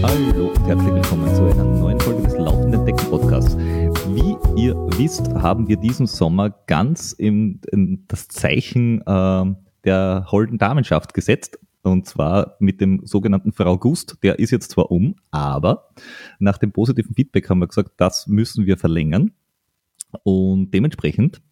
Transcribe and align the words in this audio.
Hallo 0.00 0.50
und 0.50 0.66
herzlich 0.66 0.94
willkommen 0.94 1.34
zu 1.34 1.44
einer 1.46 1.64
neuen 1.64 1.98
Folge 1.98 2.22
des 2.22 2.34
Laufenden 2.38 2.86
Decken 2.86 3.10
Podcasts. 3.10 3.56
Wie 3.56 4.36
ihr 4.60 4.76
wisst, 4.96 5.28
haben 5.34 5.66
wir 5.66 5.76
diesen 5.76 6.06
Sommer 6.06 6.50
ganz 6.66 7.12
in, 7.12 7.60
in 7.72 8.04
das 8.06 8.28
Zeichen 8.28 9.02
äh, 9.02 9.44
der 9.84 10.26
holden 10.30 10.58
Damenschaft 10.58 11.14
gesetzt. 11.14 11.58
Und 11.82 12.06
zwar 12.06 12.56
mit 12.60 12.80
dem 12.80 13.04
sogenannten 13.06 13.50
Frau 13.50 13.72
August. 13.72 14.18
Der 14.22 14.38
ist 14.38 14.52
jetzt 14.52 14.70
zwar 14.70 14.92
um, 14.92 15.16
aber 15.32 15.88
nach 16.38 16.58
dem 16.58 16.70
positiven 16.70 17.14
Feedback 17.14 17.50
haben 17.50 17.58
wir 17.58 17.66
gesagt, 17.66 17.92
das 17.96 18.28
müssen 18.28 18.66
wir 18.66 18.76
verlängern. 18.76 19.32
Und 20.22 20.70
dementsprechend 20.70 21.42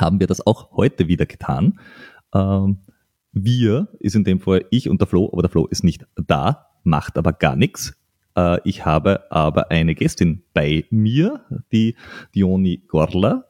haben 0.00 0.18
wir 0.18 0.26
das 0.26 0.46
auch 0.46 0.72
heute 0.72 1.08
wieder 1.08 1.26
getan. 1.26 1.78
Ähm, 2.34 2.78
wir 3.32 3.88
ist 3.98 4.16
in 4.16 4.24
dem 4.24 4.40
Fall 4.40 4.64
ich 4.70 4.88
und 4.88 5.00
der 5.00 5.08
Flo, 5.08 5.28
aber 5.32 5.42
der 5.42 5.50
Flo 5.50 5.66
ist 5.66 5.84
nicht 5.84 6.06
da, 6.16 6.69
macht 6.82 7.18
aber 7.18 7.32
gar 7.32 7.56
nichts. 7.56 7.96
Äh, 8.36 8.58
ich 8.64 8.84
habe 8.84 9.30
aber 9.30 9.70
eine 9.70 9.94
Gästin 9.94 10.42
bei 10.54 10.84
mir, 10.90 11.44
die 11.72 11.96
Dioni 12.34 12.82
Gorla. 12.86 13.44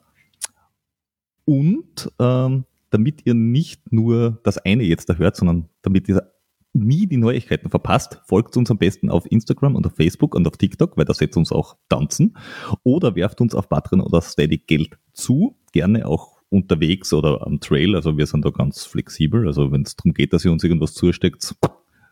Und 1.45 2.11
ähm, 2.19 2.65
damit 2.89 3.25
ihr 3.25 3.33
nicht 3.33 3.91
nur 3.91 4.39
das 4.43 4.57
eine 4.57 4.83
jetzt 4.83 5.09
da 5.09 5.15
hört, 5.15 5.35
sondern 5.35 5.69
damit 5.81 6.07
ihr 6.07 6.31
nie 6.73 7.07
die 7.07 7.17
Neuigkeiten 7.17 7.69
verpasst, 7.69 8.21
folgt 8.25 8.55
uns 8.55 8.71
am 8.71 8.77
besten 8.77 9.09
auf 9.09 9.29
Instagram 9.29 9.75
und 9.75 9.85
auf 9.85 9.95
Facebook 9.95 10.35
und 10.35 10.47
auf 10.47 10.57
TikTok, 10.57 10.97
weil 10.97 11.05
da 11.05 11.13
setzt 11.13 11.37
uns 11.37 11.51
auch 11.51 11.75
tanzen. 11.89 12.37
Oder 12.83 13.15
werft 13.15 13.41
uns 13.41 13.55
auf 13.55 13.67
Patreon 13.67 14.01
oder 14.01 14.21
Steady 14.21 14.57
Geld 14.57 14.97
zu. 15.13 15.57
Gerne 15.73 16.07
auch 16.07 16.41
unterwegs 16.49 17.13
oder 17.13 17.45
am 17.45 17.59
Trail. 17.59 17.95
Also 17.95 18.17
wir 18.17 18.25
sind 18.25 18.45
da 18.45 18.49
ganz 18.49 18.85
flexibel. 18.85 19.47
Also 19.47 19.71
wenn 19.71 19.83
es 19.83 19.95
darum 19.95 20.13
geht, 20.13 20.33
dass 20.33 20.45
ihr 20.45 20.51
uns 20.51 20.63
irgendwas 20.63 20.93
zusteckt, 20.93 21.55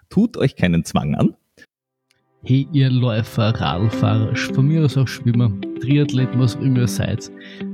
tut 0.09 0.37
euch 0.37 0.55
keinen 0.55 0.83
Zwang 0.83 1.15
an. 1.15 1.35
Hey, 2.41 2.67
ihr 2.71 2.89
Läufer, 2.89 3.49
Radlfahrer, 3.49 4.33
von 4.33 4.65
mir 4.65 4.85
aus 4.85 4.97
auch 4.97 5.07
Schwimmer, 5.07 5.51
Triathleten, 5.81 6.39
was 6.39 6.55
auch 6.55 6.61
immer 6.61 6.79
ihr 6.79 6.87
seid. 6.87 7.29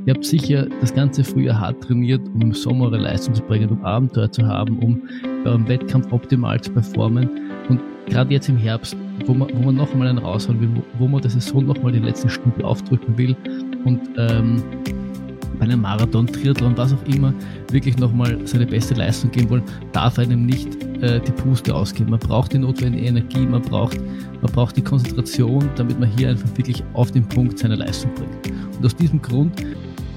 Ihr 0.08 0.16
habt 0.16 0.26
sicher 0.26 0.68
das 0.82 0.92
ganze 0.92 1.24
Frühjahr 1.24 1.59
hart 1.59 1.84
trainiert, 1.84 2.22
um 2.34 2.42
im 2.42 2.54
Sommer 2.54 2.86
eure 2.86 2.98
Leistung 2.98 3.36
zu 3.36 3.44
bringen, 3.44 3.70
um 3.70 3.86
Abenteuer 3.86 4.32
zu 4.32 4.44
haben, 4.46 4.80
um 4.80 5.08
eurem 5.46 5.68
Wettkampf 5.68 6.12
optimal 6.12 6.59
zu 6.59 6.72
performen. 6.72 7.30
Und 7.70 7.80
gerade 8.08 8.34
jetzt 8.34 8.50
im 8.50 8.58
Herbst, 8.58 8.98
wo 9.28 9.36
man, 9.36 9.50
wo 9.54 9.66
man 9.66 9.76
noch 9.76 9.92
einmal 9.92 10.08
einen 10.08 10.18
raushauen 10.18 10.59
will, 10.59 10.84
wo, 10.98 11.08
man 11.08 11.22
der 11.22 11.30
Saison 11.30 11.64
noch 11.64 11.81
mal 11.84 11.92
den 11.92 12.04
letzten 12.04 12.30
Stück 12.30 12.64
aufdrücken 12.64 13.16
will 13.20 13.36
und 13.86 14.02
ähm, 14.18 14.64
bei 15.58 15.66
einem 15.66 15.81
Marathon, 15.81 16.28
Triathlon, 16.28 16.78
was 16.78 16.94
auch 16.94 17.03
immer, 17.08 17.34
wirklich 17.72 17.98
nochmal 17.98 18.38
seine 18.45 18.66
beste 18.66 18.94
Leistung 18.94 19.31
geben 19.31 19.50
wollen, 19.50 19.64
darf 19.92 20.20
einem 20.20 20.45
nicht 20.45 20.84
äh, 21.02 21.20
die 21.20 21.31
Puste 21.31 21.73
ausgehen. 21.73 22.09
Man 22.09 22.20
braucht 22.20 22.53
die 22.53 22.59
notwendige 22.59 23.06
Energie, 23.06 23.45
man 23.45 23.62
braucht, 23.62 23.97
man 24.42 24.52
braucht 24.52 24.78
die 24.78 24.81
Konzentration, 24.81 25.70
damit 25.75 26.00
man 26.00 26.09
hier 26.17 26.30
einfach 26.30 26.50
wirklich 26.56 26.84
auf 26.94 27.12
den 27.12 27.28
Punkt 27.28 27.59
seine 27.59 27.75
Leistung 27.75 28.12
bringt. 28.16 28.58
Und 28.78 28.86
aus 28.86 28.95
diesem 28.95 29.22
Grund 29.22 29.53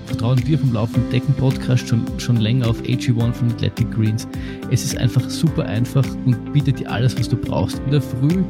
vertrauen 0.06 0.40
wir 0.46 0.58
vom 0.58 0.72
Laufenden 0.72 1.10
Decken 1.10 1.34
Podcast 1.34 1.86
schon, 1.88 2.02
schon 2.18 2.36
länger 2.36 2.68
auf 2.68 2.80
AG1 2.82 3.32
von 3.32 3.50
Athletic 3.50 3.90
Greens. 3.90 4.26
Es 4.70 4.84
ist 4.84 4.96
einfach 4.96 5.28
super 5.28 5.64
einfach 5.66 6.04
und 6.24 6.52
bietet 6.52 6.80
dir 6.80 6.90
alles, 6.90 7.18
was 7.18 7.28
du 7.28 7.36
brauchst. 7.36 7.80
In 7.84 7.90
der 7.92 8.02
Früh 8.02 8.42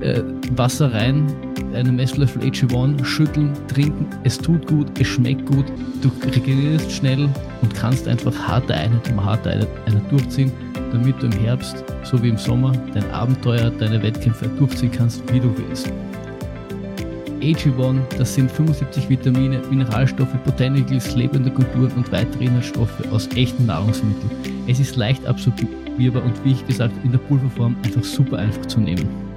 äh, 0.00 0.22
Wasser 0.54 0.92
rein, 0.92 1.26
einen 1.74 1.96
Messlöffel 1.96 2.42
AG1, 2.42 3.04
schütteln, 3.04 3.52
trinken. 3.68 4.06
Es 4.24 4.38
tut 4.38 4.66
gut, 4.66 4.86
es 4.98 5.06
schmeckt 5.06 5.46
gut, 5.46 5.66
du 6.02 6.10
regenerierst 6.34 6.90
schnell 6.90 7.28
und 7.62 7.74
kannst 7.74 8.08
einfach 8.08 8.34
harte 8.36 8.74
Einheit 8.74 9.10
um 9.10 9.24
harte 9.24 9.50
Einheit 9.50 10.10
durchziehen, 10.10 10.52
damit 10.92 11.20
du 11.22 11.26
im 11.26 11.32
Herbst, 11.32 11.84
so 12.04 12.22
wie 12.22 12.28
im 12.28 12.38
Sommer, 12.38 12.72
dein 12.94 13.08
Abenteuer, 13.10 13.70
deine 13.70 14.02
Wettkämpfe 14.02 14.48
durchziehen 14.58 14.90
kannst, 14.90 15.22
wie 15.32 15.40
du 15.40 15.54
willst. 15.56 15.92
AG1, 17.40 18.00
das 18.18 18.34
sind 18.34 18.50
75 18.50 19.08
Vitamine, 19.08 19.60
Mineralstoffe, 19.70 20.34
Botanicals, 20.44 21.14
lebende 21.14 21.50
Kulturen 21.50 21.92
und 21.92 22.10
weitere 22.10 22.46
Inhaltsstoffe 22.46 23.00
aus 23.12 23.28
echten 23.36 23.66
Nahrungsmitteln. 23.66 24.30
Es 24.66 24.80
ist 24.80 24.96
leicht 24.96 25.24
absorbierbar 25.24 26.24
und 26.24 26.44
wie 26.44 26.52
ich 26.52 26.66
gesagt 26.66 26.94
in 27.04 27.12
der 27.12 27.18
Pulverform 27.18 27.76
einfach 27.84 28.02
super 28.02 28.38
einfach 28.38 28.66
zu 28.66 28.80
nehmen 28.80 29.27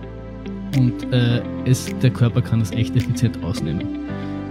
und 0.77 1.11
äh, 1.13 1.41
es, 1.65 1.89
der 2.01 2.09
Körper 2.09 2.41
kann 2.41 2.59
das 2.59 2.71
echt 2.71 2.95
effizient 2.95 3.43
ausnehmen. 3.43 3.87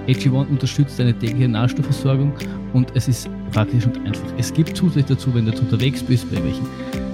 AG1 0.07 0.49
unterstützt 0.49 0.99
deine 0.99 1.15
tägliche 1.15 1.49
Nahrstoffversorgung 1.49 2.33
und 2.73 2.93
es 2.95 3.09
ist 3.09 3.29
praktisch 3.53 3.87
und 3.87 3.99
einfach. 4.07 4.27
Es 4.39 4.53
gibt 4.53 4.77
zusätzlich 4.77 5.19
dazu, 5.19 5.35
wenn 5.35 5.45
du 5.45 5.53
jetzt 5.53 5.61
unterwegs 5.61 6.03
bist, 6.03 6.31
bei 6.31 6.43
welchen 6.43 6.67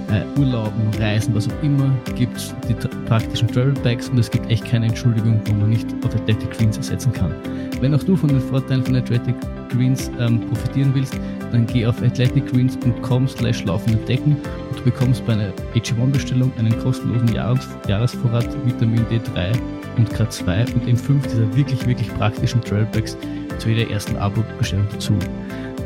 äh, 0.09 0.39
Urlauben, 0.39 0.81
Reisen, 0.99 1.35
was 1.35 1.47
auch 1.47 1.63
immer, 1.63 1.91
gibt 2.15 2.37
es 2.37 2.55
die 2.67 2.73
praktischen 3.05 3.47
Travel 3.49 3.73
Bags 3.83 4.09
und 4.09 4.17
es 4.17 4.31
gibt 4.31 4.49
echt 4.49 4.65
keine 4.65 4.87
Entschuldigung, 4.87 5.41
wo 5.45 5.53
man 5.53 5.69
nicht 5.69 5.87
auf 6.03 6.15
Athletic 6.15 6.51
Greens 6.51 6.77
ersetzen 6.77 7.11
kann. 7.11 7.33
Wenn 7.81 7.93
auch 7.93 8.03
du 8.03 8.15
von 8.15 8.29
den 8.29 8.41
Vorteilen 8.41 8.83
von 8.83 8.95
Athletic 8.95 9.35
Greens 9.69 10.09
ähm, 10.19 10.41
profitieren 10.41 10.91
willst, 10.95 11.19
dann 11.51 11.67
geh 11.67 11.85
auf 11.85 12.01
athleticgreens.com 12.01 13.27
slash 13.27 13.63
laufende 13.65 13.99
Decken 14.05 14.37
du 14.77 14.83
bekommst 14.83 15.25
bei 15.25 15.33
einer 15.33 15.53
AG1-Bestellung 15.75 16.51
einen 16.57 16.77
kostenlosen 16.79 17.33
Jahres 17.33 17.67
Jahresvorrat 17.87 18.47
Vitamin 18.65 19.05
D3 19.07 19.59
und 19.97 20.09
K2 20.13 20.73
und 20.73 20.87
in 20.87 20.97
fünf 20.97 21.25
dieser 21.27 21.55
wirklich, 21.55 21.85
wirklich 21.85 22.13
praktischen 22.15 22.61
Trailbacks 22.61 23.17
zu 23.57 23.69
jeder 23.69 23.89
ersten 23.89 24.15
Abo-Bestellung 24.17 24.87
dazu. 24.91 25.13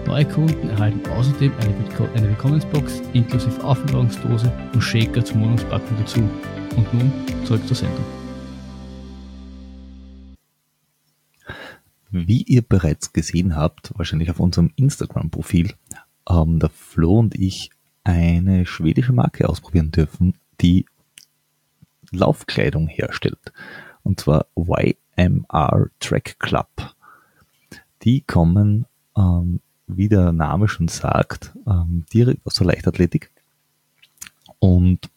Neue 0.05 0.25
Kunden 0.25 0.69
erhalten 0.69 1.01
außerdem 1.11 1.51
eine, 1.61 1.73
eine 2.15 2.29
Willkommensbox 2.29 3.01
inklusive 3.13 3.63
Aufbewahrungsdose 3.63 4.51
und 4.73 4.81
Shaker 4.81 5.23
zum 5.23 5.41
Wohnungspacken 5.41 5.97
dazu. 5.97 6.19
Und 6.75 6.93
nun 6.93 7.11
zurück 7.45 7.65
zur 7.67 7.75
Sendung. 7.75 8.03
Wie 12.09 12.41
ihr 12.43 12.61
bereits 12.61 13.13
gesehen 13.13 13.55
habt, 13.55 13.93
wahrscheinlich 13.97 14.29
auf 14.29 14.39
unserem 14.39 14.71
Instagram-Profil, 14.75 15.73
haben 16.27 16.59
der 16.59 16.69
Flo 16.69 17.19
und 17.19 17.35
ich 17.35 17.71
eine 18.03 18.65
schwedische 18.65 19.13
Marke 19.13 19.47
ausprobieren 19.47 19.91
dürfen, 19.91 20.35
die 20.59 20.85
Laufkleidung 22.11 22.87
herstellt. 22.87 23.51
Und 24.03 24.19
zwar 24.19 24.47
YMR 24.55 25.89
Track 25.99 26.39
Club. 26.39 26.67
Die 28.03 28.21
kommen, 28.21 28.85
ähm, 29.15 29.61
wie 29.87 30.09
der 30.09 30.31
Name 30.31 30.67
schon 30.67 30.87
sagt, 30.87 31.55
ähm, 31.67 32.05
direkt 32.13 32.45
aus 32.45 32.55
der 32.55 32.67
Leichtathletik. 32.67 33.31
Und 34.59 35.09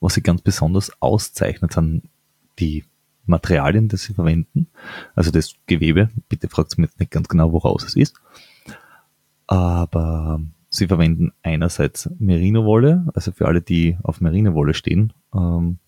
was 0.00 0.14
sie 0.14 0.22
ganz 0.22 0.42
besonders 0.42 0.90
auszeichnet, 1.00 1.72
sind 1.72 2.02
die 2.58 2.84
Materialien, 3.26 3.88
die 3.88 3.96
sie 3.96 4.14
verwenden. 4.14 4.66
Also 5.14 5.30
das 5.30 5.54
Gewebe, 5.66 6.10
bitte 6.28 6.48
fragt 6.48 6.76
mir 6.76 6.84
jetzt 6.86 7.00
nicht 7.00 7.10
ganz 7.10 7.28
genau, 7.28 7.52
woraus 7.52 7.84
es 7.84 7.96
ist. 7.96 8.14
Aber 9.46 10.40
sie 10.74 10.88
verwenden 10.88 11.32
einerseits 11.42 12.10
Merino-Wolle, 12.18 13.06
also 13.14 13.32
für 13.32 13.46
alle, 13.46 13.62
die 13.62 13.96
auf 14.02 14.20
Merino-Wolle 14.20 14.74
stehen, 14.74 15.12
ähm, 15.34 15.78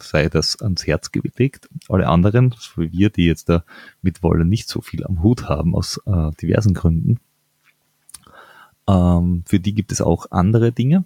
sei 0.00 0.28
das 0.28 0.60
ans 0.62 0.86
Herz 0.86 1.10
gelegt. 1.10 1.68
Alle 1.88 2.06
anderen, 2.06 2.54
so 2.56 2.82
wie 2.82 2.92
wir, 2.92 3.10
die 3.10 3.26
jetzt 3.26 3.48
da 3.48 3.64
mit 4.00 4.22
Wolle 4.22 4.44
nicht 4.44 4.68
so 4.68 4.80
viel 4.80 5.04
am 5.04 5.22
Hut 5.24 5.48
haben, 5.48 5.74
aus 5.74 6.00
äh, 6.06 6.30
diversen 6.40 6.72
Gründen, 6.72 7.18
ähm, 8.88 9.42
für 9.44 9.58
die 9.58 9.74
gibt 9.74 9.90
es 9.90 10.00
auch 10.00 10.30
andere 10.30 10.70
Dinge. 10.70 11.04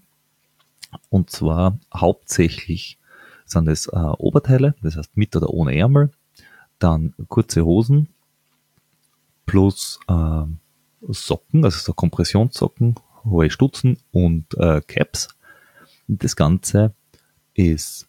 Und 1.08 1.30
zwar 1.30 1.78
hauptsächlich 1.94 2.98
sind 3.46 3.66
es 3.66 3.86
äh, 3.86 3.96
Oberteile, 3.96 4.74
das 4.82 4.96
heißt 4.96 5.16
mit 5.16 5.34
oder 5.34 5.48
ohne 5.48 5.74
Ärmel, 5.74 6.10
dann 6.78 7.14
kurze 7.28 7.64
Hosen 7.64 8.08
plus 9.46 10.00
äh, 10.06 10.44
Socken, 11.08 11.64
also 11.64 11.78
so 11.78 11.94
Kompressionssocken, 11.94 12.94
hohe 13.24 13.50
Stutzen 13.50 13.98
und 14.10 14.54
äh, 14.58 14.80
Caps. 14.86 15.28
Das 16.08 16.36
Ganze 16.36 16.94
ist 17.54 18.08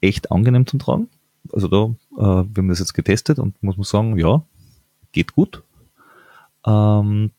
echt 0.00 0.30
angenehm 0.30 0.66
zum 0.66 0.78
Tragen. 0.78 1.08
Also 1.52 1.68
da, 1.68 1.94
äh, 2.16 2.46
wir 2.48 2.62
haben 2.62 2.68
das 2.68 2.78
jetzt 2.78 2.94
getestet 2.94 3.38
und 3.38 3.62
muss 3.62 3.76
man 3.76 3.84
sagen, 3.84 4.18
ja, 4.18 4.42
geht 5.12 5.34
gut. 5.34 5.62
Ähm, 6.66 7.30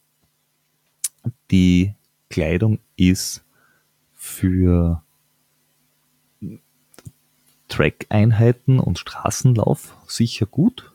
die 1.52 1.94
Kleidung 2.30 2.80
ist 2.96 3.44
für 4.14 5.04
Track-Einheiten 7.68 8.80
und 8.80 9.00
Straßenlauf 9.00 9.96
sicher 10.08 10.46
gut. 10.46 10.92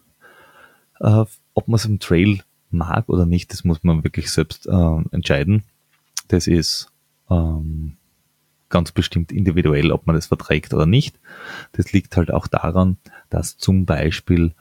Äh, 1.00 1.25
ob 1.54 1.69
man 1.69 1.76
es 1.76 1.84
im 1.84 2.00
Trail 2.00 2.42
mag 2.74 3.08
oder 3.08 3.26
nicht, 3.26 3.52
das 3.52 3.64
muss 3.64 3.82
man 3.82 4.04
wirklich 4.04 4.30
selbst 4.30 4.66
äh, 4.66 5.02
entscheiden. 5.12 5.62
Das 6.28 6.46
ist 6.46 6.90
ähm, 7.30 7.96
ganz 8.68 8.92
bestimmt 8.92 9.32
individuell, 9.32 9.92
ob 9.92 10.06
man 10.06 10.16
das 10.16 10.26
verträgt 10.26 10.74
oder 10.74 10.86
nicht. 10.86 11.18
Das 11.72 11.92
liegt 11.92 12.16
halt 12.16 12.32
auch 12.32 12.46
daran, 12.46 12.96
dass 13.30 13.56
zum 13.56 13.86
Beispiel 13.86 14.52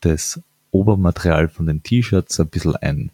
das 0.00 0.40
Obermaterial 0.70 1.48
von 1.48 1.66
den 1.66 1.82
T-Shirts 1.82 2.40
ein 2.40 2.48
bisschen 2.48 2.76
ein 2.76 3.10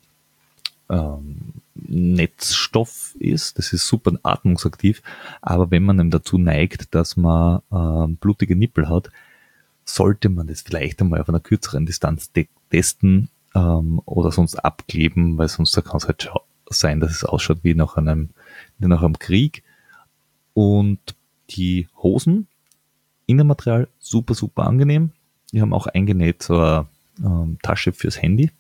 ähm, 0.88 1.54
Netzstoff 1.75 3.14
ist. 3.19 3.58
Das 3.58 3.72
ist 3.72 3.87
super 3.87 4.12
atmungsaktiv. 4.22 5.02
Aber 5.40 5.70
wenn 5.70 5.84
man 5.84 5.98
dann 5.98 6.10
dazu 6.10 6.38
neigt, 6.38 6.94
dass 6.94 7.16
man 7.16 7.62
äh, 7.70 8.12
blutige 8.14 8.56
Nippel 8.56 8.88
hat, 8.88 9.10
sollte 9.84 10.28
man 10.28 10.48
das 10.48 10.62
vielleicht 10.62 11.00
einmal 11.00 11.20
auf 11.20 11.28
einer 11.28 11.40
kürzeren 11.40 11.87
Distanz 11.87 12.31
testen 12.70 13.28
ähm, 13.56 14.03
oder 14.05 14.31
sonst 14.31 14.56
abkleben, 14.56 15.38
weil 15.38 15.49
sonst 15.49 15.75
kann 15.85 15.97
es 15.97 16.06
halt 16.06 16.31
sein, 16.69 17.00
dass 17.00 17.12
es 17.12 17.25
ausschaut 17.25 17.61
wie 17.62 17.75
nach 17.75 17.97
einem, 17.97 18.31
wie 18.79 18.87
nach 18.87 19.03
einem 19.03 19.19
Krieg. 19.19 19.62
Und 20.53 20.99
die 21.50 21.88
Hosen, 22.03 22.47
Innenmaterial, 23.26 23.88
super, 23.99 24.35
super 24.35 24.64
angenehm. 24.67 25.11
Die 25.53 25.61
haben 25.61 25.73
auch 25.73 25.87
eingenäht 25.87 26.43
so 26.43 26.58
eine 26.58 26.87
ähm, 27.25 27.58
Tasche 27.62 27.93
fürs 27.93 28.20
Handy. 28.20 28.50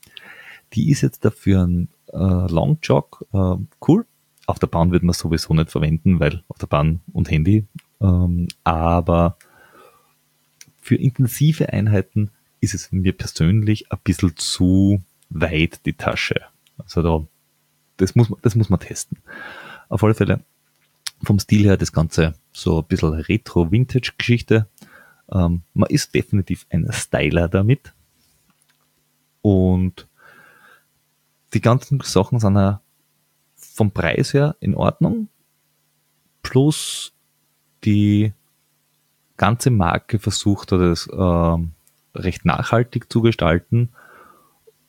Die 0.72 0.90
ist 0.90 1.02
jetzt 1.02 1.24
dafür 1.24 1.66
ein 1.66 1.88
äh, 2.12 2.16
Long 2.50 2.78
äh, 2.88 3.56
cool. 3.86 4.06
Auf 4.46 4.58
der 4.58 4.66
Bahn 4.68 4.92
wird 4.92 5.02
man 5.02 5.12
sowieso 5.12 5.54
nicht 5.54 5.70
verwenden, 5.70 6.20
weil 6.20 6.42
auf 6.48 6.58
der 6.58 6.68
Bahn 6.68 7.00
und 7.12 7.30
Handy. 7.30 7.66
Ähm, 8.00 8.48
aber 8.64 9.36
für 10.80 10.96
intensive 10.96 11.72
Einheiten 11.72 12.30
ist 12.60 12.74
es 12.74 12.92
mir 12.92 13.12
persönlich 13.12 13.90
ein 13.92 13.98
bisschen 14.04 14.36
zu 14.36 15.02
weit 15.28 15.84
die 15.86 15.94
Tasche. 15.94 16.40
Also 16.78 17.02
da, 17.02 17.26
das 17.96 18.14
muss 18.14 18.28
man, 18.28 18.38
das 18.42 18.54
muss 18.54 18.70
man 18.70 18.80
testen. 18.80 19.18
Auf 19.88 20.02
alle 20.02 20.14
Fälle 20.14 20.40
vom 21.22 21.38
Stil 21.38 21.64
her 21.64 21.76
das 21.76 21.92
Ganze 21.92 22.34
so 22.52 22.80
ein 22.80 22.86
bisschen 22.86 23.14
Retro-Vintage-Geschichte. 23.14 24.68
Ähm, 25.30 25.62
man 25.74 25.90
ist 25.90 26.14
definitiv 26.14 26.66
ein 26.70 26.88
Styler 26.92 27.48
damit. 27.48 27.94
Und 29.42 30.06
die 31.54 31.60
ganzen 31.60 32.00
Sachen 32.00 32.40
sind 32.40 32.56
ja 32.56 32.80
vom 33.56 33.90
Preis 33.90 34.34
her 34.34 34.56
in 34.60 34.74
Ordnung. 34.74 35.28
Plus 36.42 37.12
die 37.84 38.32
ganze 39.36 39.70
Marke 39.70 40.18
versucht 40.18 40.72
hat 40.72 40.80
es 40.80 41.06
äh, 41.06 41.56
recht 42.16 42.44
nachhaltig 42.44 43.12
zu 43.12 43.22
gestalten. 43.22 43.90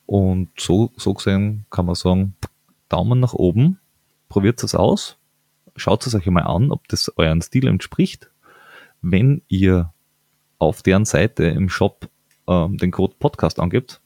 Und 0.05 0.49
so, 0.57 0.91
so 0.95 1.13
gesehen 1.13 1.65
kann 1.69 1.85
man 1.85 1.95
sagen, 1.95 2.35
Daumen 2.89 3.19
nach 3.19 3.33
oben, 3.33 3.79
probiert 4.29 4.63
es 4.63 4.75
aus, 4.75 5.17
schaut 5.75 6.05
es 6.07 6.15
euch 6.15 6.27
einmal 6.27 6.43
an, 6.43 6.71
ob 6.71 6.87
das 6.87 7.11
euren 7.17 7.41
Stil 7.41 7.67
entspricht. 7.67 8.29
Wenn 9.01 9.41
ihr 9.47 9.93
auf 10.59 10.81
deren 10.81 11.05
Seite 11.05 11.45
im 11.45 11.69
Shop 11.69 12.09
äh, 12.47 12.67
den 12.69 12.91
Code 12.91 13.15
Podcast 13.19 13.59
angibt, 13.59 14.01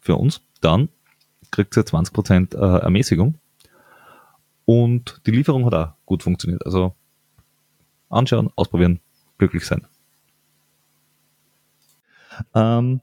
für 0.00 0.16
uns, 0.16 0.40
dann 0.62 0.88
kriegt 1.50 1.76
ihr 1.76 1.84
20% 1.84 2.54
äh, 2.54 2.80
Ermäßigung. 2.80 3.34
Und 4.64 5.20
die 5.26 5.30
Lieferung 5.30 5.66
hat 5.66 5.74
auch 5.74 5.92
gut 6.06 6.22
funktioniert. 6.22 6.64
Also 6.64 6.94
anschauen, 8.08 8.50
ausprobieren, 8.56 9.00
glücklich 9.36 9.66
sein. 9.66 9.86
Ähm, 12.54 13.00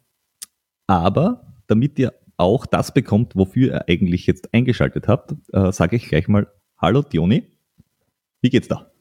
aber 0.88 1.54
damit 1.68 1.98
ihr 2.00 2.14
auch 2.38 2.66
das 2.66 2.94
bekommt, 2.94 3.36
wofür 3.36 3.68
ihr 3.68 3.88
eigentlich 3.88 4.28
jetzt 4.28 4.54
eingeschaltet 4.54 5.08
habt, 5.08 5.34
äh, 5.54 5.72
sage 5.72 5.96
ich 5.96 6.08
gleich 6.08 6.28
mal 6.28 6.48
Hallo 6.78 7.02
Dioni. 7.02 7.48
Wie 8.42 8.50
geht's 8.50 8.68
da? 8.68 8.92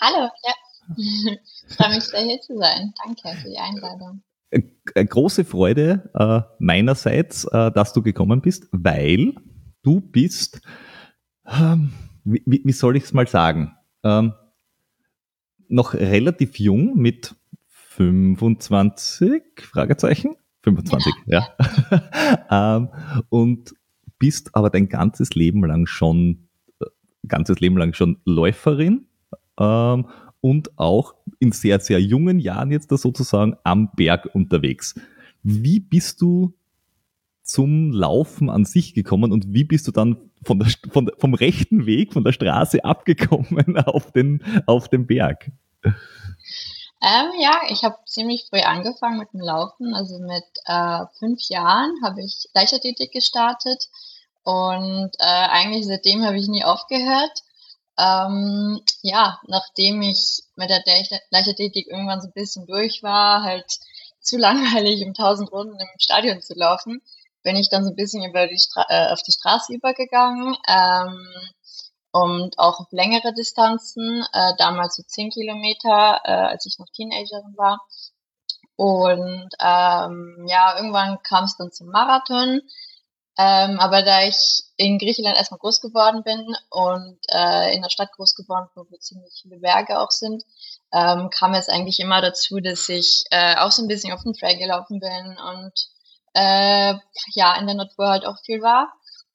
Hallo, 0.00 0.28
ja. 0.44 0.54
Ich 1.66 1.76
freue 1.76 1.94
mich 1.94 2.04
sehr 2.04 2.20
hier 2.20 2.40
zu 2.40 2.58
sein. 2.58 2.92
Danke 3.04 3.40
für 3.40 3.48
die 3.48 3.56
Einladung. 3.56 4.22
Äh, 4.50 4.62
äh, 4.94 5.04
große 5.04 5.44
Freude 5.44 6.10
äh, 6.14 6.54
meinerseits, 6.58 7.44
äh, 7.44 7.72
dass 7.72 7.92
du 7.92 8.02
gekommen 8.02 8.40
bist, 8.40 8.68
weil 8.70 9.34
du 9.82 10.00
bist, 10.00 10.60
ähm, 11.46 11.92
wie, 12.24 12.62
wie, 12.64 12.72
soll 12.72 12.96
ich 12.96 13.04
es 13.04 13.12
mal 13.12 13.26
sagen, 13.26 13.76
ähm, 14.02 14.34
noch 15.68 15.94
relativ 15.94 16.58
jung 16.58 16.96
mit 16.96 17.34
25 17.96 19.42
Fragezeichen 19.60 20.36
25, 20.62 21.12
ja. 21.26 21.46
ja. 22.50 22.76
ähm, 22.76 22.88
und 23.28 23.74
bist 24.18 24.54
aber 24.54 24.70
dein 24.70 24.88
ganzes 24.88 25.34
Leben 25.34 25.64
lang 25.64 25.86
schon 25.86 26.48
äh, 26.80 26.86
ganzes 27.28 27.60
Leben 27.60 27.76
lang 27.76 27.92
schon 27.92 28.18
Läuferin 28.24 29.06
ähm, 29.60 30.06
und 30.40 30.78
auch 30.78 31.14
in 31.38 31.52
sehr 31.52 31.78
sehr 31.78 32.00
jungen 32.00 32.40
Jahren 32.40 32.72
jetzt 32.72 32.90
da 32.90 32.96
sozusagen 32.96 33.56
am 33.62 33.90
Berg 33.94 34.28
unterwegs. 34.34 34.94
Wie 35.42 35.78
bist 35.78 36.20
du 36.20 36.54
zum 37.42 37.92
Laufen 37.92 38.50
an 38.50 38.64
sich 38.64 38.94
gekommen 38.94 39.30
und 39.30 39.52
wie 39.52 39.64
bist 39.64 39.86
du 39.86 39.92
dann 39.92 40.16
von 40.42 40.58
der, 40.58 40.68
von 40.90 41.10
vom 41.18 41.34
rechten 41.34 41.86
Weg, 41.86 42.12
von 42.12 42.24
der 42.24 42.32
Straße 42.32 42.84
abgekommen 42.84 43.76
auf 43.84 44.10
den, 44.10 44.42
auf 44.66 44.88
den 44.88 45.06
Berg? 45.06 45.52
Ähm, 47.04 47.32
ja, 47.38 47.60
ich 47.68 47.84
habe 47.84 47.98
ziemlich 48.06 48.46
früh 48.48 48.60
angefangen 48.60 49.18
mit 49.18 49.32
dem 49.34 49.40
Laufen. 49.40 49.94
Also 49.94 50.18
mit 50.18 50.44
äh, 50.64 51.00
fünf 51.18 51.42
Jahren 51.50 51.92
habe 52.02 52.22
ich 52.22 52.48
Leichtathletik 52.54 53.12
gestartet 53.12 53.88
und 54.42 55.10
äh, 55.18 55.24
eigentlich 55.24 55.86
seitdem 55.86 56.24
habe 56.24 56.38
ich 56.38 56.48
nie 56.48 56.64
aufgehört. 56.64 57.42
Ähm, 57.98 58.80
ja, 59.02 59.38
nachdem 59.46 60.00
ich 60.00 60.44
mit 60.56 60.70
der 60.70 60.82
Leichtathletik 61.30 61.88
irgendwann 61.88 62.22
so 62.22 62.28
ein 62.28 62.32
bisschen 62.32 62.66
durch 62.66 63.02
war, 63.02 63.42
halt 63.42 63.78
zu 64.20 64.38
langweilig, 64.38 65.04
um 65.04 65.12
tausend 65.12 65.52
Runden 65.52 65.78
im 65.78 65.98
Stadion 65.98 66.40
zu 66.40 66.54
laufen, 66.54 67.02
bin 67.42 67.56
ich 67.56 67.68
dann 67.68 67.84
so 67.84 67.90
ein 67.90 67.96
bisschen 67.96 68.24
über 68.24 68.46
die 68.46 68.58
Stra 68.58 68.86
äh, 68.88 69.12
auf 69.12 69.22
die 69.22 69.32
Straße 69.32 69.74
übergegangen. 69.74 70.56
Ähm, 70.66 71.28
und 72.14 72.56
auch 72.60 72.78
auf 72.78 72.92
längere 72.92 73.34
Distanzen, 73.34 74.24
äh, 74.32 74.52
damals 74.56 74.94
so 74.94 75.02
10 75.02 75.30
Kilometer, 75.30 76.20
äh, 76.22 76.30
als 76.30 76.64
ich 76.64 76.78
noch 76.78 76.86
Teenagerin 76.94 77.56
war. 77.56 77.80
Und 78.76 79.48
ähm, 79.60 80.46
ja, 80.48 80.76
irgendwann 80.76 81.20
kam 81.24 81.44
es 81.44 81.56
dann 81.56 81.72
zum 81.72 81.88
Marathon. 81.88 82.60
Ähm, 83.36 83.80
aber 83.80 84.02
da 84.02 84.22
ich 84.22 84.62
in 84.76 84.98
Griechenland 84.98 85.36
erstmal 85.36 85.58
groß 85.58 85.80
geworden 85.80 86.22
bin 86.22 86.56
und 86.70 87.18
äh, 87.32 87.74
in 87.74 87.82
der 87.82 87.90
Stadt 87.90 88.12
groß 88.12 88.36
geworden 88.36 88.68
bin, 88.76 88.84
wo 88.88 88.96
ziemlich 88.98 89.40
viele 89.42 89.58
Berge 89.58 89.98
auch 89.98 90.12
sind, 90.12 90.44
ähm, 90.92 91.30
kam 91.30 91.52
es 91.54 91.68
eigentlich 91.68 91.98
immer 91.98 92.20
dazu, 92.20 92.60
dass 92.60 92.88
ich 92.88 93.24
äh, 93.32 93.56
auch 93.56 93.72
so 93.72 93.82
ein 93.82 93.88
bisschen 93.88 94.12
auf 94.12 94.22
den 94.22 94.34
Trail 94.34 94.56
gelaufen 94.56 95.00
bin 95.00 95.36
und 95.36 95.72
äh, 96.34 96.94
ja, 97.34 97.56
in 97.58 97.66
der 97.66 97.74
Natur 97.74 98.06
halt 98.06 98.24
auch 98.24 98.38
viel 98.44 98.62
war. 98.62 98.92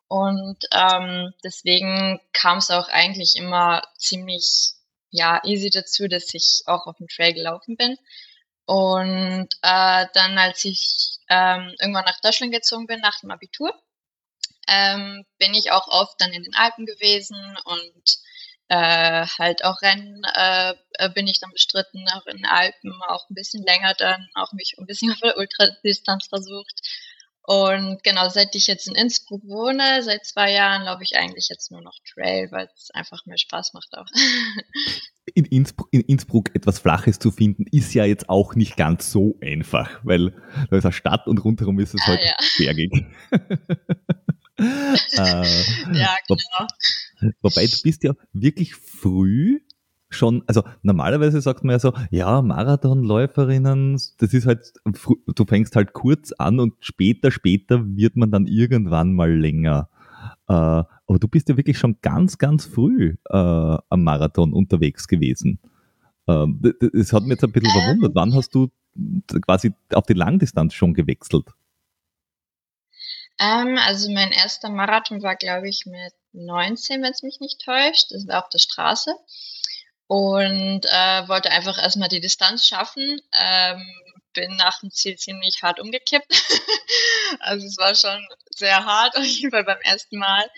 Und 0.10 0.58
ähm, 0.72 1.34
deswegen 1.44 2.20
kam 2.34 2.58
es 2.58 2.72
auch 2.72 2.90
eigentlich 2.90 3.36
immer 3.36 3.84
ziemlich 3.96 4.72
ja 5.12 5.40
easy 5.46 5.70
dazu, 5.70 6.08
dass 6.08 6.34
ich 6.34 6.64
auch 6.66 6.88
auf 6.88 6.98
dem 6.98 7.08
Trail 7.08 7.34
gelaufen 7.34 7.78
bin. 7.78 7.96
Und 8.66 9.50
äh, 9.62 10.06
dann, 10.14 10.38
als 10.38 10.66
ich 10.66 11.18
ähm, 11.30 11.76
irgendwann 11.80 12.06
nach 12.06 12.20
Deutschland 12.22 12.52
gezogen 12.52 12.88
bin, 12.88 13.00
nach 13.02 13.20
dem 13.20 13.30
Abitur, 13.30 13.72
ähm, 14.68 15.26
bin 15.38 15.54
ich 15.54 15.72
auch 15.72 15.88
oft 15.88 16.20
dann 16.20 16.34
in 16.34 16.44
den 16.44 16.56
Alpen 16.56 16.88
gewesen 16.88 17.58
und 17.66 18.18
äh, 18.70 19.26
halt 19.38 19.64
auch 19.64 19.82
Rennen 19.82 20.24
äh, 20.36 20.74
äh 20.94 21.10
bin 21.10 21.28
ich 21.28 21.40
dann 21.40 21.52
bestritten, 21.52 22.08
auch 22.10 22.26
in 22.26 22.38
den 22.38 22.46
Alpen, 22.46 22.94
auch 23.08 23.30
ein 23.30 23.36
bisschen 23.36 23.64
länger 23.64 23.94
dann, 23.96 24.28
auch 24.36 24.54
mich 24.54 24.76
ein 24.78 24.86
bisschen 24.86 25.12
auf 25.12 25.20
der 25.20 25.38
Ultradistanz 25.38 26.28
versucht. 26.28 26.82
Und 27.50 28.04
genau, 28.04 28.30
seit 28.30 28.54
ich 28.54 28.68
jetzt 28.68 28.88
in 28.88 28.94
Innsbruck 28.94 29.42
wohne, 29.44 30.04
seit 30.04 30.24
zwei 30.24 30.52
Jahren, 30.52 30.84
laufe 30.84 31.02
ich 31.02 31.18
eigentlich 31.18 31.48
jetzt 31.50 31.72
nur 31.72 31.82
noch 31.82 31.98
Trail, 32.14 32.48
weil 32.52 32.70
es 32.76 32.92
einfach 32.92 33.26
mehr 33.26 33.40
Spaß 33.40 33.74
macht 33.74 33.90
auch. 33.94 34.06
In 35.36 35.46
Innsbruck, 35.46 35.90
in 35.92 36.02
Innsbruck 36.02 36.56
etwas 36.56 36.80
Flaches 36.80 37.20
zu 37.20 37.30
finden, 37.30 37.66
ist 37.72 37.94
ja 37.94 38.04
jetzt 38.04 38.30
auch 38.30 38.56
nicht 38.56 38.78
ganz 38.78 39.12
so 39.12 39.38
einfach, 39.42 40.00
weil 40.02 40.32
da 40.72 40.78
ist 40.78 40.86
eine 40.86 40.92
Stadt 40.92 41.28
und 41.28 41.44
rundherum 41.44 41.80
ist 41.80 41.94
es 41.94 42.02
ja, 42.02 42.08
halt 42.08 42.22
ja. 42.24 42.36
bergig. 42.58 42.92
äh, 44.58 45.98
ja, 46.00 46.18
genau. 46.28 46.68
Wobei 47.42 47.68
du 47.68 47.78
bist 47.84 48.04
ja 48.04 48.14
wirklich 48.34 48.74
früh 48.74 49.60
schon, 50.10 50.44
also 50.48 50.64
normalerweise 50.82 51.40
sagt 51.42 51.64
man 51.64 51.74
ja 51.74 51.80
so, 51.80 51.94
ja, 52.10 52.42
Marathonläuferinnen, 52.42 53.94
das 53.94 54.34
ist 54.34 54.46
halt, 54.46 54.74
du 54.84 55.46
fängst 55.46 55.76
halt 55.76 55.94
kurz 55.94 56.32
an 56.34 56.60
und 56.60 56.74
später, 56.80 57.32
später 57.32 57.86
wird 57.86 58.16
man 58.16 58.32
dann 58.32 58.48
irgendwann 58.48 59.14
mal 59.14 59.32
länger. 59.32 59.90
Äh, 60.48 60.54
aber 60.54 61.20
du 61.20 61.28
bist 61.28 61.50
ja 61.50 61.58
wirklich 61.58 61.78
schon 61.78 61.98
ganz, 62.02 62.38
ganz 62.38 62.66
früh 62.66 63.16
äh, 63.30 63.34
am 63.36 64.04
Marathon 64.04 64.54
unterwegs 64.54 65.08
gewesen. 65.08 65.60
Äh, 66.28 66.48
das 66.94 67.14
hat 67.14 67.24
mich 67.24 67.32
jetzt 67.32 67.44
ein 67.44 67.52
bisschen 67.52 67.72
ähm, 67.76 67.82
verwundert. 67.82 68.16
Wann 68.16 68.34
hast 68.34 68.54
du 68.56 68.70
quasi 69.42 69.74
auf 69.94 70.06
die 70.06 70.14
Langdistanz 70.14 70.74
schon 70.74 70.94
gewechselt? 70.94 71.46
Ähm, 73.40 73.78
also 73.88 74.12
mein 74.12 74.32
erster 74.32 74.70
Marathon 74.70 75.22
war, 75.22 75.36
glaube 75.36 75.70
ich, 75.70 75.86
mit 75.86 76.14
19, 76.34 77.02
wenn 77.02 77.12
es 77.12 77.24
mich 77.24 77.40
nicht 77.40 77.62
täuscht. 77.64 78.12
Das 78.12 78.28
war 78.28 78.44
auf 78.44 78.50
der 78.50 78.60
Straße 78.60 79.12
und 80.10 80.86
äh, 80.88 81.28
wollte 81.28 81.52
einfach 81.52 81.78
erstmal 81.78 82.10
die 82.10 82.20
Distanz 82.20 82.66
schaffen. 82.66 83.22
Ähm, 83.32 83.86
bin 84.34 84.56
nach 84.56 84.80
dem 84.80 84.90
Ziel 84.90 85.18
ziemlich 85.18 85.62
hart 85.62 85.80
umgekippt. 85.80 86.32
also 87.42 87.68
es 87.68 87.78
war 87.78 87.94
schon 87.94 88.28
sehr 88.50 88.86
hart, 88.86 89.16
auf 89.16 89.24
jeden 89.24 89.52
Fall 89.52 89.64
beim 89.64 89.80
ersten 89.82 90.18
Mal. 90.18 90.50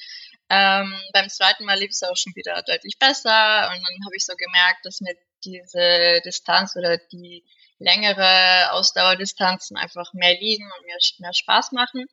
Ähm, 0.49 0.95
beim 1.11 1.29
zweiten 1.29 1.65
Mal 1.65 1.77
lief 1.79 1.91
es 1.91 2.01
auch 2.03 2.15
schon 2.15 2.33
wieder 2.33 2.61
deutlich 2.61 2.97
besser 2.97 3.69
und 3.73 3.75
dann 3.75 4.05
habe 4.05 4.15
ich 4.15 4.25
so 4.25 4.35
gemerkt, 4.37 4.85
dass 4.85 5.01
mir 5.01 5.15
diese 5.43 6.21
Distanz 6.23 6.77
oder 6.77 6.97
die 7.11 7.43
längere 7.77 8.71
Ausdauerdistanzen 8.71 9.75
einfach 9.75 10.13
mehr 10.13 10.39
liegen 10.39 10.63
und 10.63 10.85
mir 10.85 10.97
mehr 11.19 11.33
Spaß 11.33 11.73
machen. 11.73 12.05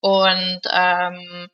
Und 0.00 0.60
ähm, 0.72 1.48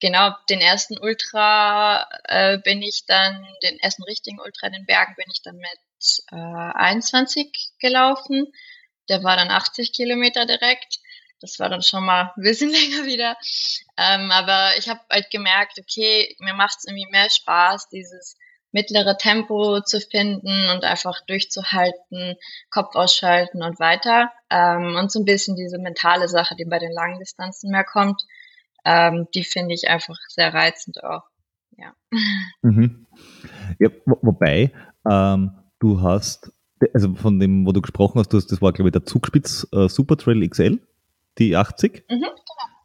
genau, 0.00 0.30
den 0.48 0.60
ersten 0.60 0.98
Ultra 0.98 2.06
äh, 2.24 2.58
bin 2.58 2.82
ich 2.82 3.04
dann, 3.06 3.46
den 3.62 3.78
ersten 3.80 4.04
richtigen 4.04 4.40
Ultra 4.40 4.68
in 4.68 4.74
den 4.74 4.86
Bergen 4.86 5.14
bin 5.16 5.26
ich 5.32 5.42
dann 5.42 5.56
mit 5.56 5.78
äh, 6.30 6.36
21 6.36 7.72
gelaufen. 7.80 8.46
Der 9.08 9.22
war 9.24 9.36
dann 9.36 9.50
80 9.50 9.92
Kilometer 9.92 10.46
direkt. 10.46 10.98
Das 11.40 11.58
war 11.58 11.68
dann 11.68 11.82
schon 11.82 12.04
mal 12.04 12.32
ein 12.36 12.42
bisschen 12.42 12.70
länger 12.72 13.04
wieder. 13.04 13.36
Ähm, 13.96 14.30
aber 14.30 14.76
ich 14.76 14.88
habe 14.88 15.00
halt 15.10 15.30
gemerkt, 15.30 15.78
okay, 15.78 16.36
mir 16.40 16.54
macht 16.54 16.78
es 16.78 16.84
irgendwie 16.86 17.10
mehr 17.10 17.30
Spaß, 17.30 17.88
dieses 17.88 18.36
mittlere 18.70 19.16
Tempo 19.16 19.80
zu 19.80 20.00
finden 20.00 20.68
und 20.70 20.84
einfach 20.84 21.24
durchzuhalten, 21.26 22.36
Kopf 22.70 22.94
ausschalten 22.96 23.62
und 23.62 23.80
weiter. 23.80 24.30
Ähm, 24.50 24.96
und 24.96 25.10
so 25.10 25.20
ein 25.20 25.24
bisschen 25.24 25.56
diese 25.56 25.78
mentale 25.78 26.28
Sache, 26.28 26.54
die 26.54 26.66
bei 26.66 26.78
den 26.78 26.92
langen 26.92 27.18
Distanzen 27.18 27.70
mehr 27.70 27.84
kommt, 27.84 28.22
ähm, 28.84 29.26
die 29.34 29.44
finde 29.44 29.74
ich 29.74 29.88
einfach 29.88 30.16
sehr 30.28 30.52
reizend 30.52 31.02
auch. 31.04 31.24
Ja. 31.76 31.92
Mhm. 32.62 33.06
ja 33.78 33.90
wo, 34.04 34.18
wobei, 34.22 34.72
ähm, 35.08 35.52
du 35.78 36.00
hast, 36.00 36.52
also 36.92 37.14
von 37.14 37.38
dem, 37.38 37.66
wo 37.66 37.72
du 37.72 37.80
gesprochen 37.80 38.18
hast, 38.18 38.32
das 38.32 38.60
war, 38.60 38.72
glaube 38.72 38.88
ich, 38.88 38.92
der 38.92 39.04
Zugspitz 39.04 39.66
äh, 39.72 39.88
Super 39.88 40.16
Trail 40.16 40.46
XL, 40.48 40.80
die 41.38 41.56
80. 41.56 42.04
Mhm, 42.10 42.20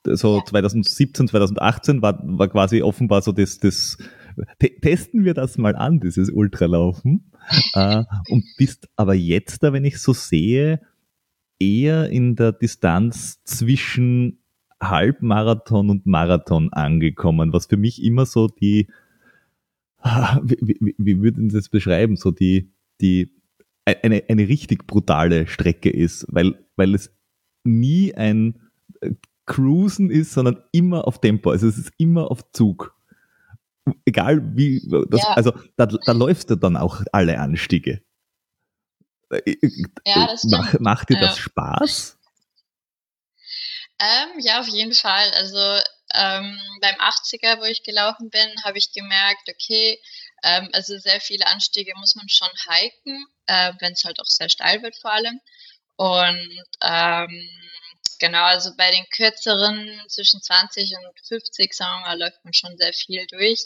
genau. 0.04 0.16
So 0.16 0.38
ja. 0.38 0.46
2017, 0.46 1.28
2018 1.28 2.02
war, 2.02 2.20
war 2.24 2.48
quasi 2.50 2.82
offenbar 2.82 3.22
so 3.22 3.32
das, 3.32 3.58
das 3.58 3.98
testen 4.82 5.24
wir 5.24 5.34
das 5.34 5.58
mal 5.58 5.76
an, 5.76 6.00
dieses 6.00 6.30
Ultralaufen. 6.30 7.32
äh, 7.74 8.04
und 8.30 8.46
bist 8.58 8.90
aber 8.96 9.14
jetzt 9.14 9.64
da, 9.64 9.74
wenn 9.74 9.86
ich 9.86 10.00
so 10.00 10.14
sehe, 10.14 10.82
eher 11.60 12.10
in 12.10 12.36
der 12.36 12.52
Distanz 12.52 13.44
zwischen 13.44 14.43
Halbmarathon 14.90 15.90
und 15.90 16.06
Marathon 16.06 16.72
angekommen, 16.74 17.54
was 17.54 17.68
für 17.68 17.78
mich 17.78 18.04
immer 18.04 18.26
so 18.26 18.48
die, 18.48 18.88
wie, 20.44 20.78
wie, 20.80 20.96
wie 20.98 21.22
würden 21.22 21.50
Sie 21.50 21.58
das 21.58 21.70
beschreiben, 21.70 22.16
so 22.16 22.32
die, 22.32 22.72
die, 23.02 23.32
eine, 23.86 24.24
eine 24.30 24.48
richtig 24.48 24.88
brutale 24.88 25.48
Strecke 25.48 25.90
ist, 25.90 26.26
weil, 26.30 26.56
weil 26.76 26.96
es 26.96 27.14
nie 27.64 28.14
ein 28.14 28.60
Cruisen 29.46 30.10
ist, 30.10 30.34
sondern 30.34 30.58
immer 30.72 31.08
auf 31.08 31.20
Tempo. 31.20 31.52
Also 31.52 31.68
es 31.68 31.78
ist 31.78 31.92
immer 31.98 32.32
auf 32.32 32.50
Zug 32.52 32.96
egal 34.06 34.56
wie, 34.56 34.82
das, 35.10 35.22
ja. 35.22 35.34
also 35.34 35.54
da, 35.76 35.86
da 35.86 36.12
läufst 36.12 36.50
du 36.50 36.56
dann 36.56 36.78
auch 36.78 37.02
alle 37.12 37.40
Anstiege. 37.40 38.02
Äh, 39.30 39.56
ja, 40.06 40.28
das 40.28 40.46
Mach, 40.46 40.80
macht 40.80 41.10
dir 41.10 41.16
ja. 41.16 41.22
das 41.22 41.38
Spaß? 41.38 42.20
Ähm, 44.04 44.40
ja, 44.40 44.60
auf 44.60 44.68
jeden 44.68 44.94
Fall. 44.94 45.32
Also 45.34 45.58
ähm, 46.14 46.60
beim 46.82 46.96
80er, 47.00 47.60
wo 47.60 47.64
ich 47.64 47.84
gelaufen 47.84 48.30
bin, 48.30 48.50
habe 48.64 48.78
ich 48.78 48.92
gemerkt, 48.92 49.50
okay, 49.50 50.00
ähm, 50.44 50.70
also 50.74 50.98
sehr 50.98 51.22
viele 51.22 51.48
Anstiege 51.48 51.94
muss 51.98 52.16
man 52.16 52.28
schon 52.30 52.50
hiken, 52.70 53.26
äh, 53.48 53.74
wenn 53.80 53.94
es 53.94 54.04
halt 54.04 54.20
auch 54.20 54.26
sehr 54.26 54.50
steil 54.50 54.82
wird 54.84 54.96
vor 54.98 55.14
allem. 55.14 55.40
Und 55.98 56.50
ähm, 56.82 57.50
Genau, 58.20 58.44
also 58.46 58.72
bei 58.78 58.90
den 58.92 59.06
kürzeren 59.10 60.02
zwischen 60.08 60.42
20 60.42 60.94
und 60.96 61.20
50, 61.28 61.74
sagen 61.74 62.04
wir 62.04 62.08
mal, 62.10 62.20
läuft 62.20 62.44
man 62.46 62.54
schon 62.54 62.78
sehr 62.78 62.94
viel 62.94 63.26
durch, 63.28 63.66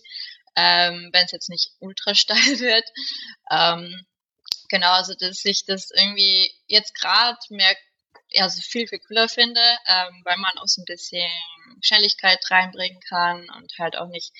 ähm, 0.55 1.09
wenn 1.13 1.25
es 1.25 1.31
jetzt 1.31 1.49
nicht 1.49 1.69
ultra 1.79 2.15
steil 2.15 2.59
wird. 2.59 2.85
Ähm, 3.51 4.05
genau, 4.69 4.91
also 4.93 5.13
dass 5.13 5.45
ich 5.45 5.65
das 5.65 5.91
irgendwie 5.91 6.51
jetzt 6.67 6.95
gerade 6.95 7.37
mehr, 7.49 7.75
ja, 8.31 8.49
so 8.49 8.61
viel, 8.61 8.87
viel 8.87 8.99
cooler 8.99 9.29
finde, 9.29 9.61
ähm, 9.87 10.21
weil 10.23 10.37
man 10.37 10.57
auch 10.57 10.67
so 10.67 10.81
ein 10.81 10.85
bisschen 10.85 11.29
Schnelligkeit 11.81 12.39
reinbringen 12.49 12.99
kann 13.07 13.49
und 13.57 13.73
halt 13.79 13.97
auch 13.97 14.07
nicht 14.07 14.33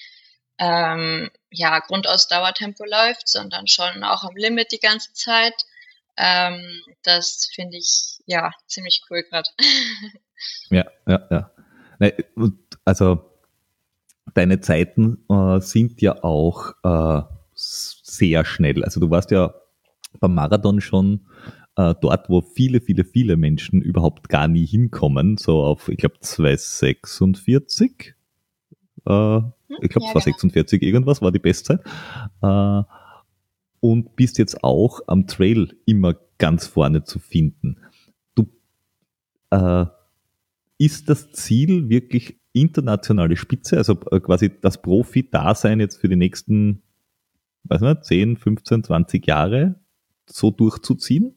ähm, 0.59 1.29
ja, 1.51 1.79
Grundausdauertempo 1.79 2.83
läuft, 2.85 3.27
sondern 3.27 3.67
schon 3.67 4.03
auch 4.03 4.23
am 4.23 4.35
Limit 4.35 4.71
die 4.71 4.79
ganze 4.79 5.13
Zeit. 5.13 5.53
Ähm, 6.17 6.81
das 7.03 7.49
finde 7.53 7.77
ich 7.77 8.19
ja 8.25 8.51
ziemlich 8.65 9.03
cool 9.09 9.23
gerade. 9.23 9.49
ja, 10.69 10.85
ja, 11.07 11.27
ja. 11.29 11.51
Also 12.85 13.31
deine 14.33 14.59
Zeiten 14.61 15.25
äh, 15.29 15.59
sind 15.61 16.01
ja 16.01 16.23
auch 16.23 16.73
äh, 16.83 17.21
sehr 17.53 18.45
schnell. 18.45 18.83
Also 18.83 18.99
du 18.99 19.09
warst 19.09 19.31
ja 19.31 19.53
beim 20.19 20.33
Marathon 20.33 20.81
schon 20.81 21.27
äh, 21.77 21.95
dort, 22.01 22.29
wo 22.29 22.41
viele, 22.41 22.81
viele, 22.81 23.05
viele 23.05 23.37
Menschen 23.37 23.81
überhaupt 23.81 24.29
gar 24.29 24.47
nie 24.47 24.65
hinkommen, 24.65 25.37
so 25.37 25.63
auf, 25.63 25.89
ich 25.89 25.97
glaube, 25.97 26.19
246. 26.19 28.15
Äh, 29.05 29.11
hm, 29.11 29.53
ich 29.81 29.89
glaube, 29.89 30.05
ja, 30.05 30.11
246 30.11 30.79
genau. 30.79 30.91
irgendwas 30.91 31.21
war 31.21 31.31
die 31.31 31.39
Bestzeit. 31.39 31.81
Äh, 32.41 32.81
und 33.79 34.15
bist 34.15 34.39
jetzt 34.39 34.63
auch 34.63 35.01
am 35.05 35.27
Trail 35.27 35.77
immer 35.85 36.15
ganz 36.39 36.65
vorne 36.65 37.03
zu 37.03 37.19
finden. 37.19 37.77
Du, 38.33 38.47
äh, 39.51 39.85
ist 40.79 41.09
das 41.09 41.31
Ziel 41.31 41.89
wirklich 41.89 42.39
internationale 42.53 43.37
Spitze, 43.37 43.77
also 43.77 43.99
äh, 44.11 44.19
quasi 44.19 44.51
das 44.61 44.81
Profi-Dasein 44.81 45.79
jetzt 45.79 45.97
für 46.01 46.09
die 46.09 46.15
nächsten, 46.15 46.81
weiß 47.65 47.81
nicht, 47.81 48.03
10, 48.03 48.37
15, 48.37 48.83
20 48.83 49.27
Jahre 49.27 49.75
so 50.25 50.49
durchzuziehen? 50.49 51.36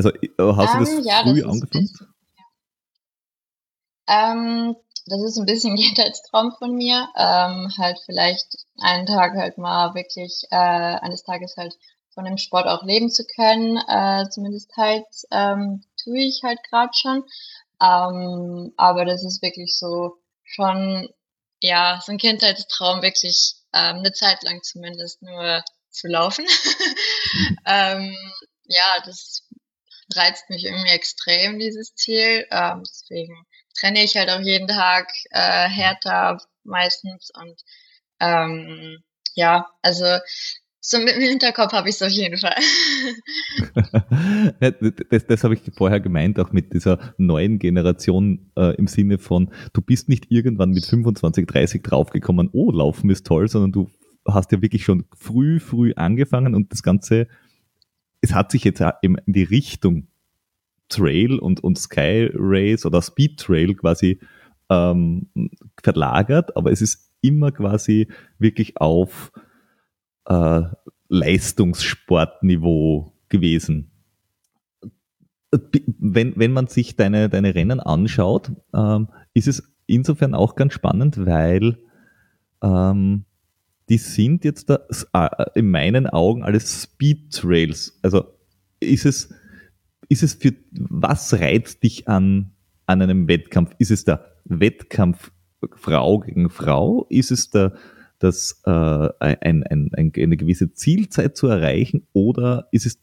Also 0.00 0.16
äh, 0.16 0.56
hast 0.56 0.74
du 0.74 0.78
das 0.78 0.90
ähm, 0.90 1.04
ja, 1.04 1.22
früh 1.22 1.42
das 1.42 1.50
angefangen? 1.50 1.90
Ähm, 4.08 4.76
das 5.06 5.22
ist 5.22 5.38
ein 5.38 5.44
bisschen 5.44 5.76
Kindheitstraum 5.76 6.52
von 6.58 6.74
mir. 6.74 7.08
Ähm, 7.16 7.70
halt 7.76 7.98
vielleicht 8.06 8.46
einen 8.78 9.04
Tag 9.06 9.34
halt 9.34 9.58
mal 9.58 9.94
wirklich 9.94 10.44
äh, 10.50 10.56
eines 10.56 11.22
Tages 11.22 11.54
halt 11.58 11.74
von 12.14 12.24
dem 12.24 12.38
Sport 12.38 12.66
auch 12.66 12.82
leben 12.82 13.10
zu 13.10 13.24
können. 13.26 13.76
Äh, 13.76 14.28
zumindest 14.30 14.74
halt 14.76 15.04
ähm, 15.30 15.84
tue 16.02 16.20
ich 16.20 16.40
halt 16.42 16.60
gerade 16.70 16.92
schon. 16.94 17.24
Ähm, 17.82 18.72
aber 18.78 19.04
das 19.04 19.22
ist 19.22 19.42
wirklich 19.42 19.78
so 19.78 20.16
schon, 20.44 21.10
ja, 21.60 22.00
so 22.04 22.12
ein 22.12 22.18
Kindheitstraum, 22.18 23.02
wirklich 23.02 23.54
ähm, 23.74 23.96
eine 23.96 24.12
Zeit 24.12 24.42
lang 24.44 24.62
zumindest 24.62 25.20
nur 25.22 25.62
zu 25.90 26.08
laufen. 26.08 26.46
ähm, 27.66 28.16
ja, 28.64 29.02
das 29.04 29.42
reizt 30.14 30.50
mich 30.50 30.64
irgendwie 30.64 30.90
extrem, 30.90 31.58
dieses 31.58 31.94
Ziel. 31.94 32.46
Ähm, 32.50 32.82
deswegen 32.86 33.44
trainiere 33.78 34.04
ich 34.04 34.16
halt 34.16 34.30
auch 34.30 34.40
jeden 34.40 34.68
Tag 34.68 35.10
äh, 35.30 35.68
härter 35.68 36.38
meistens 36.64 37.30
und 37.34 37.60
ähm, 38.20 38.98
ja, 39.34 39.66
also 39.82 40.18
so 40.82 40.98
mit 40.98 41.14
dem 41.14 41.22
Hinterkopf 41.22 41.72
habe 41.72 41.88
ich 41.88 41.96
es 41.96 42.02
auf 42.02 42.10
jeden 42.10 42.38
Fall. 42.38 42.56
das, 45.10 45.26
das 45.26 45.44
habe 45.44 45.54
ich 45.54 45.60
vorher 45.76 46.00
gemeint, 46.00 46.40
auch 46.40 46.52
mit 46.52 46.72
dieser 46.72 47.14
neuen 47.18 47.58
Generation 47.58 48.50
äh, 48.56 48.74
im 48.76 48.86
Sinne 48.86 49.18
von, 49.18 49.52
du 49.74 49.82
bist 49.82 50.08
nicht 50.08 50.30
irgendwann 50.30 50.70
mit 50.70 50.86
25, 50.86 51.46
30 51.46 51.82
draufgekommen, 51.82 52.48
oh, 52.52 52.70
Laufen 52.70 53.10
ist 53.10 53.26
toll, 53.26 53.48
sondern 53.48 53.72
du 53.72 53.90
hast 54.26 54.52
ja 54.52 54.62
wirklich 54.62 54.84
schon 54.84 55.04
früh, 55.16 55.60
früh 55.60 55.92
angefangen 55.94 56.54
und 56.54 56.72
das 56.72 56.82
Ganze, 56.82 57.28
es 58.20 58.34
hat 58.34 58.50
sich 58.50 58.64
jetzt 58.64 58.82
in 59.02 59.20
die 59.26 59.42
Richtung 59.42 60.08
Trail 60.88 61.38
und, 61.38 61.62
und 61.62 61.78
Sky 61.78 62.30
Race 62.34 62.84
oder 62.84 63.00
Speed 63.00 63.38
Trail 63.38 63.74
quasi 63.74 64.18
ähm, 64.68 65.28
verlagert, 65.82 66.56
aber 66.56 66.72
es 66.72 66.82
ist 66.82 67.12
immer 67.22 67.52
quasi 67.52 68.08
wirklich 68.38 68.78
auf 68.78 69.32
äh, 70.26 70.62
Leistungssportniveau 71.08 73.12
gewesen. 73.28 73.90
Wenn, 75.52 76.34
wenn 76.36 76.52
man 76.52 76.68
sich 76.68 76.96
deine, 76.96 77.28
deine 77.28 77.54
Rennen 77.54 77.80
anschaut, 77.80 78.52
ähm, 78.72 79.08
ist 79.34 79.48
es 79.48 79.74
insofern 79.86 80.34
auch 80.34 80.54
ganz 80.54 80.74
spannend, 80.74 81.26
weil 81.26 81.78
ähm, 82.62 83.24
die 83.90 83.98
sind 83.98 84.44
jetzt 84.44 84.70
da, 84.70 84.78
in 85.54 85.68
meinen 85.68 86.06
Augen 86.06 86.44
alles 86.44 86.84
Speed 86.84 87.32
Trails. 87.32 87.98
Also 88.02 88.24
ist 88.78 89.04
es, 89.04 89.34
ist 90.08 90.22
es 90.22 90.34
für, 90.34 90.54
was 90.70 91.34
reizt 91.34 91.82
dich 91.82 92.06
an, 92.08 92.52
an 92.86 93.02
einem 93.02 93.26
Wettkampf? 93.26 93.74
Ist 93.78 93.90
es 93.90 94.04
der 94.04 94.24
Wettkampf 94.44 95.32
Frau 95.74 96.20
gegen 96.20 96.50
Frau? 96.50 97.04
Ist 97.10 97.32
es 97.32 97.50
der, 97.50 97.74
das, 98.20 98.62
äh, 98.64 99.08
ein, 99.18 99.64
ein, 99.64 99.90
ein, 99.92 100.12
eine 100.16 100.36
gewisse 100.36 100.72
Zielzeit 100.72 101.36
zu 101.36 101.48
erreichen 101.48 102.06
oder 102.12 102.68
ist 102.70 102.86
es 102.86 103.00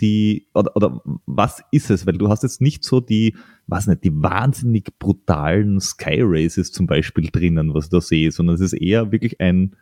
die, 0.00 0.48
oder, 0.54 0.74
oder 0.74 1.02
was 1.26 1.62
ist 1.70 1.90
es? 1.90 2.06
Weil 2.06 2.16
du 2.16 2.30
hast 2.30 2.44
jetzt 2.44 2.62
nicht 2.62 2.82
so 2.82 3.00
die, 3.00 3.36
was 3.66 3.86
nicht, 3.86 4.04
die 4.04 4.22
wahnsinnig 4.22 4.98
brutalen 4.98 5.80
Sky 5.80 6.20
Races 6.22 6.72
zum 6.72 6.86
Beispiel 6.86 7.28
drinnen, 7.30 7.74
was 7.74 7.84
ich 7.84 7.90
da 7.90 8.00
sehe, 8.00 8.32
sondern 8.32 8.54
es 8.54 8.62
ist 8.62 8.72
eher 8.72 9.12
wirklich 9.12 9.38
ein 9.40 9.76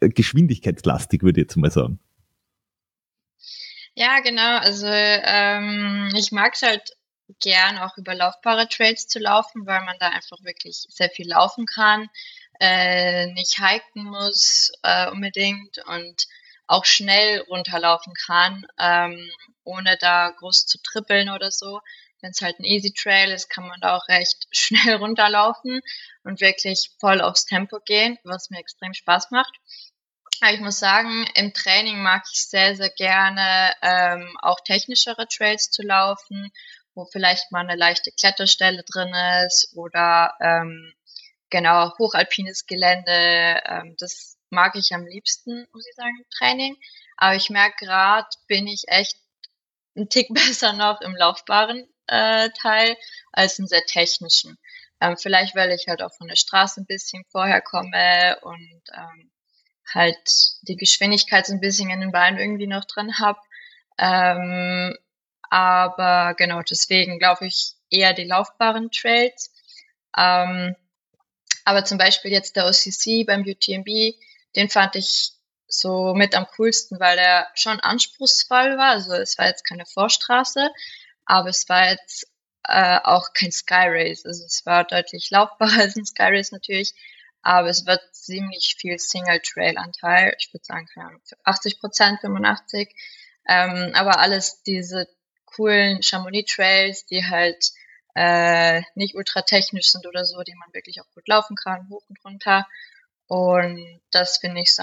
geschwindigkeitslastig, 0.00 1.22
würde 1.22 1.40
ich 1.40 1.44
jetzt 1.44 1.56
mal 1.56 1.70
sagen. 1.70 1.98
Ja, 3.94 4.20
genau. 4.20 4.58
Also 4.58 4.86
ähm, 4.88 6.10
ich 6.16 6.32
mag 6.32 6.54
es 6.54 6.62
halt 6.62 6.96
gern 7.40 7.78
auch 7.78 7.96
über 7.96 8.14
laufbare 8.14 8.68
Trails 8.68 9.06
zu 9.06 9.18
laufen, 9.18 9.66
weil 9.66 9.84
man 9.84 9.96
da 10.00 10.08
einfach 10.08 10.42
wirklich 10.42 10.86
sehr 10.88 11.10
viel 11.10 11.28
laufen 11.28 11.66
kann, 11.66 12.08
äh, 12.60 13.26
nicht 13.32 13.58
hiken 13.58 14.04
muss 14.04 14.72
äh, 14.82 15.10
unbedingt 15.10 15.78
und 15.86 16.26
auch 16.66 16.84
schnell 16.84 17.40
runterlaufen 17.40 18.14
kann, 18.14 18.64
ähm, 18.78 19.30
ohne 19.64 19.96
da 19.98 20.30
groß 20.30 20.66
zu 20.66 20.78
trippeln 20.82 21.28
oder 21.28 21.50
so. 21.50 21.80
Wenn 22.22 22.30
es 22.30 22.42
halt 22.42 22.58
ein 22.58 22.64
Easy 22.64 22.92
Trail 22.92 23.30
ist, 23.30 23.48
kann 23.48 23.66
man 23.66 23.80
da 23.80 23.96
auch 23.96 24.08
recht 24.08 24.46
schnell 24.50 24.96
runterlaufen 24.96 25.80
und 26.24 26.40
wirklich 26.40 26.90
voll 26.98 27.20
aufs 27.20 27.46
Tempo 27.46 27.78
gehen, 27.80 28.18
was 28.24 28.50
mir 28.50 28.58
extrem 28.58 28.94
Spaß 28.94 29.30
macht. 29.30 29.54
Aber 30.40 30.52
ich 30.52 30.60
muss 30.60 30.78
sagen, 30.78 31.26
im 31.34 31.52
Training 31.52 32.02
mag 32.02 32.22
ich 32.32 32.48
sehr, 32.48 32.74
sehr 32.74 32.90
gerne 32.90 33.74
ähm, 33.82 34.36
auch 34.40 34.60
technischere 34.60 35.28
Trails 35.28 35.70
zu 35.70 35.82
laufen, 35.82 36.50
wo 36.94 37.04
vielleicht 37.04 37.52
mal 37.52 37.60
eine 37.60 37.76
leichte 37.76 38.10
Kletterstelle 38.10 38.82
drin 38.90 39.12
ist 39.46 39.72
oder 39.76 40.34
ähm, 40.40 40.94
genau 41.50 41.92
hochalpines 41.98 42.66
Gelände. 42.66 43.60
Ähm, 43.66 43.96
das 43.98 44.38
mag 44.48 44.76
ich 44.76 44.92
am 44.94 45.06
liebsten, 45.06 45.66
muss 45.72 45.86
ich 45.86 45.94
sagen, 45.94 46.16
im 46.18 46.30
Training. 46.30 46.76
Aber 47.16 47.36
ich 47.36 47.50
merke 47.50 47.84
gerade, 47.84 48.28
bin 48.46 48.66
ich 48.66 48.84
echt 48.88 49.16
ein 49.96 50.08
Tick 50.08 50.28
besser 50.34 50.72
noch 50.72 51.00
im 51.02 51.14
laufbaren 51.14 51.86
äh, 52.10 52.50
Teil 52.50 52.96
als 53.32 53.58
im 53.58 53.66
sehr 53.66 53.84
technischen. 53.86 54.58
Ähm, 55.00 55.16
vielleicht, 55.16 55.54
weil 55.54 55.70
ich 55.72 55.86
halt 55.88 56.02
auch 56.02 56.12
von 56.12 56.28
der 56.28 56.36
Straße 56.36 56.80
ein 56.80 56.86
bisschen 56.86 57.24
vorher 57.30 57.62
komme 57.62 58.38
und 58.42 58.82
ähm, 58.94 59.30
halt 59.92 60.18
die 60.62 60.76
Geschwindigkeit 60.76 61.46
so 61.46 61.54
ein 61.54 61.60
bisschen 61.60 61.90
in 61.90 62.00
den 62.00 62.12
Beinen 62.12 62.38
irgendwie 62.38 62.66
noch 62.66 62.84
drin 62.84 63.18
habe. 63.18 63.40
Ähm, 63.98 64.96
aber 65.48 66.34
genau, 66.34 66.62
deswegen 66.62 67.18
glaube 67.18 67.46
ich 67.46 67.74
eher 67.90 68.12
die 68.12 68.24
laufbaren 68.24 68.90
Trails. 68.90 69.52
Ähm, 70.16 70.76
aber 71.64 71.84
zum 71.84 71.98
Beispiel 71.98 72.30
jetzt 72.30 72.56
der 72.56 72.66
OCC 72.66 73.26
beim 73.26 73.42
UTMB, 73.42 74.14
den 74.56 74.68
fand 74.68 74.96
ich 74.96 75.32
so 75.66 76.14
mit 76.14 76.34
am 76.34 76.46
coolsten, 76.56 76.98
weil 77.00 77.18
er 77.18 77.48
schon 77.54 77.80
anspruchsvoll 77.80 78.76
war. 78.76 78.90
Also 78.90 79.12
es 79.12 79.38
war 79.38 79.46
jetzt 79.46 79.66
keine 79.66 79.86
Vorstraße, 79.86 80.70
aber 81.30 81.50
es 81.50 81.68
war 81.68 81.90
jetzt 81.90 82.26
äh, 82.64 82.98
auch 83.04 83.32
kein 83.32 83.52
Sky 83.52 83.86
Race. 83.86 84.26
Also 84.26 84.44
es 84.44 84.66
war 84.66 84.84
deutlich 84.84 85.30
laufbarer 85.30 85.78
als 85.78 85.96
ein 85.96 86.04
Sky 86.04 86.24
Race 86.24 86.50
natürlich, 86.50 86.92
aber 87.40 87.68
es 87.68 87.86
wird 87.86 88.00
ziemlich 88.12 88.76
viel 88.78 88.98
Single 88.98 89.40
Trail 89.40 89.78
Anteil. 89.78 90.34
Ich 90.40 90.52
würde 90.52 90.64
sagen, 90.64 90.88
80 91.44 91.78
Prozent, 91.78 92.20
85. 92.20 92.92
Ähm, 93.48 93.92
aber 93.94 94.18
alles 94.18 94.62
diese 94.64 95.06
coolen 95.44 96.02
Chamonix 96.02 96.52
Trails, 96.52 97.06
die 97.06 97.24
halt 97.24 97.70
äh, 98.16 98.82
nicht 98.96 99.14
ultra 99.14 99.42
technisch 99.42 99.92
sind 99.92 100.06
oder 100.06 100.24
so, 100.24 100.42
die 100.42 100.56
man 100.56 100.74
wirklich 100.74 101.00
auch 101.00 101.10
gut 101.14 101.28
laufen 101.28 101.54
kann, 101.54 101.88
hoch 101.90 102.02
und 102.08 102.24
runter. 102.24 102.66
Und 103.28 104.00
das 104.10 104.38
finde 104.38 104.62
ich 104.62 104.74
so 104.74 104.82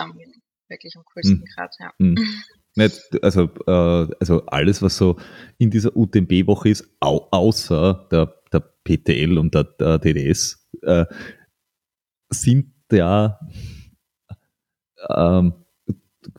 wirklich 0.70 0.96
am 0.96 1.04
coolsten 1.04 1.42
hm. 1.42 1.46
gerade, 1.46 1.76
ja. 1.80 1.94
Hm. 2.00 2.16
Nicht, 2.78 3.24
also, 3.24 3.50
äh, 3.66 4.14
also 4.20 4.46
alles, 4.46 4.84
was 4.84 4.98
so 4.98 5.18
in 5.58 5.72
dieser 5.72 5.98
UTMB-Woche 5.98 6.70
ist, 6.70 6.88
au 7.00 7.28
außer 7.32 8.08
der, 8.12 8.36
der 8.54 8.60
PTL 8.84 9.40
und 9.40 9.56
der, 9.56 9.64
der 9.64 9.98
DDS, 9.98 10.70
äh, 10.84 11.06
sind 12.30 12.74
ja 12.92 13.40
ähm, 15.10 15.54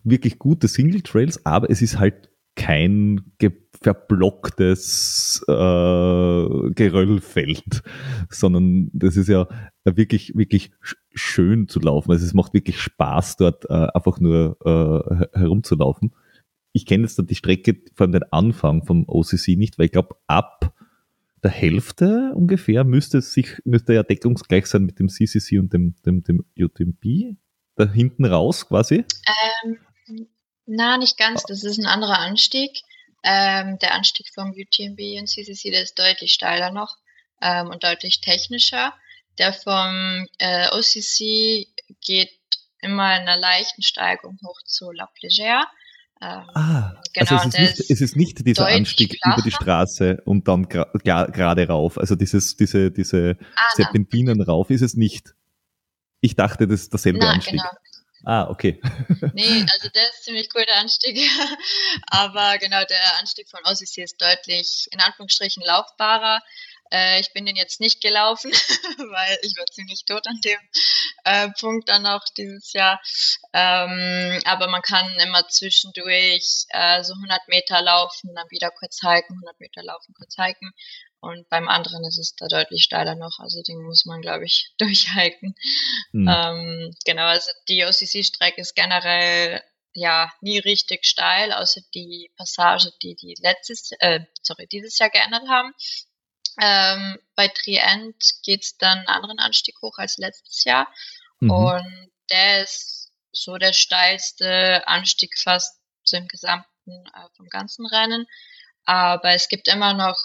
wirklich 0.04 0.38
gute 0.38 0.68
Single 0.68 1.02
Trails, 1.02 1.44
aber 1.44 1.70
es 1.70 1.82
ist 1.82 1.98
halt 1.98 2.30
kein 2.54 3.32
verblocktes 3.80 5.44
äh, 5.48 5.52
Geröllfeld, 6.74 7.82
sondern 8.30 8.90
das 8.92 9.16
ist 9.16 9.28
ja 9.28 9.48
wirklich, 9.84 10.36
wirklich 10.36 10.70
schön 11.14 11.66
zu 11.68 11.80
laufen. 11.80 12.12
Also 12.12 12.24
es 12.24 12.34
macht 12.34 12.54
wirklich 12.54 12.80
Spaß, 12.80 13.36
dort 13.38 13.64
äh, 13.70 13.88
einfach 13.94 14.20
nur 14.20 14.56
äh, 14.64 15.38
herumzulaufen. 15.38 16.12
Ich 16.72 16.86
kenne 16.86 17.04
jetzt 17.04 17.18
die 17.18 17.34
Strecke 17.34 17.80
von 17.94 18.12
den 18.12 18.24
Anfang 18.30 18.84
vom 18.84 19.04
OCC 19.08 19.56
nicht, 19.56 19.78
weil 19.78 19.86
ich 19.86 19.92
glaube, 19.92 20.16
ab 20.26 20.74
der 21.42 21.50
Hälfte 21.50 22.32
ungefähr 22.34 22.84
müsste 22.84 23.18
es 23.18 23.32
sich, 23.32 23.56
müsste 23.64 23.94
ja 23.94 24.02
deckungsgleich 24.02 24.66
sein 24.66 24.82
mit 24.82 24.98
dem 24.98 25.08
CCC 25.08 25.58
und 25.58 25.72
dem, 25.72 25.94
dem, 26.04 26.22
dem 26.22 26.44
UTMB. 26.58 27.36
Da 27.76 27.90
hinten 27.90 28.24
raus 28.24 28.66
quasi? 28.66 29.04
Ähm, 29.64 29.78
na, 30.66 30.98
nicht 30.98 31.16
ganz. 31.16 31.44
Das 31.44 31.64
ist 31.64 31.78
ein 31.78 31.86
anderer 31.86 32.18
Anstieg. 32.18 32.82
Ähm, 33.22 33.78
der 33.78 33.94
Anstieg 33.94 34.28
vom 34.34 34.50
UTMB 34.50 35.20
und 35.20 35.28
CCC, 35.28 35.70
der 35.70 35.82
ist 35.82 35.98
deutlich 35.98 36.32
steiler 36.32 36.70
noch 36.70 36.96
ähm, 37.40 37.68
und 37.68 37.84
deutlich 37.84 38.20
technischer. 38.20 38.92
Der 39.38 39.52
vom 39.52 40.26
äh, 40.38 40.68
OCC 40.72 41.68
geht 42.00 42.32
immer 42.80 43.16
in 43.16 43.22
einer 43.22 43.36
leichten 43.36 43.82
Steigung 43.82 44.38
hoch 44.44 44.60
zu 44.64 44.90
La 44.92 45.08
Plégère. 45.20 45.64
Ähm, 46.20 46.42
ah, 46.54 47.00
genau, 47.12 47.36
also 47.36 47.48
es 47.48 47.54
ist, 47.54 47.58
nicht, 47.58 47.90
es 47.90 48.00
ist 48.00 48.16
nicht 48.16 48.46
dieser 48.46 48.66
Anstieg 48.66 49.18
flacher. 49.22 49.36
über 49.36 49.42
die 49.44 49.52
Straße 49.52 50.22
und 50.24 50.48
dann 50.48 50.68
gerade 50.68 50.98
gra 50.98 51.52
rauf. 51.52 51.96
Also 51.96 52.16
dieses, 52.16 52.56
diese, 52.56 52.90
diese 52.90 53.36
ah, 53.54 53.74
Serpentinen 53.76 54.42
rauf 54.42 54.70
ist 54.70 54.82
es 54.82 54.94
nicht. 54.94 55.34
Ich 56.20 56.34
dachte, 56.34 56.66
das 56.66 56.82
ist 56.82 56.92
derselbe 56.92 57.20
na, 57.20 57.30
Anstieg. 57.30 57.60
Genau. 57.60 57.70
Ah, 58.24 58.48
okay. 58.50 58.80
nee, 59.32 59.64
also 59.72 59.88
der 59.90 60.10
ist 60.10 60.24
ziemlich 60.24 60.48
cool, 60.54 60.64
der 60.66 60.78
Anstieg. 60.78 61.18
Aber 62.08 62.58
genau, 62.58 62.84
der 62.84 63.18
Anstieg 63.20 63.48
von 63.48 63.60
Odyssey 63.64 64.02
ist 64.02 64.20
deutlich, 64.20 64.88
in 64.90 65.00
Anführungsstrichen, 65.00 65.62
laufbarer. 65.64 66.40
Äh, 66.90 67.20
ich 67.20 67.32
bin 67.32 67.46
den 67.46 67.56
jetzt 67.56 67.80
nicht 67.80 68.00
gelaufen, 68.00 68.50
weil 68.52 69.38
ich 69.42 69.54
war 69.56 69.66
ziemlich 69.66 70.04
tot 70.04 70.26
an 70.26 70.40
dem 70.44 70.58
äh, 71.24 71.48
Punkt 71.60 71.88
dann 71.88 72.06
auch 72.06 72.24
dieses 72.36 72.72
Jahr. 72.72 73.00
Ähm, 73.52 74.40
aber 74.44 74.68
man 74.68 74.82
kann 74.82 75.08
immer 75.20 75.46
zwischendurch 75.48 76.64
äh, 76.68 77.02
so 77.02 77.14
100 77.14 77.48
Meter 77.48 77.82
laufen, 77.82 78.34
dann 78.34 78.50
wieder 78.50 78.70
kurz 78.70 79.00
hiken, 79.00 79.36
100 79.36 79.60
Meter 79.60 79.82
laufen, 79.82 80.14
kurz 80.14 80.36
hiken. 80.36 80.72
Und 81.20 81.48
beim 81.48 81.68
anderen 81.68 82.04
ist 82.04 82.18
es 82.18 82.36
da 82.36 82.46
deutlich 82.46 82.84
steiler 82.84 83.16
noch, 83.16 83.40
also 83.40 83.60
den 83.62 83.82
muss 83.82 84.04
man, 84.06 84.20
glaube 84.20 84.44
ich, 84.44 84.72
durchhiken. 84.78 85.54
Mhm. 86.12 86.28
Ähm, 86.28 86.94
genau, 87.04 87.24
also 87.24 87.50
die 87.68 87.84
OCC-Strecke 87.84 88.60
ist 88.60 88.74
generell 88.74 89.62
ja 89.94 90.32
nie 90.40 90.58
richtig 90.58 91.04
steil, 91.06 91.52
außer 91.52 91.80
die 91.94 92.30
Passage, 92.36 92.92
die 93.02 93.16
die 93.16 93.34
letztes, 93.40 93.90
äh, 93.98 94.20
sorry, 94.42 94.68
dieses 94.68 94.98
Jahr 94.98 95.10
geändert 95.10 95.48
haben. 95.48 95.74
Ähm, 96.60 97.18
bei 97.34 97.48
Trient 97.48 98.42
geht's 98.42 98.76
dann 98.78 98.98
einen 98.98 99.08
anderen 99.08 99.38
Anstieg 99.38 99.80
hoch 99.80 99.98
als 99.98 100.18
letztes 100.18 100.64
Jahr. 100.64 100.88
Mhm. 101.40 101.50
Und 101.50 102.10
der 102.30 102.62
ist 102.62 103.10
so 103.32 103.56
der 103.56 103.72
steilste 103.72 104.86
Anstieg 104.86 105.38
fast 105.38 105.78
im 106.12 106.26
gesamten, 106.28 106.66
äh, 106.88 107.28
vom 107.36 107.48
ganzen 107.48 107.86
Rennen. 107.86 108.26
Aber 108.84 109.30
es 109.30 109.48
gibt 109.48 109.68
immer 109.68 109.92
noch 109.92 110.18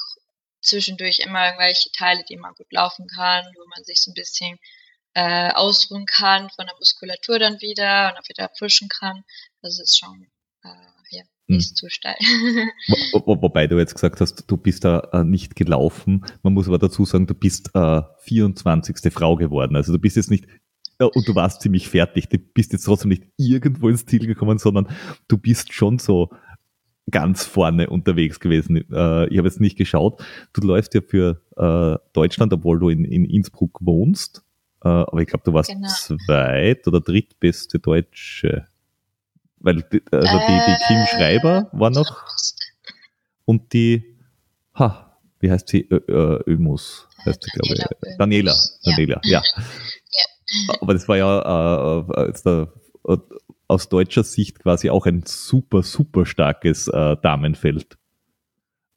zwischendurch 0.61 1.19
immer 1.19 1.45
irgendwelche 1.45 1.91
Teile, 1.91 2.23
die 2.23 2.37
man 2.37 2.53
gut 2.55 2.71
laufen 2.71 3.07
kann, 3.07 3.45
wo 3.55 3.65
man 3.67 3.83
sich 3.83 4.01
so 4.01 4.11
ein 4.11 4.13
bisschen 4.13 4.57
äh, 5.13 5.51
ausruhen 5.51 6.05
kann 6.05 6.49
von 6.49 6.65
der 6.65 6.75
Muskulatur 6.77 7.37
dann 7.37 7.61
wieder 7.61 8.11
und 8.11 8.19
auch 8.19 8.29
wieder 8.29 8.47
pushen 8.47 8.89
kann. 8.89 9.23
Das 9.61 9.79
ist 9.79 9.97
schon 9.99 10.31
äh, 10.63 11.17
ja, 11.17 11.23
hm. 11.47 11.57
nicht 11.57 11.69
hm. 11.69 11.75
zu 11.75 11.89
steil. 11.89 12.15
Wo, 13.13 13.23
wo, 13.25 13.41
wobei 13.41 13.67
du 13.67 13.77
jetzt 13.77 13.93
gesagt 13.93 14.21
hast, 14.21 14.45
du 14.47 14.57
bist 14.57 14.83
da 14.83 14.99
äh, 15.11 15.23
nicht 15.23 15.55
gelaufen. 15.55 16.25
Man 16.41 16.53
muss 16.53 16.67
aber 16.67 16.79
dazu 16.79 17.05
sagen, 17.05 17.27
du 17.27 17.33
bist 17.33 17.71
äh, 17.73 18.01
24. 18.19 19.13
Frau 19.13 19.35
geworden. 19.35 19.75
Also 19.75 19.93
du 19.93 19.99
bist 19.99 20.15
jetzt 20.15 20.31
nicht 20.31 20.47
äh, 20.99 21.05
und 21.05 21.27
du 21.27 21.35
warst 21.35 21.61
ziemlich 21.61 21.87
fertig. 21.87 22.29
Du 22.29 22.37
bist 22.37 22.73
jetzt 22.73 22.83
trotzdem 22.83 23.09
nicht 23.09 23.23
irgendwo 23.37 23.89
ins 23.89 24.05
Ziel 24.05 24.25
gekommen, 24.25 24.57
sondern 24.57 24.87
du 25.27 25.37
bist 25.37 25.73
schon 25.73 25.99
so 25.99 26.29
ganz 27.11 27.43
vorne 27.43 27.89
unterwegs 27.89 28.39
gewesen. 28.39 28.77
Äh, 28.77 29.27
ich 29.27 29.37
habe 29.37 29.47
jetzt 29.47 29.59
nicht 29.59 29.77
geschaut. 29.77 30.23
Du 30.53 30.65
läufst 30.65 30.93
ja 30.93 31.01
für 31.01 31.41
äh, 31.57 31.99
Deutschland, 32.13 32.53
obwohl 32.53 32.79
du 32.79 32.89
in, 32.89 33.05
in 33.05 33.25
Innsbruck 33.25 33.77
wohnst. 33.81 34.43
Aber 34.85 35.21
ich 35.21 35.27
glaube, 35.29 35.45
du 35.45 35.53
warst 35.53 35.69
genau. 35.69 35.87
zweit- 35.87 36.85
oder 36.89 36.99
drittbeste 36.99 37.79
Deutsche. 37.79 38.67
Weil 39.63 39.81
die, 39.91 40.03
also 40.11 40.37
die, 40.39 40.61
die 40.67 40.85
Kim 40.87 40.97
äh, 40.97 41.07
Schreiber 41.07 41.69
war 41.71 41.89
noch 41.89 42.23
und 43.45 43.73
die, 43.73 44.17
ha, 44.75 45.17
wie 45.39 45.49
heißt 45.49 45.67
sie? 45.69 45.87
Ö, 45.89 45.99
Ö, 46.07 46.43
Ömus 46.45 47.07
heißt 47.25 47.43
sie, 47.43 47.49
glaube 47.51 47.73
ich. 47.73 48.17
Daniela. 48.17 48.53
Daniela, 48.83 49.19
ja. 49.23 49.41
ja. 49.55 50.73
Aber 50.81 50.93
das 50.93 51.07
war 51.07 51.17
ja 51.17 51.99
äh, 51.99 52.21
äh 52.21 52.27
jetzt 52.27 52.45
der, 52.45 52.71
aus 53.67 53.89
deutscher 53.89 54.23
Sicht 54.23 54.59
quasi 54.59 54.89
auch 54.89 55.05
ein 55.05 55.23
super, 55.25 55.81
super 55.81 56.25
starkes 56.25 56.87
äh, 56.87 57.17
Damenfeld. 57.21 57.97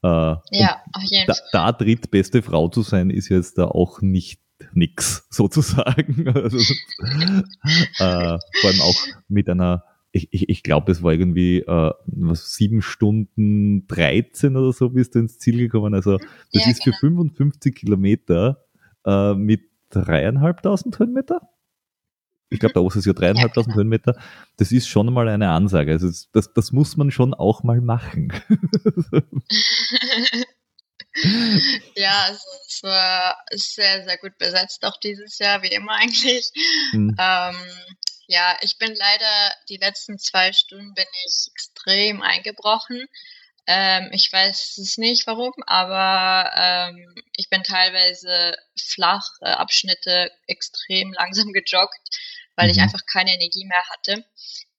Äh, 0.03 0.09
ja, 0.09 0.83
auf 0.93 1.03
jeden 1.03 1.27
da, 1.27 1.35
Fall. 1.35 1.49
Da 1.53 1.73
drittbeste 1.73 2.43
Frau 2.43 2.69
zu 2.69 2.83
sein, 2.83 3.11
ist 3.11 3.29
jetzt 3.29 3.59
da 3.59 3.67
auch 3.67 4.01
nicht 4.03 4.41
nix, 4.73 5.27
sozusagen. 5.31 6.29
Also, 6.37 6.59
äh, 6.59 8.39
vor 8.61 8.71
allem 8.71 8.81
auch 8.83 8.97
mit 9.29 9.49
einer, 9.49 9.85
ich, 10.17 10.29
ich, 10.33 10.49
ich 10.49 10.63
glaube, 10.63 10.91
es 10.91 11.03
war 11.03 11.13
irgendwie 11.13 11.59
äh, 11.59 11.93
was, 12.07 12.55
sieben 12.55 12.81
Stunden 12.83 13.87
13 13.87 14.57
oder 14.57 14.73
so 14.73 14.89
bist 14.91 15.15
du 15.15 15.19
ins 15.21 15.39
Ziel 15.39 15.59
gekommen. 15.59 15.95
Also 15.95 16.17
das 16.53 16.65
ja, 16.65 16.71
ist 16.71 16.83
genau. 16.83 16.97
für 16.97 17.07
55 17.09 17.75
Kilometer 17.75 18.65
äh, 19.05 19.35
mit 19.35 19.63
dreieinhalbtausend 19.91 20.99
Höhenmeter. 20.99 21.43
Ich 22.49 22.61
glaube, 22.61 22.75
da 22.75 22.81
oben 22.81 22.97
ist 22.97 23.05
ja 23.05 23.13
dreieinhalbtausend 23.13 23.73
ja, 23.73 23.75
genau. 23.75 23.83
Höhenmeter. 23.83 24.17
Das 24.57 24.73
ist 24.73 24.89
schon 24.89 25.13
mal 25.13 25.29
eine 25.29 25.51
Ansage. 25.51 25.93
Also 25.93 26.09
das, 26.33 26.53
das 26.53 26.73
muss 26.73 26.97
man 26.97 27.11
schon 27.11 27.35
auch 27.35 27.63
mal 27.63 27.81
machen. 27.81 28.33
ja, 31.97 32.23
also 32.27 32.41
es 32.69 32.83
war 32.83 33.37
sehr, 33.51 34.05
sehr 34.05 34.19
gut 34.19 34.39
besetzt 34.39 34.85
auch 34.85 34.99
dieses 35.01 35.39
Jahr, 35.39 35.63
wie 35.63 35.75
immer 35.75 35.93
eigentlich. 35.93 36.51
Mhm. 36.93 37.17
Ähm, 37.19 37.57
ja, 38.29 38.57
ich 38.61 38.79
bin 38.79 38.95
leider 38.95 39.55
die 39.69 39.77
letzten 39.77 40.19
zwei 40.19 40.53
Stunden 40.53 40.95
bin 40.95 41.07
ich 41.27 41.49
extrem 41.53 42.23
eingebrochen. 42.23 43.07
Ähm, 43.67 44.11
ich 44.13 44.33
weiß 44.33 44.79
es 44.79 44.97
nicht 44.97 45.27
warum, 45.27 45.53
aber 45.67 46.53
ähm, 46.57 47.15
ich 47.33 47.49
bin 47.51 47.63
teilweise 47.65 48.57
flach 48.81 49.27
äh, 49.41 49.47
Abschnitte 49.47 50.31
extrem 50.47 51.13
langsam 51.13 51.53
gejoggt, 51.53 52.01
weil 52.55 52.67
mhm. 52.67 52.73
ich 52.73 52.81
einfach 52.81 53.01
keine 53.11 53.35
Energie 53.35 53.65
mehr 53.65 53.85
hatte. 53.91 54.25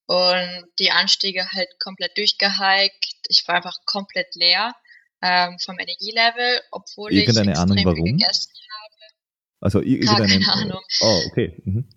Und 0.05 0.65
die 0.79 0.91
Anstiege 0.91 1.51
halt 1.51 1.67
komplett 1.79 2.17
durchgehiked. 2.17 3.27
Ich 3.27 3.45
war 3.45 3.55
einfach 3.55 3.77
komplett 3.85 4.35
leer 4.35 4.73
ähm, 5.21 5.57
vom 5.59 5.77
Energielevel, 5.79 6.61
obwohl 6.71 7.11
ich 7.11 7.27
extrem 7.27 7.49
Ahnung, 7.49 7.77
warum? 7.83 8.05
viel 8.05 8.13
gegessen 8.13 8.53
habe. 8.71 9.13
Also 9.59 9.81
irgendeine 9.81 10.27
Keine 10.27 10.53
Ahnung. 10.53 10.81
Oh, 11.01 11.21
okay. 11.27 11.61
Mhm. 11.65 11.89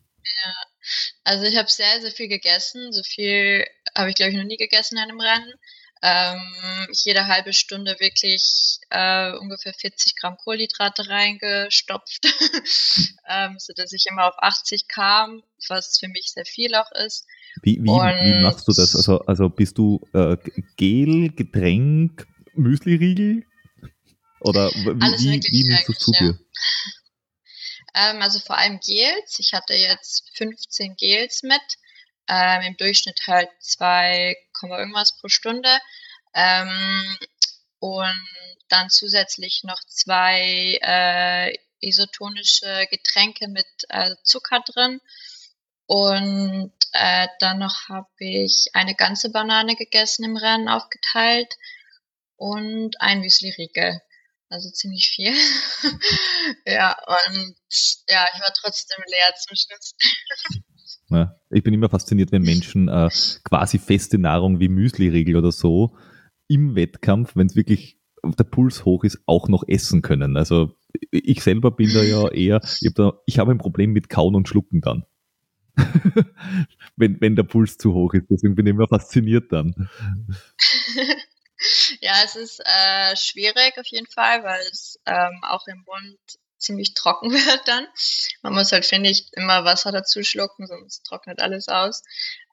Ja. 1.27 1.33
Also 1.33 1.45
ich 1.45 1.57
habe 1.57 1.71
sehr, 1.71 2.01
sehr 2.01 2.11
viel 2.11 2.29
gegessen. 2.29 2.93
So 2.93 3.03
viel 3.03 3.65
habe 3.97 4.11
ich, 4.11 4.17
glaube 4.17 4.33
ich, 4.33 4.37
noch 4.37 4.45
nie 4.45 4.57
gegessen 4.57 4.97
in 4.97 5.03
einem 5.03 5.21
Rennen. 5.21 5.53
Ähm, 6.03 6.41
jede 6.93 7.27
halbe 7.27 7.53
Stunde 7.53 7.97
wirklich 8.01 8.79
äh, 8.89 9.33
ungefähr 9.37 9.75
40 9.75 10.17
Gramm 10.17 10.39
Kohlenhydrate 10.39 11.11
reingestopft, 11.11 12.25
ähm, 13.29 13.57
so 13.59 13.75
dass 13.77 13.93
ich 13.93 14.07
immer 14.11 14.27
auf 14.27 14.35
80 14.39 14.89
kam, 14.89 15.43
was 15.69 15.99
für 15.99 16.09
mich 16.09 16.33
sehr 16.33 16.47
viel 16.47 16.75
auch 16.75 16.91
ist. 16.93 17.27
Wie, 17.63 17.77
wie, 17.83 17.89
wie 17.89 18.43
machst 18.43 18.67
du 18.67 18.73
das? 18.73 18.97
Also, 18.97 19.21
also 19.27 19.51
bist 19.51 19.77
du 19.77 20.01
äh, 20.15 20.39
Gel, 20.79 21.33
Getränk, 21.33 22.27
Müsli-Riegel? 22.55 23.45
Oder 24.41 24.71
wie, 24.71 24.87
wie, 24.87 25.43
wie 25.53 25.65
nimmst 25.65 25.89
du 25.89 25.93
zu 25.93 26.13
dir? 26.13 26.39
Ähm, 27.95 28.23
also 28.23 28.39
vor 28.39 28.57
allem 28.57 28.81
Gels. 28.81 29.39
Ich 29.39 29.53
hatte 29.53 29.75
jetzt 29.75 30.31
15 30.37 30.97
Gels 30.97 31.43
mit. 31.43 31.61
Ähm, 32.29 32.63
Im 32.63 32.77
Durchschnitt 32.77 33.21
halt 33.27 33.51
2, 33.61 34.37
irgendwas 34.63 35.17
pro 35.19 35.29
Stunde. 35.29 35.79
Ähm, 36.35 37.19
und 37.81 38.29
dann 38.69 38.91
zusätzlich 38.91 39.63
noch 39.65 39.81
zwei 39.87 40.79
äh, 40.83 41.57
isotonische 41.81 42.87
Getränke 42.91 43.49
mit 43.49 43.67
äh, 43.89 44.15
Zucker 44.23 44.61
drin. 44.61 45.01
Und 45.87 46.73
äh, 46.93 47.27
dann 47.41 47.59
noch 47.59 47.89
habe 47.89 48.09
ich 48.19 48.67
eine 48.75 48.95
ganze 48.95 49.31
Banane 49.31 49.75
gegessen 49.75 50.25
im 50.25 50.37
Rennen 50.37 50.69
aufgeteilt 50.69 51.53
und 52.37 53.01
ein 53.01 53.21
Müsli-Riegel. 53.21 54.01
Also 54.51 54.69
ziemlich 54.71 55.07
viel. 55.07 55.33
ja, 56.67 56.97
und 57.07 57.55
ja, 58.09 58.27
ich 58.35 58.41
war 58.41 58.53
trotzdem 58.61 58.99
leer 59.09 59.33
zum 59.39 59.57
Schluss. 59.57 59.95
ja, 61.09 61.37
ich 61.51 61.63
bin 61.63 61.73
immer 61.73 61.89
fasziniert, 61.89 62.33
wenn 62.33 62.43
Menschen 62.43 62.89
äh, 62.89 63.09
quasi 63.45 63.79
feste 63.79 64.19
Nahrung 64.19 64.59
wie 64.59 64.69
Müsli-Riegel 64.69 65.37
oder 65.37 65.53
so 65.53 65.97
im 66.49 66.75
Wettkampf, 66.75 67.37
wenn 67.37 67.47
es 67.47 67.55
wirklich 67.55 68.01
der 68.25 68.45
Puls 68.45 68.85
hoch 68.85 69.05
ist, 69.05 69.21
auch 69.27 69.49
noch 69.49 69.63
essen 69.69 70.03
können. 70.03 70.37
Also 70.37 70.77
ich 71.13 71.43
selber 71.43 71.71
bin 71.71 71.93
da 71.95 72.03
ja 72.03 72.29
eher, 72.29 72.61
ich 72.81 72.89
habe 72.89 72.95
da, 72.95 73.13
ich 73.27 73.41
ein 73.41 73.59
Problem 73.59 73.93
mit 73.93 74.09
Kauen 74.09 74.35
und 74.35 74.49
Schlucken 74.49 74.81
dann. 74.81 75.05
wenn, 76.97 77.21
wenn 77.21 77.37
der 77.37 77.45
Puls 77.45 77.79
zu 77.79 77.95
hoch 77.95 78.15
ist. 78.15 78.27
Deswegen 78.29 78.57
bin 78.57 78.67
ich 78.67 78.71
immer 78.71 78.89
fasziniert 78.89 79.53
dann. 79.53 79.89
Ja, 82.01 82.23
es 82.25 82.37
ist 82.37 82.61
äh, 82.65 83.17
schwierig 83.17 83.77
auf 83.79 83.87
jeden 83.87 84.07
Fall, 84.07 84.43
weil 84.45 84.61
es 84.71 84.99
ähm, 85.07 85.43
auch 85.45 85.67
im 85.67 85.85
Mund 85.87 86.19
ziemlich 86.57 86.95
trocken 86.95 87.31
wird 87.33 87.69
dann. 87.69 87.87
Man 88.43 88.55
muss 88.55 88.73
halt, 88.73 88.87
finde 88.87 89.11
ich, 89.11 89.33
immer 89.33 89.65
Wasser 89.65 89.93
dazu 89.93 90.23
schlucken, 90.23 90.67
sonst 90.67 91.05
trocknet 91.05 91.41
alles 91.41 91.69
aus. 91.69 92.03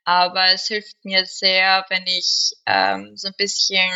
Aber 0.03 0.51
es 0.53 0.67
hilft 0.67 1.03
mir 1.03 1.25
sehr, 1.25 1.85
wenn 1.89 2.07
ich 2.07 2.53
ähm, 2.65 3.17
so 3.17 3.27
ein 3.27 3.33
bisschen 3.37 3.91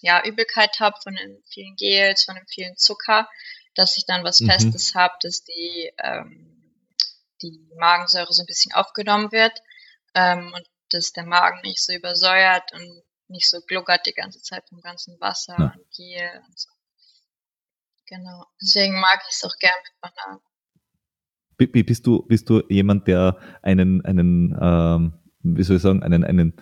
ja, 0.00 0.24
Übelkeit 0.24 0.80
habe 0.80 0.98
von 1.02 1.14
den 1.14 1.42
vielen 1.50 1.76
Gels, 1.76 2.24
von 2.24 2.34
dem 2.34 2.46
vielen 2.46 2.76
Zucker, 2.76 3.28
dass 3.74 3.96
ich 3.98 4.06
dann 4.06 4.24
was 4.24 4.40
mhm. 4.40 4.46
Festes 4.46 4.94
habe, 4.94 5.14
dass 5.22 5.44
die, 5.44 5.92
ähm, 6.02 6.74
die 7.42 7.60
Magensäure 7.76 8.32
so 8.32 8.42
ein 8.42 8.46
bisschen 8.46 8.72
aufgenommen 8.72 9.32
wird 9.32 9.60
ähm, 10.14 10.52
und 10.54 10.66
dass 10.90 11.12
der 11.12 11.24
Magen 11.24 11.60
nicht 11.62 11.84
so 11.84 11.92
übersäuert 11.92 12.72
und 12.72 13.02
nicht 13.30 13.48
so 13.48 13.60
gluckert 13.66 14.06
die 14.06 14.12
ganze 14.12 14.42
Zeit 14.42 14.68
vom 14.68 14.80
ganzen 14.80 15.20
Wasser 15.20 15.56
ja. 15.58 15.72
und 15.76 15.90
Gel 15.96 16.42
und 16.46 16.58
so. 16.58 16.70
Genau. 18.06 18.44
Deswegen 18.60 19.00
mag 19.00 19.20
ich 19.28 19.36
es 19.36 19.44
auch 19.44 19.56
gern 19.58 19.72
mit 19.84 20.00
Bananen. 20.00 20.40
Bist 21.86 22.06
du, 22.06 22.22
bist 22.22 22.48
du 22.48 22.62
jemand, 22.68 23.06
der 23.06 23.38
einen, 23.62 24.04
einen 24.04 24.56
ähm, 24.60 25.12
wie 25.42 25.62
soll 25.62 25.76
ich 25.76 25.82
sagen, 25.82 26.02
einen, 26.02 26.24
einen 26.24 26.54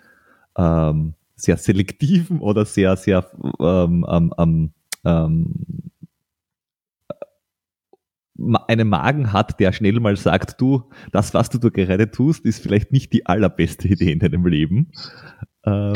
ähm, 0.56 1.14
sehr 1.36 1.56
selektiven 1.56 2.40
oder 2.40 2.64
sehr, 2.64 2.96
sehr 2.96 3.30
ähm, 3.60 4.04
ähm, 4.38 4.72
ähm, 5.04 5.90
einen 8.68 8.88
Magen 8.88 9.32
hat, 9.32 9.58
der 9.58 9.72
schnell 9.72 9.98
mal 10.00 10.16
sagt, 10.16 10.60
du, 10.60 10.88
das, 11.12 11.34
was 11.34 11.50
du 11.50 11.58
da 11.58 11.70
gerade 11.70 12.10
tust, 12.10 12.44
ist 12.44 12.62
vielleicht 12.62 12.92
nicht 12.92 13.12
die 13.12 13.26
allerbeste 13.26 13.88
Idee 13.88 14.12
in 14.12 14.20
deinem 14.20 14.46
Leben. 14.46 14.92
Ähm, 15.68 15.94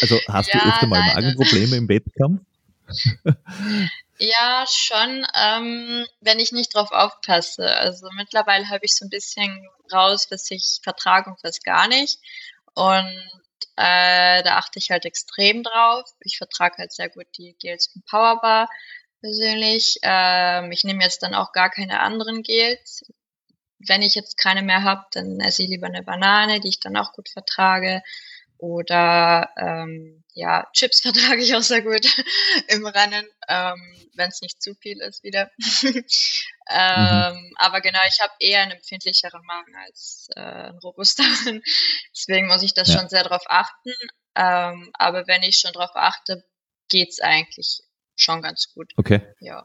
also 0.00 0.18
hast 0.28 0.52
ja, 0.52 0.60
du 0.60 0.68
öfter 0.68 0.86
mal 0.86 1.00
Magenprobleme 1.14 1.76
im 1.76 1.88
Wettkampf? 1.88 2.42
ja, 4.18 4.64
schon, 4.68 5.26
ähm, 5.34 6.06
wenn 6.20 6.40
ich 6.40 6.52
nicht 6.52 6.74
drauf 6.74 6.92
aufpasse. 6.92 7.76
Also 7.76 8.08
mittlerweile 8.16 8.68
habe 8.68 8.84
ich 8.84 8.94
so 8.94 9.04
ein 9.04 9.10
bisschen 9.10 9.68
raus, 9.92 10.28
was 10.30 10.50
ich 10.50 10.80
vertrage 10.82 11.30
und 11.30 11.42
was 11.42 11.62
gar 11.62 11.88
nicht. 11.88 12.18
Und 12.74 13.28
äh, 13.76 14.42
da 14.42 14.56
achte 14.56 14.78
ich 14.78 14.90
halt 14.90 15.04
extrem 15.04 15.62
drauf. 15.62 16.08
Ich 16.20 16.38
vertrage 16.38 16.78
halt 16.78 16.92
sehr 16.92 17.08
gut 17.08 17.26
die 17.36 17.54
Gels 17.58 17.88
von 17.92 18.02
Powerbar 18.02 18.68
persönlich. 19.20 19.98
Ähm, 20.02 20.72
ich 20.72 20.84
nehme 20.84 21.02
jetzt 21.02 21.22
dann 21.22 21.34
auch 21.34 21.52
gar 21.52 21.70
keine 21.70 22.00
anderen 22.00 22.42
Gels. 22.42 23.04
Wenn 23.78 24.02
ich 24.02 24.14
jetzt 24.14 24.36
keine 24.36 24.62
mehr 24.62 24.82
habe, 24.82 25.04
dann 25.12 25.40
esse 25.40 25.62
ich 25.62 25.68
lieber 25.68 25.86
eine 25.86 26.02
Banane, 26.02 26.60
die 26.60 26.68
ich 26.68 26.80
dann 26.80 26.96
auch 26.96 27.12
gut 27.12 27.28
vertrage. 27.28 28.02
Oder 28.58 29.50
ähm, 29.56 30.24
ja, 30.34 30.68
Chips 30.72 31.00
vertrage 31.02 31.42
ich 31.42 31.54
auch 31.54 31.62
sehr 31.62 31.82
gut 31.82 32.04
im 32.68 32.86
Rennen, 32.86 33.26
ähm, 33.48 33.80
wenn 34.14 34.28
es 34.28 34.42
nicht 34.42 34.60
zu 34.62 34.74
viel 34.74 35.00
ist 35.00 35.22
wieder. 35.22 35.50
ähm, 35.84 35.94
mhm. 37.34 37.52
Aber 37.56 37.80
genau, 37.80 38.00
ich 38.08 38.20
habe 38.20 38.32
eher 38.40 38.62
einen 38.62 38.72
empfindlicheren 38.72 39.42
Magen 39.46 39.74
als 39.86 40.28
äh, 40.34 40.40
ein 40.40 40.78
robusteren. 40.78 41.62
Deswegen 42.12 42.48
muss 42.48 42.62
ich 42.62 42.74
das 42.74 42.88
ja. 42.88 42.98
schon 42.98 43.08
sehr 43.08 43.22
darauf 43.22 43.44
achten. 43.46 43.94
Ähm, 44.34 44.90
aber 44.92 45.26
wenn 45.26 45.42
ich 45.42 45.56
schon 45.58 45.72
darauf 45.72 45.94
achte, 45.94 46.44
geht's 46.88 47.20
eigentlich 47.20 47.82
schon 48.16 48.42
ganz 48.42 48.72
gut. 48.74 48.92
Okay. 48.96 49.22
Ja. 49.40 49.64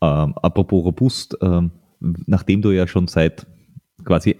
Ähm, 0.00 0.36
apropos 0.38 0.84
robust, 0.84 1.36
ähm, 1.42 1.72
nachdem 2.00 2.62
du 2.62 2.70
ja 2.70 2.86
schon 2.86 3.08
seit 3.08 3.46
quasi 4.04 4.38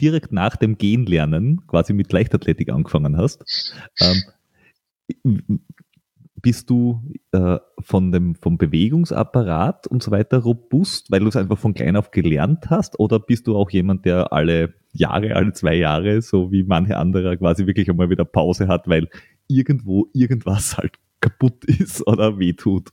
direkt 0.00 0.32
nach 0.32 0.56
dem 0.56 0.78
Gehen 0.78 1.06
lernen, 1.06 1.66
quasi 1.66 1.92
mit 1.92 2.12
Leichtathletik 2.12 2.70
angefangen 2.70 3.16
hast, 3.16 3.74
ähm, 4.00 5.60
bist 6.44 6.68
du 6.68 7.00
äh, 7.32 7.58
von 7.78 8.12
dem, 8.12 8.34
vom 8.34 8.58
Bewegungsapparat 8.58 9.86
und 9.86 10.02
so 10.02 10.10
weiter 10.10 10.38
robust, 10.38 11.10
weil 11.10 11.20
du 11.20 11.28
es 11.28 11.36
einfach 11.36 11.56
von 11.56 11.72
klein 11.72 11.96
auf 11.96 12.10
gelernt 12.10 12.68
hast? 12.68 13.00
Oder 13.00 13.18
bist 13.18 13.46
du 13.46 13.56
auch 13.56 13.70
jemand, 13.70 14.04
der 14.04 14.30
alle 14.34 14.74
Jahre, 14.92 15.36
alle 15.36 15.54
zwei 15.54 15.74
Jahre, 15.74 16.20
so 16.20 16.52
wie 16.52 16.62
manche 16.62 16.98
andere, 16.98 17.38
quasi 17.38 17.66
wirklich 17.66 17.88
einmal 17.88 18.10
wieder 18.10 18.26
Pause 18.26 18.68
hat, 18.68 18.88
weil 18.88 19.08
irgendwo 19.48 20.08
irgendwas 20.12 20.76
halt 20.76 20.96
kaputt 21.20 21.64
ist 21.66 22.06
oder 22.06 22.38
wehtut? 22.38 22.90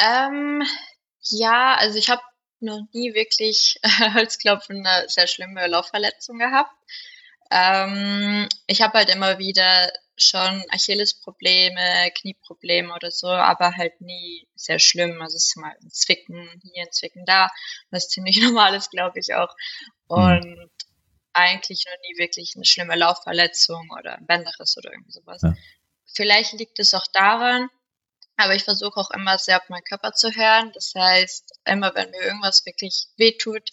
Ähm, 0.00 0.62
ja, 1.20 1.76
also 1.78 1.98
ich 1.98 2.10
habe 2.10 2.22
noch 2.62 2.82
nie 2.92 3.14
wirklich 3.14 3.78
Holzklopfen 4.14 4.86
eine 4.86 5.08
sehr 5.08 5.26
schlimme 5.26 5.66
Laufverletzung 5.66 6.38
gehabt. 6.38 6.72
Ähm, 7.50 8.48
ich 8.66 8.80
habe 8.80 8.98
halt 8.98 9.10
immer 9.10 9.38
wieder 9.38 9.92
schon 10.16 10.64
Achillesprobleme, 10.70 12.10
Knieprobleme 12.14 12.94
oder 12.94 13.10
so, 13.10 13.28
aber 13.28 13.76
halt 13.76 14.00
nie 14.00 14.48
sehr 14.54 14.78
schlimm. 14.78 15.20
Also 15.20 15.36
es 15.36 15.48
ist 15.48 15.56
mal 15.56 15.74
ein 15.82 15.90
Zwicken 15.90 16.48
hier, 16.62 16.84
ein 16.84 16.92
Zwicken 16.92 17.24
da, 17.26 17.50
was 17.90 18.08
ziemlich 18.08 18.40
normal 18.42 18.74
ist, 18.74 18.90
glaube 18.90 19.18
ich 19.18 19.34
auch. 19.34 19.54
Mhm. 20.08 20.16
Und 20.16 20.44
mhm. 20.44 20.70
eigentlich 21.32 21.84
noch 21.86 21.98
nie 22.08 22.18
wirklich 22.18 22.52
eine 22.56 22.64
schlimme 22.64 22.96
Laufverletzung 22.96 23.90
oder 23.98 24.16
ein 24.16 24.26
Bänderriss 24.26 24.76
oder 24.78 24.90
irgendwie 24.92 25.12
sowas. 25.12 25.42
Ja. 25.42 25.54
Vielleicht 26.14 26.52
liegt 26.54 26.78
es 26.78 26.94
auch 26.94 27.06
daran, 27.12 27.68
aber 28.36 28.54
ich 28.54 28.64
versuche 28.64 28.98
auch 28.98 29.10
immer 29.10 29.38
sehr 29.38 29.58
auf 29.58 29.68
meinen 29.68 29.84
Körper 29.84 30.12
zu 30.12 30.30
hören. 30.30 30.72
Das 30.74 30.92
heißt, 30.96 31.58
immer 31.64 31.94
wenn 31.94 32.10
mir 32.10 32.20
irgendwas 32.22 32.64
wirklich 32.66 33.06
wehtut, 33.16 33.68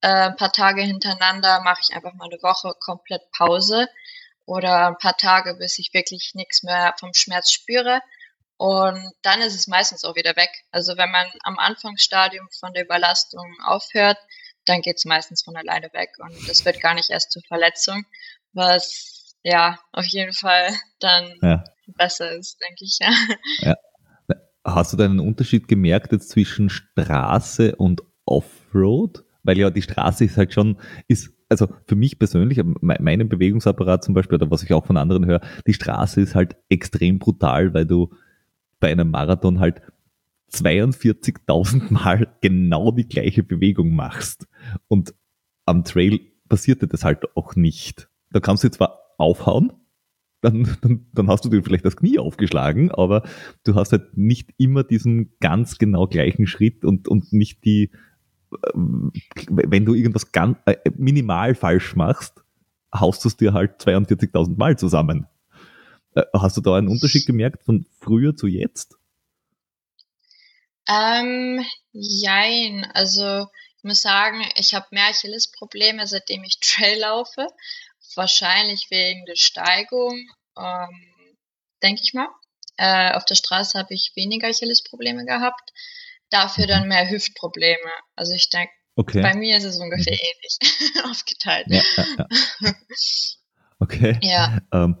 äh, 0.00 0.08
ein 0.08 0.36
paar 0.36 0.52
Tage 0.52 0.82
hintereinander 0.82 1.60
mache 1.60 1.80
ich 1.82 1.94
einfach 1.94 2.14
mal 2.14 2.28
eine 2.30 2.42
Woche 2.42 2.74
komplett 2.78 3.22
Pause 3.32 3.88
oder 4.44 4.88
ein 4.88 4.98
paar 4.98 5.16
Tage, 5.16 5.54
bis 5.54 5.78
ich 5.78 5.92
wirklich 5.92 6.32
nichts 6.34 6.62
mehr 6.62 6.94
vom 6.98 7.12
Schmerz 7.14 7.50
spüre. 7.50 8.00
Und 8.58 9.12
dann 9.22 9.42
ist 9.42 9.54
es 9.54 9.66
meistens 9.66 10.04
auch 10.04 10.16
wieder 10.16 10.36
weg. 10.36 10.50
Also 10.70 10.96
wenn 10.96 11.10
man 11.10 11.26
am 11.42 11.58
Anfangsstadium 11.58 12.48
von 12.58 12.72
der 12.72 12.84
Überlastung 12.84 13.54
aufhört, 13.64 14.18
dann 14.64 14.80
geht 14.80 14.96
es 14.96 15.04
meistens 15.04 15.42
von 15.42 15.56
alleine 15.56 15.92
weg 15.92 16.10
und 16.18 16.48
es 16.48 16.64
wird 16.64 16.80
gar 16.80 16.94
nicht 16.94 17.10
erst 17.10 17.30
zur 17.30 17.42
Verletzung, 17.46 18.04
was 18.52 19.34
ja 19.42 19.78
auf 19.92 20.06
jeden 20.06 20.32
Fall 20.32 20.74
dann 20.98 21.38
ja. 21.40 21.64
besser 21.86 22.32
ist, 22.32 22.58
denke 22.60 22.84
ich. 22.84 22.98
Ja. 22.98 23.10
ja. 23.60 23.76
Hast 24.66 24.92
du 24.92 24.96
da 24.96 25.04
einen 25.04 25.20
Unterschied 25.20 25.68
gemerkt 25.68 26.10
jetzt 26.10 26.30
zwischen 26.30 26.68
Straße 26.68 27.76
und 27.76 28.02
Offroad? 28.24 29.24
Weil 29.44 29.58
ja 29.58 29.70
die 29.70 29.82
Straße 29.82 30.24
ist 30.24 30.36
halt 30.36 30.52
schon, 30.52 30.76
ist, 31.06 31.32
also 31.48 31.68
für 31.86 31.94
mich 31.94 32.18
persönlich, 32.18 32.60
meinen 32.80 33.28
Bewegungsapparat 33.28 34.02
zum 34.02 34.14
Beispiel, 34.14 34.34
oder 34.34 34.50
was 34.50 34.64
ich 34.64 34.72
auch 34.72 34.84
von 34.84 34.96
anderen 34.96 35.24
höre, 35.24 35.40
die 35.68 35.72
Straße 35.72 36.20
ist 36.20 36.34
halt 36.34 36.56
extrem 36.68 37.20
brutal, 37.20 37.74
weil 37.74 37.86
du 37.86 38.10
bei 38.80 38.90
einem 38.90 39.12
Marathon 39.12 39.60
halt 39.60 39.82
42.000 40.52 41.92
Mal 41.92 42.34
genau 42.40 42.90
die 42.90 43.06
gleiche 43.06 43.44
Bewegung 43.44 43.94
machst. 43.94 44.48
Und 44.88 45.14
am 45.64 45.84
Trail 45.84 46.20
passierte 46.48 46.88
das 46.88 47.04
halt 47.04 47.36
auch 47.36 47.54
nicht. 47.54 48.08
Da 48.32 48.40
kannst 48.40 48.64
du 48.64 48.70
zwar 48.70 48.98
aufhauen, 49.16 49.72
dann, 50.46 50.76
dann, 50.80 51.06
dann 51.12 51.28
hast 51.28 51.44
du 51.44 51.48
dir 51.48 51.62
vielleicht 51.62 51.84
das 51.84 51.96
Knie 51.96 52.18
aufgeschlagen, 52.18 52.90
aber 52.90 53.22
du 53.64 53.74
hast 53.74 53.92
halt 53.92 54.16
nicht 54.16 54.50
immer 54.58 54.84
diesen 54.84 55.36
ganz 55.40 55.78
genau 55.78 56.06
gleichen 56.06 56.46
Schritt 56.46 56.84
und, 56.84 57.08
und 57.08 57.32
nicht 57.32 57.64
die, 57.64 57.90
äh, 58.52 58.70
wenn 59.48 59.84
du 59.84 59.94
irgendwas 59.94 60.32
ganz, 60.32 60.58
äh, 60.66 60.76
minimal 60.96 61.54
falsch 61.54 61.96
machst, 61.96 62.44
haust 62.94 63.24
du 63.24 63.28
es 63.28 63.36
dir 63.36 63.52
halt 63.52 63.80
42.000 63.80 64.56
Mal 64.56 64.78
zusammen. 64.78 65.26
Äh, 66.14 66.22
hast 66.32 66.56
du 66.56 66.60
da 66.60 66.76
einen 66.76 66.88
Unterschied 66.88 67.26
gemerkt 67.26 67.64
von 67.64 67.86
früher 67.98 68.36
zu 68.36 68.46
jetzt? 68.46 68.96
Ähm, 70.88 71.64
jein, 71.92 72.86
also 72.94 73.48
ich 73.78 73.84
muss 73.84 74.02
sagen, 74.02 74.42
ich 74.54 74.74
habe 74.74 74.86
mehr 74.92 75.08
Achillesprobleme, 75.08 76.06
seitdem 76.06 76.44
ich 76.44 76.60
Trail 76.60 77.00
laufe 77.00 77.48
wahrscheinlich 78.14 78.86
wegen 78.90 79.24
der 79.26 79.36
Steigung, 79.36 80.18
ähm, 80.58 81.36
denke 81.82 82.02
ich 82.02 82.14
mal. 82.14 82.28
Äh, 82.76 83.12
auf 83.14 83.24
der 83.24 83.34
Straße 83.34 83.78
habe 83.78 83.94
ich 83.94 84.12
weniger 84.14 84.48
Achillesprobleme 84.48 85.24
gehabt, 85.24 85.72
dafür 86.30 86.66
dann 86.66 86.88
mehr 86.88 87.08
Hüftprobleme. 87.08 87.90
Also 88.14 88.34
ich 88.34 88.50
denke, 88.50 88.72
okay. 88.96 89.22
bei 89.22 89.34
mir 89.34 89.56
ist 89.56 89.64
es 89.64 89.78
ungefähr 89.78 90.12
mhm. 90.12 90.20
ähnlich 90.20 91.04
aufgeteilt. 91.04 91.66
Ja, 91.68 91.82
ja, 91.96 92.26
ja. 92.60 92.74
Okay. 93.78 94.18
Ja. 94.22 94.58
Ähm, 94.72 94.96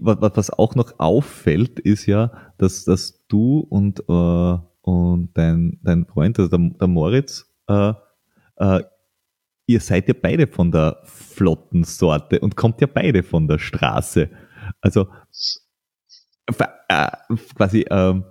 was 0.00 0.50
auch 0.50 0.74
noch 0.74 0.98
auffällt, 0.98 1.78
ist 1.78 2.06
ja, 2.06 2.52
dass, 2.58 2.84
dass 2.84 3.26
du 3.28 3.60
und, 3.60 4.00
äh, 4.08 4.58
und 4.82 5.30
dein, 5.34 5.78
dein 5.82 6.06
Freund, 6.06 6.38
also 6.38 6.48
der, 6.50 6.70
der 6.70 6.88
Moritz, 6.88 7.46
äh, 7.68 7.92
äh, 8.56 8.82
ihr 9.70 9.80
seid 9.80 10.08
ja 10.08 10.14
beide 10.20 10.46
von 10.46 10.70
der 10.70 10.98
flotten 11.04 11.84
Sorte 11.84 12.40
und 12.40 12.56
kommt 12.56 12.80
ja 12.80 12.86
beide 12.86 13.22
von 13.22 13.46
der 13.46 13.58
Straße. 13.58 14.28
Also 14.80 15.08
äh, 16.88 17.06
quasi 17.54 17.86
ähm, 17.90 18.24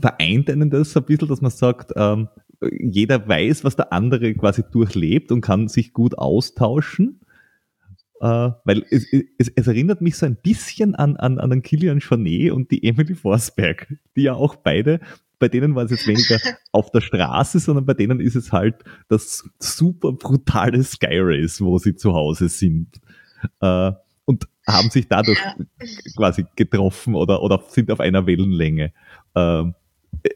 vereint 0.00 0.50
einen 0.50 0.70
das 0.70 0.96
ein 0.96 1.04
bisschen, 1.04 1.28
dass 1.28 1.42
man 1.42 1.50
sagt, 1.50 1.92
ähm, 1.96 2.28
jeder 2.80 3.28
weiß, 3.28 3.64
was 3.64 3.76
der 3.76 3.92
andere 3.92 4.32
quasi 4.34 4.62
durchlebt 4.70 5.30
und 5.30 5.42
kann 5.42 5.68
sich 5.68 5.92
gut 5.92 6.16
austauschen. 6.16 7.20
Äh, 8.20 8.50
weil 8.64 8.82
es, 8.90 9.06
es, 9.12 9.52
es, 9.54 9.66
erinnert 9.66 10.00
mich 10.00 10.16
so 10.16 10.24
ein 10.24 10.36
bisschen 10.36 10.94
an, 10.94 11.16
an, 11.16 11.38
an 11.38 11.50
den 11.50 11.60
Kilian 11.60 11.98
Jornet 11.98 12.50
und 12.50 12.70
die 12.70 12.82
Emily 12.82 13.14
Forsberg, 13.14 13.94
die 14.16 14.22
ja 14.22 14.32
auch 14.32 14.56
beide 14.56 15.00
bei 15.38 15.48
denen 15.48 15.74
war 15.74 15.84
es 15.84 15.90
jetzt 15.90 16.06
weniger 16.06 16.38
auf 16.72 16.90
der 16.90 17.00
Straße, 17.00 17.58
sondern 17.58 17.84
bei 17.84 17.94
denen 17.94 18.20
ist 18.20 18.36
es 18.36 18.52
halt 18.52 18.76
das 19.08 19.48
super 19.58 20.12
brutale 20.12 20.82
Sky 20.82 21.18
Race, 21.20 21.60
wo 21.60 21.78
sie 21.78 21.94
zu 21.94 22.14
Hause 22.14 22.48
sind. 22.48 23.00
Äh, 23.60 23.92
und 24.24 24.48
haben 24.66 24.90
sich 24.90 25.06
dadurch 25.08 25.38
ja. 25.38 25.54
quasi 26.16 26.44
getroffen 26.56 27.14
oder, 27.14 27.42
oder 27.42 27.62
sind 27.68 27.90
auf 27.90 28.00
einer 28.00 28.26
Wellenlänge. 28.26 28.92
Ähm, 29.34 29.74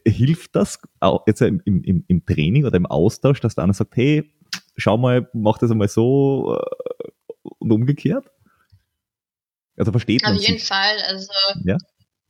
hilft 0.06 0.54
das 0.54 0.78
auch 1.00 1.26
jetzt 1.26 1.40
im, 1.42 1.60
im, 1.64 2.04
im 2.06 2.26
Training 2.26 2.64
oder 2.64 2.76
im 2.76 2.86
Austausch, 2.86 3.40
dass 3.40 3.56
der 3.56 3.64
andere 3.64 3.76
sagt, 3.76 3.96
hey, 3.96 4.32
schau 4.76 4.96
mal, 4.96 5.28
mach 5.32 5.58
das 5.58 5.70
einmal 5.70 5.88
so 5.88 6.56
äh, 6.56 7.08
und 7.58 7.72
umgekehrt? 7.72 8.30
Also 9.76 9.92
versteht 9.92 10.22
man 10.22 10.36
Auf 10.36 10.42
jeden 10.42 10.58
sich. 10.58 10.68
Fall, 10.68 10.96
also 11.08 11.32
ja, 11.64 11.78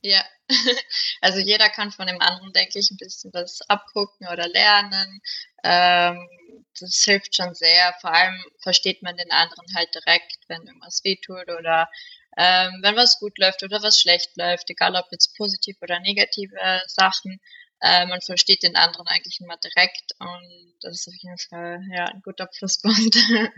ja. 0.01 0.21
Also 1.21 1.39
jeder 1.39 1.69
kann 1.69 1.91
von 1.91 2.07
dem 2.07 2.19
anderen, 2.19 2.51
denke 2.53 2.79
ich, 2.79 2.89
ein 2.91 2.97
bisschen 2.97 3.31
was 3.33 3.61
abgucken 3.69 4.27
oder 4.27 4.47
lernen. 4.47 5.21
Ähm, 5.63 6.27
das 6.79 7.03
hilft 7.03 7.35
schon 7.35 7.53
sehr. 7.53 7.93
Vor 8.01 8.13
allem 8.13 8.43
versteht 8.59 9.03
man 9.03 9.15
den 9.17 9.31
anderen 9.31 9.65
halt 9.75 9.93
direkt, 9.93 10.37
wenn 10.47 10.65
irgendwas 10.65 11.03
wehtut 11.03 11.49
oder 11.49 11.89
ähm, 12.37 12.79
wenn 12.81 12.95
was 12.95 13.19
gut 13.19 13.37
läuft 13.37 13.61
oder 13.63 13.83
was 13.83 13.99
schlecht 13.99 14.35
läuft, 14.37 14.69
egal 14.69 14.95
ob 14.95 15.05
jetzt 15.11 15.35
positiv 15.37 15.77
oder 15.81 15.99
negative 15.99 16.55
Sachen. 16.87 17.39
Äh, 17.81 18.05
man 18.05 18.21
versteht 18.21 18.63
den 18.63 18.75
anderen 18.75 19.07
eigentlich 19.07 19.39
immer 19.41 19.57
direkt 19.57 20.11
und 20.19 20.75
das 20.81 20.99
ist 20.99 21.07
auf 21.07 21.15
jeden 21.15 21.37
Fall 21.37 21.81
ja 21.91 22.05
ein 22.05 22.21
guter 22.21 22.45
Pluspunkt. 22.45 23.15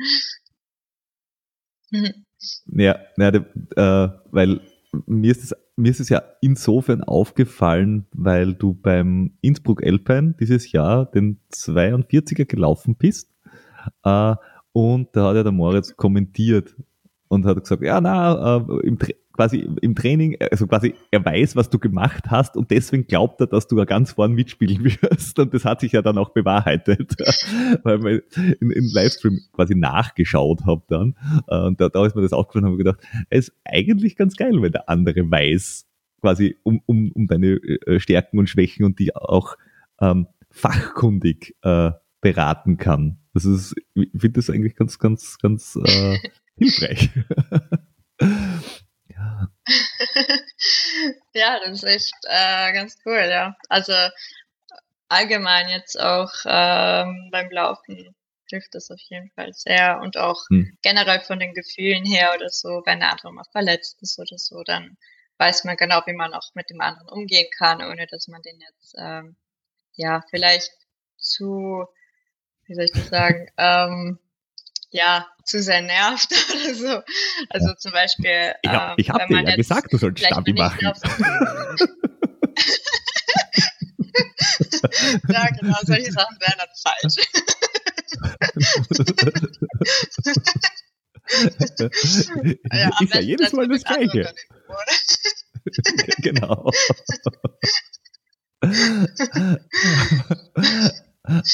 ja, 1.92 3.00
ja 3.18 3.28
äh, 3.28 4.10
weil 4.32 4.62
mir 5.06 5.32
ist 5.32 5.44
es 5.44 5.54
mir 5.76 5.90
ist 5.90 6.00
es 6.00 6.10
ja 6.10 6.22
insofern 6.42 7.04
aufgefallen, 7.04 8.06
weil 8.14 8.54
du 8.54 8.74
beim 8.74 9.34
Innsbruck 9.42 9.84
Alpine 9.84 10.36
dieses 10.40 10.72
Jahr 10.72 11.06
den 11.06 11.40
42er 11.52 12.46
gelaufen 12.46 12.96
bist. 12.96 13.32
Äh, 14.04 14.36
und 14.72 15.10
da 15.16 15.30
hat 15.30 15.36
ja 15.36 15.44
der 15.44 15.52
Moritz 15.52 15.96
kommentiert 15.96 16.76
und 17.28 17.46
hat 17.46 17.60
gesagt, 17.62 17.84
ja, 17.84 18.00
na, 18.02 18.58
äh, 18.58 18.88
im, 18.88 18.98
quasi 19.34 19.68
im 19.82 19.96
Training, 19.96 20.38
also 20.52 20.68
quasi 20.68 20.94
er 21.12 21.26
weiß, 21.26 21.56
was 21.56 21.70
du 21.70 21.80
gemacht 21.80 22.26
hast 22.30 22.56
und 22.56 22.72
deswegen 22.72 23.08
glaubt 23.08 23.42
er, 23.42 23.48
dass 23.48 23.68
du 23.68 23.76
da 23.76 23.84
ganz 23.84 24.14
vorn 24.14 24.34
mitspielen 24.34 24.84
wirst 25.02 25.40
und 25.40 25.54
das 25.54 25.66
hat 25.66 25.82
sich 25.82 25.92
ja 25.92 26.02
dann 26.02 26.18
auch 26.18 26.30
bewahrheitet, 26.30 27.16
weil 27.84 28.24
ich 28.30 28.38
in, 28.62 28.72
in 28.72 28.90
Livestream 28.94 29.42
quasi 29.52 29.76
nachgeschaut 29.76 30.66
habe 30.66 30.84
dann 30.88 31.16
äh, 31.48 31.60
und 31.66 31.82
da, 31.82 31.90
da 31.90 32.06
ist 32.06 32.16
mir 32.16 32.22
das 32.22 32.34
aufgefallen 32.34 32.66
und 32.66 32.72
habe 32.72 32.84
gedacht, 32.84 33.00
es 33.30 33.50
ist 33.50 33.56
eigentlich 33.66 34.16
ganz 34.16 34.36
geil, 34.36 34.62
wenn 34.62 34.72
der 34.72 34.88
andere 34.88 35.30
weiß, 35.30 35.88
quasi 36.22 36.56
um, 36.64 36.82
um, 36.86 37.12
um 37.12 37.28
deine 37.28 37.56
äh, 37.56 38.00
Stärken 38.00 38.40
und 38.40 38.50
Schwächen 38.50 38.86
und 38.86 39.00
die 39.00 39.16
auch 39.16 39.58
ähm, 40.00 40.28
fachkundig 40.52 41.56
äh, 41.64 41.92
beraten 42.22 42.78
kann. 42.78 43.18
Das 43.34 43.46
ist, 43.46 43.76
ich 43.96 44.10
finde 44.12 44.34
das 44.34 44.50
eigentlich 44.50 44.76
ganz, 44.76 45.00
ganz, 45.00 45.38
ganz 45.40 45.78
äh, 45.84 46.18
hilfreich. 46.58 47.10
Ja. 49.24 49.48
ja, 51.34 51.60
das 51.60 51.84
ist 51.84 51.84
echt 51.84 52.14
äh, 52.24 52.74
ganz 52.74 52.98
cool, 53.06 53.28
ja. 53.30 53.56
Also 53.70 53.94
allgemein 55.08 55.70
jetzt 55.70 56.00
auch 56.00 56.32
ähm, 56.46 57.30
beim 57.32 57.50
Laufen 57.52 58.16
hilft 58.50 58.76
das 58.76 58.92
auf 58.92 59.00
jeden 59.00 59.32
Fall 59.32 59.54
sehr 59.54 60.00
und 60.02 60.18
auch 60.18 60.48
hm. 60.50 60.78
generell 60.82 61.22
von 61.22 61.40
den 61.40 61.54
Gefühlen 61.54 62.06
her 62.06 62.34
oder 62.36 62.50
so, 62.50 62.82
wenn 62.86 63.00
der 63.00 63.12
andere 63.12 63.34
mal 63.34 63.46
verletzt 63.52 64.02
ist 64.02 64.20
oder 64.20 64.38
so, 64.38 64.64
dann 64.64 64.98
weiß 65.38 65.64
man 65.64 65.78
genau, 65.78 66.02
wie 66.06 66.14
man 66.14 66.34
auch 66.34 66.54
mit 66.54 66.70
dem 66.70 66.82
anderen 66.82 67.10
umgehen 67.10 67.50
kann, 67.58 67.82
ohne 67.82 68.06
dass 68.08 68.28
man 68.28 68.42
den 68.42 68.60
jetzt 68.60 68.96
ähm, 68.98 69.36
ja 69.94 70.24
vielleicht 70.30 70.72
zu, 71.18 71.86
wie 72.66 72.76
soll 72.76 72.86
ich 72.86 72.92
das 72.92 73.10
sagen, 73.10 73.50
ähm, 73.58 74.20
ja, 74.94 75.28
zu 75.44 75.62
sehr 75.62 75.82
nervt 75.82 76.30
oder 76.54 76.76
so. 76.76 77.02
Also 77.50 77.74
zum 77.76 77.92
Beispiel. 77.92 78.54
Ich 78.98 79.10
habe 79.10 79.24
ähm, 79.24 79.30
dir 79.30 79.50
ja 79.50 79.56
gesagt, 79.56 79.92
du 79.92 79.98
sollst 79.98 80.24
Stabi 80.24 80.54
machen. 80.54 80.80
ja, 85.30 85.48
genau, 85.60 85.78
solche 85.84 86.12
Sachen 86.12 86.38
wären 86.40 86.60
dann 86.60 86.70
falsch. 86.86 87.16
ja, 92.72 92.90
ist 93.02 93.14
ja 93.16 93.22
jedes 93.22 93.54
Mal 93.54 93.68
das 93.68 93.84
Gleiche. 93.84 94.32
genau. 96.20 96.72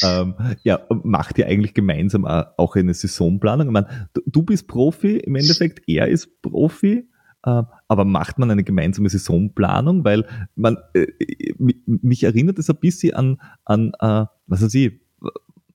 Ähm, 0.04 0.36
ja, 0.64 0.80
macht 1.04 1.38
ihr 1.38 1.48
eigentlich 1.48 1.74
gemeinsam 1.74 2.26
auch 2.26 2.76
eine 2.76 2.94
Saisonplanung? 2.94 3.68
Ich 3.68 3.74
meine, 3.74 4.10
du 4.26 4.44
bist 4.44 4.68
Profi 4.68 5.18
im 5.18 5.36
Endeffekt, 5.36 5.88
er 5.88 6.08
ist 6.08 6.42
Profi, 6.42 7.08
äh, 7.44 7.64
aber 7.88 8.06
macht 8.06 8.40
man 8.40 8.52
eine 8.52 8.64
gemeinsame 8.64 9.10
Saisonplanung? 9.10 10.04
Weil 10.04 10.26
man, 10.56 10.78
äh, 10.94 11.08
mich 11.86 12.24
erinnert 12.24 12.58
es 12.60 12.70
ein 12.70 12.78
bisschen 12.78 13.14
an, 13.14 13.42
an 13.66 13.92
äh, 14.00 14.26
was 14.48 14.62
weiß 14.62 14.74
ich, 14.74 15.00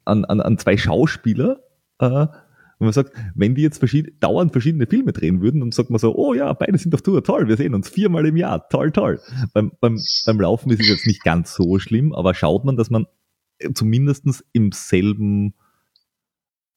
an, 0.04 0.24
an, 0.24 0.40
an 0.40 0.58
zwei 0.58 0.76
Schauspieler, 0.76 1.60
äh, 1.98 2.26
und 2.78 2.86
man 2.86 2.92
sagt, 2.92 3.12
wenn 3.36 3.54
die 3.54 3.62
jetzt 3.62 3.78
verschied 3.78 4.20
dauernd 4.20 4.50
verschiedene 4.50 4.86
Filme 4.86 5.12
drehen 5.12 5.40
würden, 5.40 5.60
dann 5.60 5.70
sagt 5.70 5.90
man 5.90 6.00
so, 6.00 6.14
oh 6.16 6.34
ja, 6.34 6.52
beide 6.52 6.76
sind 6.76 6.92
auf 6.94 7.02
Tour, 7.02 7.22
toll, 7.22 7.46
wir 7.46 7.56
sehen 7.56 7.72
uns 7.72 7.88
viermal 7.88 8.26
im 8.26 8.36
Jahr, 8.36 8.68
toll, 8.68 8.90
toll. 8.90 9.20
Beim, 9.52 9.70
beim, 9.80 9.96
beim 10.26 10.40
Laufen 10.40 10.70
ist 10.70 10.80
es 10.80 10.88
jetzt 10.88 11.06
nicht 11.06 11.22
ganz 11.22 11.54
so 11.54 11.78
schlimm, 11.78 12.12
aber 12.12 12.34
schaut 12.34 12.64
man, 12.64 12.76
dass 12.76 12.90
man 12.90 13.06
zumindest 13.74 14.44
im 14.52 14.72
selben, 14.72 15.54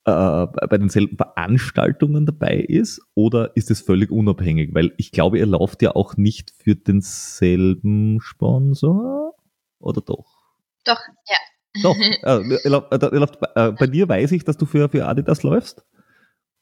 äh, 0.05 0.45
bei 0.47 0.77
denselben 0.77 1.17
Veranstaltungen 1.17 2.25
dabei 2.25 2.57
ist 2.57 3.01
oder 3.13 3.55
ist 3.55 3.71
es 3.71 3.81
völlig 3.81 4.11
unabhängig? 4.11 4.73
Weil 4.73 4.93
ich 4.97 5.11
glaube, 5.11 5.39
ihr 5.39 5.45
lauft 5.45 5.81
ja 5.81 5.95
auch 5.95 6.17
nicht 6.17 6.53
für 6.57 6.75
denselben 6.75 8.19
Sponsor 8.21 9.35
oder 9.79 10.01
doch? 10.01 10.37
Doch, 10.85 10.99
ja. 11.29 11.37
Doch, 11.83 11.97
äh, 11.97 12.59
ihr 12.63 12.69
lauft, 12.69 12.91
äh, 12.91 13.05
ihr 13.05 13.19
lauft, 13.19 13.39
äh, 13.55 13.71
bei 13.71 13.87
dir 13.87 14.07
weiß 14.09 14.31
ich, 14.31 14.43
dass 14.43 14.57
du 14.57 14.65
für, 14.65 14.89
für 14.89 15.05
Adidas 15.05 15.43
läufst. 15.43 15.85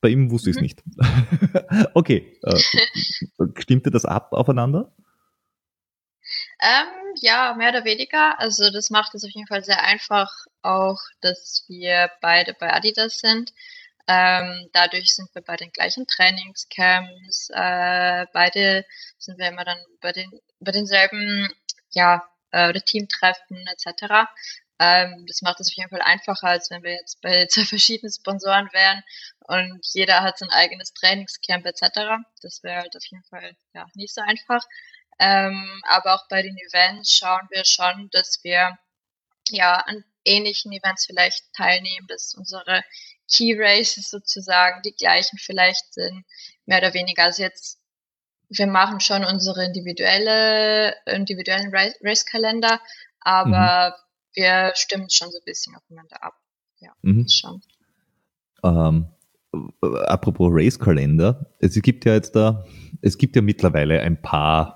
Bei 0.01 0.09
ihm 0.09 0.29
wusste 0.29 0.49
ich 0.49 0.57
es 0.57 0.61
mhm. 0.61 0.63
nicht. 0.63 0.83
okay, 1.93 2.37
äh, 2.43 2.59
stimmte 3.55 3.91
das 3.91 4.05
ab 4.05 4.33
aufeinander? 4.33 4.93
Ähm, 6.61 7.13
ja, 7.21 7.53
mehr 7.55 7.69
oder 7.69 7.85
weniger. 7.85 8.39
Also 8.39 8.71
das 8.71 8.89
macht 8.89 9.13
es 9.15 9.23
auf 9.23 9.31
jeden 9.31 9.47
Fall 9.47 9.63
sehr 9.63 9.83
einfach, 9.83 10.31
auch 10.61 10.99
dass 11.21 11.65
wir 11.67 12.09
beide 12.21 12.53
bei 12.53 12.73
Adidas 12.73 13.19
sind. 13.19 13.53
Ähm, 14.07 14.69
dadurch 14.73 15.15
sind 15.15 15.33
wir 15.33 15.41
bei 15.41 15.55
den 15.57 15.71
gleichen 15.71 16.07
Trainingscamps. 16.07 17.49
Äh, 17.51 18.25
beide 18.33 18.85
sind 19.17 19.39
wir 19.39 19.47
immer 19.49 19.65
dann 19.65 19.79
bei 20.01 20.11
den 20.11 20.31
bei 20.59 20.71
denselben 20.71 21.49
ja 21.91 22.23
äh, 22.51 22.73
Teamtreffen 22.73 23.65
etc. 23.67 24.27
Ähm, 24.79 25.25
das 25.27 25.41
macht 25.41 25.59
es 25.59 25.69
auf 25.69 25.75
jeden 25.75 25.89
Fall 25.89 26.01
einfacher, 26.01 26.47
als 26.47 26.69
wenn 26.69 26.83
wir 26.83 26.91
jetzt 26.93 27.21
bei 27.21 27.45
zwei 27.49 27.65
verschiedenen 27.65 28.11
Sponsoren 28.13 28.69
wären 28.73 29.03
und 29.47 29.85
jeder 29.93 30.21
hat 30.21 30.37
sein 30.37 30.49
eigenes 30.51 30.93
Trainingscamp 30.93 31.65
etc. 31.65 32.23
Das 32.41 32.61
wäre 32.63 32.81
halt 32.81 32.95
auf 32.95 33.05
jeden 33.05 33.23
Fall 33.23 33.55
ja 33.73 33.85
nicht 33.95 34.13
so 34.13 34.21
einfach. 34.21 34.63
Ähm, 35.19 35.81
aber 35.87 36.15
auch 36.15 36.27
bei 36.29 36.41
den 36.41 36.57
Events 36.57 37.13
schauen 37.13 37.47
wir 37.49 37.63
schon, 37.65 38.09
dass 38.11 38.39
wir 38.43 38.77
ja 39.49 39.75
an 39.77 40.03
ähnlichen 40.25 40.71
Events 40.71 41.05
vielleicht 41.05 41.43
teilnehmen, 41.53 42.07
dass 42.07 42.33
unsere 42.35 42.83
Key 43.31 43.55
Races 43.57 44.09
sozusagen 44.09 44.81
die 44.83 44.93
gleichen 44.93 45.37
vielleicht 45.37 45.93
sind, 45.93 46.25
mehr 46.65 46.79
oder 46.79 46.93
weniger. 46.93 47.23
Also 47.23 47.43
jetzt, 47.43 47.79
wir 48.49 48.67
machen 48.67 48.99
schon 48.99 49.23
unsere 49.23 49.65
individuelle, 49.65 50.95
individuellen 51.05 51.71
Race-Kalender, 51.73 52.81
aber 53.21 53.95
mhm. 53.97 54.41
wir 54.41 54.71
stimmen 54.75 55.09
schon 55.09 55.31
so 55.31 55.39
ein 55.39 55.45
bisschen 55.45 55.75
aufeinander 55.75 56.23
ab. 56.23 56.35
Ja, 56.79 56.91
mhm. 57.01 57.27
schon. 57.29 57.61
Ähm, 58.63 59.07
apropos 59.81 60.49
Race-Kalender, 60.51 61.51
es 61.59 61.81
gibt 61.81 62.05
ja 62.05 62.13
jetzt 62.13 62.35
da, 62.35 62.65
es 63.01 63.17
gibt 63.17 63.35
ja 63.35 63.41
mittlerweile 63.41 64.01
ein 64.01 64.21
paar 64.21 64.74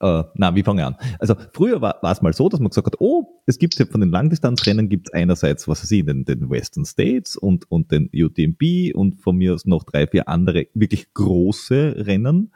äh, 0.00 0.24
na, 0.34 0.54
wie 0.54 0.62
fange 0.62 0.82
ich 0.82 0.86
an? 0.86 0.96
Also 1.18 1.34
früher 1.52 1.80
war, 1.80 1.98
war 2.02 2.12
es 2.12 2.20
mal 2.20 2.32
so, 2.32 2.48
dass 2.48 2.60
man 2.60 2.68
gesagt 2.68 2.86
hat, 2.86 3.00
oh, 3.00 3.40
es 3.46 3.58
gibt 3.58 3.74
von 3.74 4.00
den 4.00 4.10
Langdistanzrennen 4.10 4.88
gibt 4.88 5.08
es 5.08 5.14
einerseits, 5.14 5.68
was 5.68 5.82
weiß 5.82 5.90
ich, 5.90 6.04
den, 6.04 6.24
den 6.24 6.50
Western 6.50 6.84
States 6.84 7.36
und, 7.36 7.70
und 7.70 7.92
den 7.92 8.10
UTMB 8.14 8.94
und 8.94 9.20
von 9.20 9.36
mir 9.36 9.54
aus 9.54 9.64
noch 9.64 9.84
drei, 9.84 10.06
vier 10.06 10.28
andere 10.28 10.66
wirklich 10.74 11.12
große 11.14 11.94
Rennen 12.06 12.52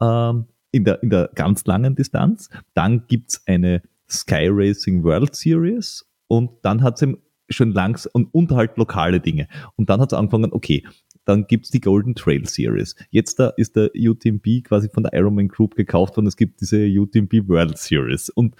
ähm, 0.00 0.46
in, 0.70 0.84
der, 0.84 1.02
in 1.02 1.10
der 1.10 1.30
ganz 1.34 1.64
langen 1.66 1.96
Distanz. 1.96 2.48
Dann 2.74 3.06
gibt's 3.08 3.42
eine 3.46 3.82
Sky 4.08 4.48
Racing 4.50 5.02
World 5.02 5.34
Series 5.34 6.06
und 6.28 6.50
dann 6.62 6.82
hat's 6.82 7.02
eben 7.02 7.18
schon 7.48 7.72
langs 7.72 8.06
und, 8.06 8.32
und 8.32 8.50
lokale 8.76 9.20
Dinge. 9.20 9.48
Und 9.76 9.90
dann 9.90 10.00
hat's 10.00 10.14
angefangen, 10.14 10.52
okay, 10.52 10.84
dann 11.24 11.46
gibt's 11.46 11.70
die 11.70 11.80
Golden 11.80 12.14
Trail 12.14 12.46
Series. 12.46 12.94
Jetzt 13.10 13.38
da 13.38 13.48
ist 13.48 13.76
der 13.76 13.90
UTMB 13.94 14.64
quasi 14.64 14.88
von 14.88 15.02
der 15.02 15.12
Ironman 15.14 15.48
Group 15.48 15.74
gekauft 15.74 16.16
worden. 16.16 16.26
Es 16.26 16.36
gibt 16.36 16.60
diese 16.60 16.86
UTMB 16.86 17.48
World 17.48 17.78
Series. 17.78 18.28
Und 18.30 18.56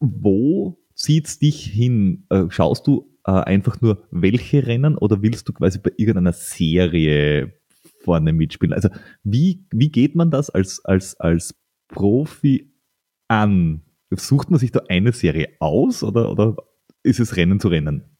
wo 0.00 0.78
zieht's 0.94 1.38
dich 1.38 1.64
hin? 1.64 2.26
Äh, 2.30 2.44
schaust 2.50 2.86
du 2.86 3.16
äh, 3.24 3.30
einfach 3.32 3.80
nur 3.80 4.06
welche 4.10 4.66
Rennen 4.66 4.96
oder 4.96 5.22
willst 5.22 5.48
du 5.48 5.52
quasi 5.52 5.78
bei 5.78 5.92
irgendeiner 5.96 6.32
Serie 6.32 7.54
vorne 8.02 8.32
mitspielen? 8.32 8.72
Also 8.72 8.88
wie, 9.22 9.66
wie 9.70 9.90
geht 9.90 10.14
man 10.14 10.30
das 10.30 10.50
als, 10.50 10.84
als, 10.84 11.18
als 11.20 11.54
Profi 11.88 12.72
an? 13.28 13.82
Sucht 14.10 14.50
man 14.50 14.58
sich 14.58 14.72
da 14.72 14.80
eine 14.88 15.12
Serie 15.12 15.48
aus 15.60 16.02
oder, 16.02 16.30
oder 16.30 16.56
ist 17.02 17.20
es 17.20 17.36
Rennen 17.36 17.60
zu 17.60 17.68
Rennen? 17.68 18.16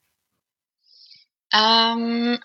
Ähm, 1.53 2.39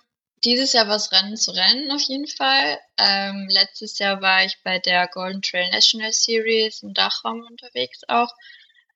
dieses 0.45 0.73
Jahr 0.73 0.87
war 0.87 0.95
es 0.97 1.11
Rennen 1.11 1.37
zu 1.37 1.51
Rennen 1.51 1.91
auf 1.91 2.01
jeden 2.01 2.27
Fall. 2.27 2.79
Ähm, 2.97 3.47
letztes 3.49 3.97
Jahr 3.99 4.21
war 4.21 4.43
ich 4.45 4.57
bei 4.63 4.79
der 4.79 5.07
Golden 5.07 5.41
Trail 5.41 5.69
National 5.71 6.11
Series 6.11 6.83
im 6.83 6.93
Dachraum 6.93 7.45
unterwegs 7.49 8.01
auch. 8.07 8.33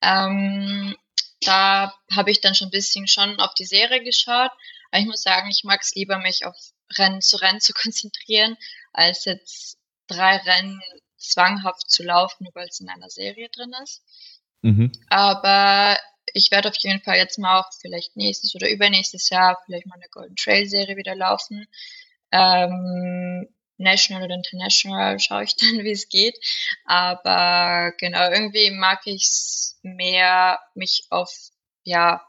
Ähm, 0.02 0.96
da 1.40 1.94
habe 2.14 2.30
ich 2.30 2.40
dann 2.40 2.54
schon 2.54 2.68
ein 2.68 2.72
bisschen 2.72 3.06
schon 3.06 3.38
auf 3.40 3.54
die 3.54 3.64
Serie 3.64 4.02
geschaut. 4.02 4.50
Aber 4.90 5.00
ich 5.00 5.06
muss 5.06 5.22
sagen, 5.22 5.48
ich 5.50 5.64
mag 5.64 5.80
es 5.82 5.94
lieber, 5.94 6.18
mich 6.18 6.44
auf 6.44 6.56
Rennen 6.96 7.20
zu 7.20 7.36
Rennen 7.36 7.60
zu 7.60 7.72
konzentrieren, 7.74 8.56
als 8.92 9.24
jetzt 9.24 9.78
drei 10.06 10.36
Rennen 10.36 10.80
zwanghaft 11.16 11.90
zu 11.90 12.02
laufen, 12.02 12.44
nur 12.44 12.54
weil 12.54 12.68
es 12.68 12.80
in 12.80 12.88
einer 12.88 13.10
Serie 13.10 13.48
drin 13.50 13.74
ist. 13.82 14.02
Mhm. 14.62 14.92
Aber 15.08 15.98
ich 16.34 16.50
werde 16.50 16.68
auf 16.68 16.76
jeden 16.78 17.00
Fall 17.02 17.16
jetzt 17.16 17.38
mal 17.38 17.60
auch 17.60 17.70
vielleicht 17.80 18.16
nächstes 18.16 18.54
oder 18.54 18.70
übernächstes 18.70 19.30
Jahr 19.30 19.58
vielleicht 19.64 19.86
mal 19.86 19.96
eine 19.96 20.08
Golden 20.10 20.36
Trail 20.36 20.68
Serie 20.68 20.96
wieder 20.96 21.14
laufen. 21.14 21.66
Ähm, 22.32 23.48
National 23.78 24.24
oder 24.24 24.34
International 24.34 25.18
schaue 25.18 25.44
ich 25.44 25.56
dann, 25.56 25.84
wie 25.84 25.92
es 25.92 26.08
geht. 26.08 26.38
Aber 26.84 27.92
genau, 27.98 28.30
irgendwie 28.30 28.70
mag 28.70 29.00
ich 29.06 29.24
es 29.24 29.78
mehr, 29.82 30.60
mich 30.74 31.06
auf 31.10 31.32
ja 31.84 32.26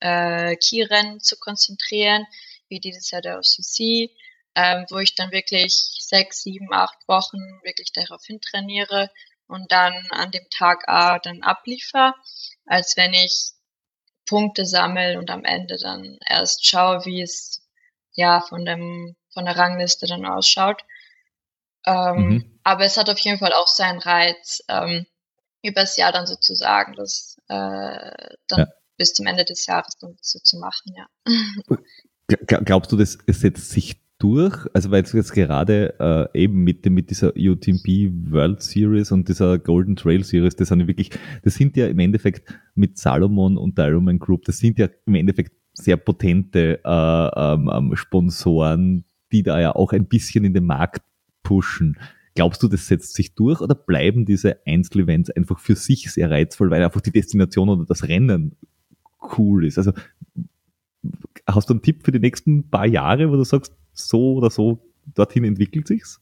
äh, 0.00 0.56
Keyrennen 0.56 1.20
zu 1.20 1.36
konzentrieren, 1.38 2.26
wie 2.68 2.80
dieses 2.80 3.10
Jahr 3.10 3.22
der 3.22 3.38
OCC, 3.38 4.10
ähm, 4.54 4.86
wo 4.90 4.98
ich 4.98 5.14
dann 5.14 5.32
wirklich 5.32 5.74
sechs, 5.98 6.42
sieben, 6.42 6.72
acht 6.72 7.08
Wochen 7.08 7.38
wirklich 7.64 7.92
darauf 7.92 8.24
hin 8.24 8.40
trainiere 8.40 9.10
und 9.50 9.70
dann 9.72 9.94
an 10.10 10.30
dem 10.30 10.46
Tag 10.50 10.88
A 10.88 11.18
dann 11.18 11.42
abliefer, 11.42 12.14
als 12.66 12.96
wenn 12.96 13.12
ich 13.12 13.52
Punkte 14.26 14.64
sammle 14.64 15.18
und 15.18 15.30
am 15.30 15.44
Ende 15.44 15.76
dann 15.76 16.18
erst 16.26 16.66
schaue, 16.66 17.04
wie 17.04 17.20
es 17.22 17.62
ja 18.12 18.40
von 18.40 18.64
dem 18.64 19.16
von 19.32 19.44
der 19.44 19.56
Rangliste 19.56 20.06
dann 20.06 20.24
ausschaut. 20.24 20.82
Ähm, 21.86 22.16
mhm. 22.16 22.60
Aber 22.62 22.84
es 22.84 22.96
hat 22.96 23.08
auf 23.10 23.18
jeden 23.18 23.38
Fall 23.38 23.52
auch 23.52 23.66
seinen 23.66 24.00
Reiz, 24.00 24.62
ähm, 24.68 25.06
übers 25.62 25.96
Jahr 25.96 26.12
dann 26.12 26.26
sozusagen, 26.26 26.94
das 26.94 27.36
äh, 27.48 28.34
dann 28.48 28.58
ja. 28.58 28.66
bis 28.96 29.14
zum 29.14 29.26
Ende 29.26 29.44
des 29.44 29.66
Jahres 29.66 29.96
dann 29.98 30.16
so 30.20 30.38
zu 30.38 30.58
machen, 30.58 30.94
ja. 30.96 31.06
Glaubst 32.46 32.92
du, 32.92 32.96
das 32.96 33.18
setzt 33.26 33.70
sich 33.70 33.99
durch? 34.20 34.66
Also 34.74 34.90
weil 34.90 35.02
es 35.02 35.12
jetzt 35.12 35.32
gerade 35.32 35.94
äh, 35.98 36.42
eben 36.42 36.62
mit, 36.62 36.86
mit 36.86 37.10
dieser 37.10 37.32
UTMB 37.36 38.30
World 38.30 38.62
Series 38.62 39.10
und 39.10 39.28
dieser 39.28 39.58
Golden 39.58 39.96
Trail 39.96 40.22
Series, 40.22 40.54
das 40.54 40.68
sind 40.68 40.86
wirklich, 40.86 41.10
das 41.42 41.54
sind 41.54 41.76
ja 41.76 41.88
im 41.88 41.98
Endeffekt 41.98 42.54
mit 42.74 42.98
Salomon 42.98 43.56
und 43.56 43.76
der 43.76 43.88
Ironman 43.88 44.18
Group, 44.18 44.44
das 44.44 44.58
sind 44.58 44.78
ja 44.78 44.88
im 45.06 45.14
Endeffekt 45.14 45.52
sehr 45.72 45.96
potente 45.96 46.80
äh, 46.84 47.28
ähm, 47.36 47.70
ähm, 47.72 47.96
Sponsoren, 47.96 49.04
die 49.32 49.42
da 49.42 49.60
ja 49.60 49.74
auch 49.74 49.92
ein 49.92 50.06
bisschen 50.06 50.44
in 50.44 50.54
den 50.54 50.66
Markt 50.66 51.02
pushen. 51.42 51.96
Glaubst 52.34 52.62
du, 52.62 52.68
das 52.68 52.86
setzt 52.86 53.14
sich 53.14 53.34
durch 53.34 53.60
oder 53.60 53.74
bleiben 53.74 54.24
diese 54.24 54.64
Einzelevents 54.66 55.30
einfach 55.30 55.58
für 55.58 55.74
sich 55.74 56.12
sehr 56.12 56.30
reizvoll, 56.30 56.70
weil 56.70 56.84
einfach 56.84 57.00
die 57.00 57.10
Destination 57.10 57.68
oder 57.68 57.86
das 57.86 58.06
Rennen 58.06 58.56
cool 59.36 59.64
ist? 59.64 59.78
Also 59.78 59.92
hast 61.46 61.68
du 61.68 61.74
einen 61.74 61.82
Tipp 61.82 62.04
für 62.04 62.12
die 62.12 62.20
nächsten 62.20 62.68
paar 62.68 62.86
Jahre, 62.86 63.30
wo 63.30 63.36
du 63.36 63.44
sagst, 63.44 63.74
so 63.92 64.34
oder 64.34 64.50
so 64.50 64.78
dorthin 65.14 65.44
entwickelt 65.44 65.88
sich's? 65.88 66.20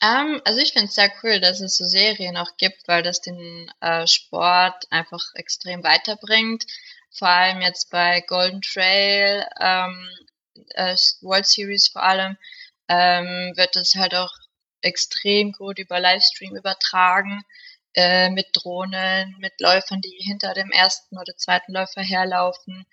Ähm, 0.00 0.40
also 0.44 0.60
ich 0.60 0.72
finde 0.72 0.86
es 0.86 0.94
sehr 0.94 1.12
cool, 1.22 1.40
dass 1.40 1.60
es 1.60 1.76
so 1.76 1.84
Serien 1.84 2.36
auch 2.36 2.56
gibt, 2.56 2.86
weil 2.86 3.02
das 3.02 3.20
den 3.20 3.70
äh, 3.80 4.06
Sport 4.06 4.86
einfach 4.90 5.22
extrem 5.34 5.82
weiterbringt. 5.82 6.64
Vor 7.10 7.28
allem 7.28 7.60
jetzt 7.62 7.90
bei 7.90 8.20
Golden 8.20 8.62
Trail, 8.62 9.44
ähm, 9.60 10.08
äh, 10.74 10.96
World 11.20 11.46
Series 11.46 11.88
vor 11.88 12.02
allem, 12.02 12.36
ähm, 12.88 13.52
wird 13.56 13.74
das 13.74 13.94
halt 13.96 14.14
auch 14.14 14.32
extrem 14.82 15.52
gut 15.52 15.78
über 15.78 15.98
Livestream 15.98 16.54
übertragen, 16.54 17.42
äh, 17.94 18.30
mit 18.30 18.46
Drohnen, 18.52 19.34
mit 19.40 19.60
Läufern, 19.60 20.00
die 20.00 20.16
hinter 20.20 20.54
dem 20.54 20.70
ersten 20.70 21.18
oder 21.18 21.36
zweiten 21.36 21.72
Läufer 21.72 22.02
herlaufen. 22.02 22.86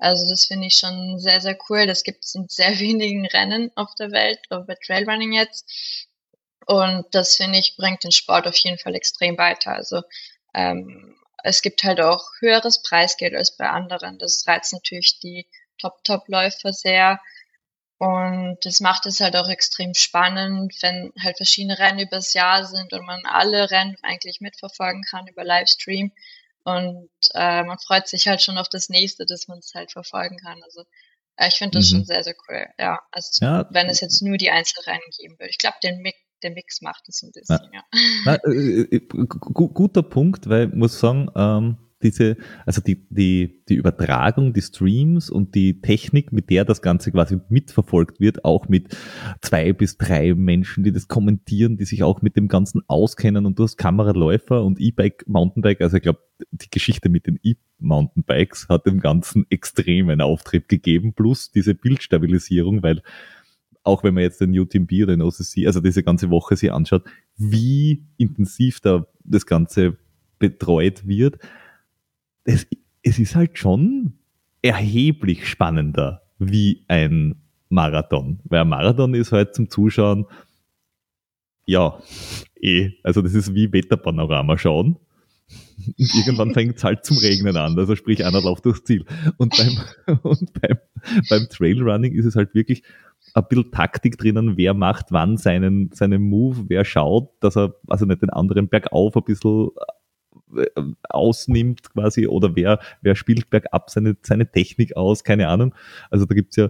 Also 0.00 0.26
das 0.28 0.46
finde 0.46 0.66
ich 0.66 0.76
schon 0.76 1.18
sehr, 1.18 1.42
sehr 1.42 1.58
cool. 1.68 1.86
Das 1.86 2.02
gibt 2.02 2.24
es 2.24 2.34
in 2.34 2.48
sehr 2.48 2.78
wenigen 2.80 3.26
Rennen 3.26 3.70
auf 3.76 3.94
der 3.94 4.10
Welt, 4.10 4.40
auch 4.50 4.66
bei 4.66 4.74
Trailrunning 4.74 5.32
jetzt. 5.32 6.08
Und 6.66 7.06
das 7.12 7.36
finde 7.36 7.58
ich 7.58 7.76
bringt 7.76 8.04
den 8.04 8.12
Sport 8.12 8.46
auf 8.46 8.56
jeden 8.56 8.78
Fall 8.78 8.94
extrem 8.94 9.36
weiter. 9.38 9.72
Also 9.72 10.02
ähm, 10.54 11.16
es 11.42 11.62
gibt 11.62 11.82
halt 11.84 12.00
auch 12.00 12.24
höheres 12.40 12.82
Preisgeld 12.82 13.34
als 13.34 13.56
bei 13.56 13.68
anderen. 13.68 14.18
Das 14.18 14.44
reizt 14.46 14.72
natürlich 14.72 15.20
die 15.20 15.46
Top-Top-Läufer 15.78 16.72
sehr. 16.72 17.20
Und 17.98 18.58
das 18.62 18.80
macht 18.80 19.04
es 19.04 19.20
halt 19.20 19.36
auch 19.36 19.48
extrem 19.48 19.92
spannend, 19.92 20.74
wenn 20.80 21.12
halt 21.22 21.36
verschiedene 21.36 21.78
Rennen 21.78 21.98
übers 21.98 22.32
Jahr 22.32 22.64
sind 22.64 22.94
und 22.94 23.04
man 23.04 23.26
alle 23.26 23.70
Rennen 23.70 23.96
eigentlich 24.02 24.40
mitverfolgen 24.40 25.02
kann 25.02 25.26
über 25.26 25.44
Livestream. 25.44 26.10
Und 26.64 27.08
äh, 27.34 27.62
man 27.64 27.78
freut 27.78 28.08
sich 28.08 28.28
halt 28.28 28.42
schon 28.42 28.58
auf 28.58 28.68
das 28.68 28.88
nächste, 28.88 29.26
dass 29.26 29.48
man 29.48 29.58
es 29.58 29.72
halt 29.74 29.92
verfolgen 29.92 30.38
kann. 30.38 30.62
Also 30.62 30.84
äh, 31.36 31.48
ich 31.48 31.54
finde 31.54 31.78
das 31.78 31.90
mhm. 31.90 31.96
schon 31.96 32.04
sehr, 32.04 32.24
sehr 32.24 32.34
cool. 32.48 32.66
Ja, 32.78 33.00
also 33.10 33.44
ja. 33.44 33.66
wenn 33.70 33.88
es 33.88 34.00
jetzt 34.00 34.22
nur 34.22 34.36
die 34.36 34.50
Einzelrennen 34.50 35.00
geben 35.18 35.38
würde. 35.38 35.50
Ich 35.50 35.58
glaube, 35.58 35.76
den 35.82 36.00
Mix, 36.00 36.18
der 36.42 36.50
Mix 36.52 36.80
macht 36.80 37.08
es 37.08 37.22
ein 37.22 37.32
bisschen, 37.32 37.70
ja. 37.72 37.82
ja. 37.92 38.00
Na, 38.24 38.34
äh, 38.44 38.96
äh, 38.96 39.00
guter 39.08 40.02
Punkt, 40.02 40.48
weil 40.48 40.68
ich 40.68 40.74
muss 40.74 40.98
sagen, 40.98 41.30
ähm, 41.34 41.76
diese, 42.02 42.36
also 42.66 42.80
die, 42.80 43.06
die, 43.10 43.62
die 43.68 43.74
Übertragung, 43.74 44.52
die 44.52 44.62
Streams 44.62 45.30
und 45.30 45.54
die 45.54 45.80
Technik, 45.80 46.32
mit 46.32 46.50
der 46.50 46.64
das 46.64 46.82
Ganze 46.82 47.12
quasi 47.12 47.38
mitverfolgt 47.48 48.20
wird, 48.20 48.44
auch 48.44 48.68
mit 48.68 48.96
zwei 49.40 49.72
bis 49.72 49.98
drei 49.98 50.34
Menschen, 50.34 50.84
die 50.84 50.92
das 50.92 51.08
kommentieren, 51.08 51.76
die 51.76 51.84
sich 51.84 52.02
auch 52.02 52.22
mit 52.22 52.36
dem 52.36 52.48
Ganzen 52.48 52.82
auskennen. 52.88 53.46
Und 53.46 53.58
du 53.58 53.64
hast 53.64 53.76
Kameraläufer 53.76 54.64
und 54.64 54.80
E-Bike, 54.80 55.24
Mountainbike, 55.26 55.82
also 55.82 55.96
ich 55.96 56.02
glaube, 56.02 56.20
die 56.52 56.70
Geschichte 56.70 57.08
mit 57.08 57.26
den 57.26 57.38
E-Mountainbikes 57.42 58.68
hat 58.68 58.86
dem 58.86 59.00
Ganzen 59.00 59.46
extremen 59.50 60.20
Auftrieb 60.20 60.68
gegeben, 60.68 61.12
plus 61.12 61.50
diese 61.50 61.74
Bildstabilisierung, 61.74 62.82
weil 62.82 63.02
auch 63.82 64.04
wenn 64.04 64.14
man 64.14 64.22
jetzt 64.22 64.40
den 64.40 64.58
UTMB 64.58 64.92
oder 65.02 65.16
den 65.16 65.22
OCC, 65.22 65.66
also 65.66 65.80
diese 65.80 66.02
ganze 66.02 66.30
Woche 66.30 66.56
sich 66.56 66.72
anschaut, 66.72 67.04
wie 67.36 68.04
intensiv 68.18 68.80
da 68.80 69.06
das 69.24 69.46
Ganze 69.46 69.96
betreut 70.38 71.06
wird, 71.06 71.38
es, 72.44 72.66
es 73.02 73.18
ist 73.18 73.34
halt 73.34 73.58
schon 73.58 74.14
erheblich 74.62 75.48
spannender 75.48 76.22
wie 76.38 76.84
ein 76.88 77.36
Marathon. 77.68 78.40
Weil 78.44 78.60
ein 78.60 78.68
Marathon 78.68 79.14
ist 79.14 79.32
halt 79.32 79.54
zum 79.54 79.70
Zuschauen, 79.70 80.26
ja, 81.66 81.98
eh, 82.60 82.90
also 83.02 83.22
das 83.22 83.34
ist 83.34 83.54
wie 83.54 83.72
Wetterpanorama 83.72 84.58
schauen. 84.58 84.96
Und 85.86 86.14
irgendwann 86.14 86.52
fängt 86.52 86.76
es 86.76 86.84
halt 86.84 87.04
zum 87.04 87.16
Regnen 87.18 87.56
an, 87.56 87.78
also 87.78 87.96
sprich 87.96 88.24
einer 88.24 88.40
läuft 88.40 88.64
durchs 88.64 88.84
Ziel. 88.84 89.04
Und 89.36 89.56
beim, 89.56 90.18
und 90.22 90.52
beim, 90.60 90.78
beim 91.28 91.48
Trailrunning 91.48 92.12
ist 92.12 92.26
es 92.26 92.36
halt 92.36 92.54
wirklich 92.54 92.82
ein 93.34 93.44
bisschen 93.48 93.70
Taktik 93.70 94.18
drinnen, 94.18 94.56
wer 94.56 94.74
macht 94.74 95.06
wann 95.10 95.36
seinen, 95.36 95.90
seinen 95.92 96.22
Move, 96.22 96.64
wer 96.68 96.84
schaut, 96.84 97.30
dass 97.40 97.56
er, 97.56 97.74
also 97.86 98.04
nicht 98.04 98.22
den 98.22 98.30
anderen 98.30 98.68
bergauf 98.68 99.16
ein 99.16 99.24
bisschen 99.24 99.70
ausnimmt 101.08 101.92
quasi 101.92 102.26
oder 102.26 102.56
wer, 102.56 102.80
wer 103.02 103.14
spielt 103.14 103.50
bergab 103.50 103.90
seine, 103.90 104.16
seine 104.22 104.50
Technik 104.50 104.96
aus, 104.96 105.24
keine 105.24 105.48
Ahnung. 105.48 105.74
Also 106.10 106.26
da 106.26 106.34
gibt's 106.34 106.56
ja 106.56 106.68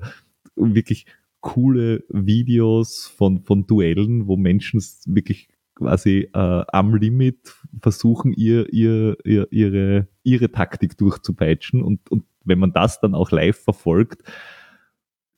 wirklich 0.57 1.07
coole 1.41 2.05
Videos 2.09 3.07
von, 3.07 3.43
von 3.45 3.67
Duellen, 3.67 4.27
wo 4.27 4.37
Menschen 4.37 4.83
wirklich 5.07 5.49
quasi 5.75 6.29
äh, 6.35 6.65
am 6.69 6.95
Limit 6.95 7.55
versuchen, 7.81 8.33
ihr, 8.35 8.71
ihr, 8.73 9.17
ihr, 9.25 9.49
ihre, 9.51 10.09
ihre 10.23 10.53
Taktik 10.53 10.99
durchzupeitschen 10.99 11.83
und, 11.83 12.11
und 12.11 12.25
wenn 12.45 12.59
man 12.59 12.73
das 12.73 13.01
dann 13.01 13.15
auch 13.15 13.31
live 13.31 13.59
verfolgt, 13.59 14.23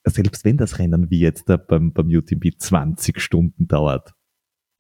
selbst 0.05 0.45
wenn 0.45 0.57
das 0.57 0.79
Rennen 0.79 1.11
wie 1.11 1.21
jetzt 1.21 1.49
da 1.49 1.57
beim, 1.57 1.93
beim 1.93 2.09
UTMB 2.09 2.59
20 2.59 3.21
Stunden 3.21 3.69
dauert, 3.69 4.15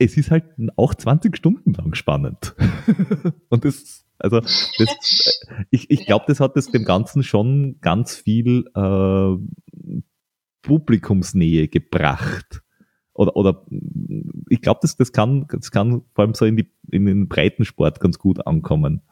es 0.04 0.16
ist 0.16 0.30
halt 0.30 0.44
auch 0.76 0.94
20 0.94 1.36
Stunden 1.36 1.74
lang 1.74 1.94
spannend. 1.94 2.54
und 3.48 3.64
das, 3.64 4.04
also, 4.18 4.40
das, 4.40 5.40
ich, 5.70 5.90
ich 5.90 6.06
glaube, 6.06 6.24
das 6.28 6.40
hat 6.40 6.56
es 6.56 6.70
dem 6.70 6.84
Ganzen 6.84 7.22
schon 7.22 7.76
ganz 7.80 8.16
viel 8.16 8.64
äh, 8.74 9.36
Publikumsnähe 10.62 11.68
gebracht. 11.68 12.62
Oder, 13.14 13.36
oder 13.36 13.66
ich 14.48 14.60
glaube, 14.62 14.80
das, 14.82 14.96
das, 14.96 15.12
kann, 15.12 15.46
das 15.48 15.70
kann 15.70 16.02
vor 16.14 16.24
allem 16.24 16.34
so 16.34 16.44
in, 16.44 16.56
die, 16.56 16.70
in 16.90 17.06
den 17.06 17.28
Breitensport 17.28 18.00
ganz 18.00 18.18
gut 18.18 18.46
ankommen. 18.46 19.02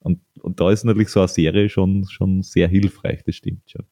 Und, 0.00 0.20
und 0.40 0.60
da 0.60 0.70
ist 0.70 0.84
natürlich 0.84 1.08
so 1.08 1.20
eine 1.20 1.28
Serie 1.28 1.68
schon, 1.68 2.06
schon 2.08 2.42
sehr 2.42 2.68
hilfreich, 2.68 3.22
das 3.24 3.36
stimmt 3.36 3.70
schon. 3.70 3.86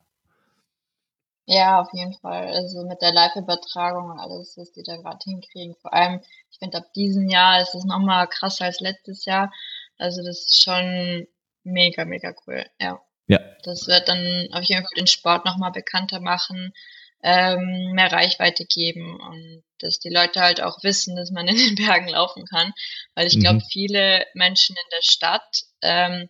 Ja, 1.51 1.81
auf 1.81 1.89
jeden 1.95 2.13
Fall. 2.13 2.49
Also 2.49 2.85
mit 2.85 3.01
der 3.01 3.11
Live-Übertragung 3.11 4.11
und 4.11 4.19
alles, 4.21 4.59
was 4.59 4.71
die 4.71 4.83
da 4.83 4.97
gerade 4.97 5.25
hinkriegen. 5.25 5.75
Vor 5.81 5.95
allem, 5.95 6.21
ich 6.51 6.59
finde, 6.59 6.77
ab 6.77 6.93
diesem 6.95 7.31
Jahr 7.31 7.63
ist 7.63 7.75
es 7.75 7.85
nochmal 7.85 8.29
krasser 8.29 8.67
als 8.67 8.81
letztes 8.81 9.25
Jahr. 9.25 9.51
Also 9.97 10.23
das 10.23 10.41
ist 10.41 10.63
schon 10.63 11.27
mega, 11.65 12.05
mega 12.05 12.35
cool. 12.47 12.67
Ja. 12.79 13.01
Ja. 13.29 13.41
Das 13.63 13.87
wird 13.87 14.09
dann 14.11 14.49
auf 14.53 14.63
jeden 14.65 14.83
Fall 14.83 14.95
den 14.99 15.07
Sport 15.07 15.47
nochmal 15.47 15.73
bekannter 15.73 16.21
machen, 16.21 16.75
ähm, 17.23 17.93
mehr 17.95 18.13
Reichweite 18.13 18.67
geben 18.67 19.19
und 19.19 19.65
dass 19.79 20.01
die 20.01 20.11
Leute 20.11 20.41
halt 20.41 20.61
auch 20.61 20.83
wissen, 20.83 21.17
dass 21.17 21.31
man 21.31 21.49
in 21.49 21.57
den 21.57 21.75
Bergen 21.77 22.09
laufen 22.09 22.45
kann. 22.45 22.75
Weil 23.15 23.27
ich 23.27 23.41
glaube, 23.41 23.61
mhm. 23.61 23.69
viele 23.73 24.27
Menschen 24.35 24.77
in 24.77 24.91
der 24.93 25.03
Stadt, 25.03 25.63
ähm, 25.81 26.29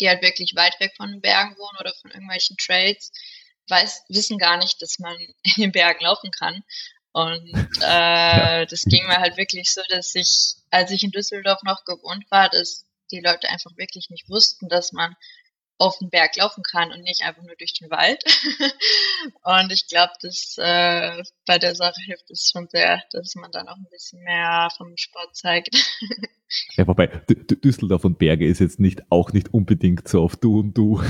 die 0.00 0.08
halt 0.08 0.22
wirklich 0.22 0.56
weit 0.56 0.80
weg 0.80 0.94
von 0.96 1.12
den 1.12 1.20
Bergen 1.20 1.56
wohnen 1.56 1.78
oder 1.78 1.92
von 2.02 2.10
irgendwelchen 2.10 2.56
Trails, 2.56 3.12
weiß, 3.68 4.04
wissen 4.08 4.38
gar 4.38 4.56
nicht, 4.56 4.80
dass 4.82 4.98
man 4.98 5.16
in 5.42 5.62
den 5.62 5.72
Bergen 5.72 6.04
laufen 6.04 6.30
kann. 6.30 6.62
Und 7.12 7.52
äh, 7.80 8.66
das 8.66 8.84
ging 8.84 9.06
mir 9.06 9.18
halt 9.18 9.36
wirklich 9.36 9.72
so, 9.72 9.80
dass 9.88 10.14
ich, 10.14 10.54
als 10.70 10.90
ich 10.90 11.02
in 11.02 11.10
Düsseldorf 11.10 11.62
noch 11.62 11.84
gewohnt 11.84 12.24
war, 12.30 12.48
dass 12.48 12.86
die 13.10 13.20
Leute 13.20 13.48
einfach 13.48 13.76
wirklich 13.76 14.10
nicht 14.10 14.28
wussten, 14.28 14.68
dass 14.68 14.92
man 14.92 15.16
auf 15.78 15.98
den 15.98 16.10
Berg 16.10 16.36
laufen 16.36 16.62
kann 16.62 16.92
und 16.92 17.02
nicht 17.02 17.22
einfach 17.22 17.42
nur 17.42 17.54
durch 17.56 17.72
den 17.74 17.90
Wald. 17.90 18.22
und 19.42 19.72
ich 19.72 19.86
glaube, 19.86 20.12
dass 20.20 20.56
äh, 20.58 21.22
bei 21.46 21.58
der 21.58 21.74
Sache 21.74 22.00
hilft 22.04 22.30
es 22.30 22.50
schon 22.50 22.68
sehr, 22.68 23.02
dass 23.12 23.36
man 23.36 23.52
dann 23.52 23.68
auch 23.68 23.76
ein 23.76 23.88
bisschen 23.90 24.22
mehr 24.22 24.68
vom 24.76 24.96
Sport 24.96 25.36
zeigt. 25.36 25.74
ja, 26.76 26.86
wobei 26.86 27.08
Düsseldorf 27.62 28.04
und 28.04 28.18
Berge 28.18 28.46
ist 28.46 28.60
jetzt 28.60 28.80
nicht 28.80 29.02
auch 29.10 29.32
nicht 29.32 29.52
unbedingt 29.52 30.08
so 30.08 30.22
auf 30.22 30.36
du 30.36 30.60
und 30.60 30.76
du. 30.76 31.00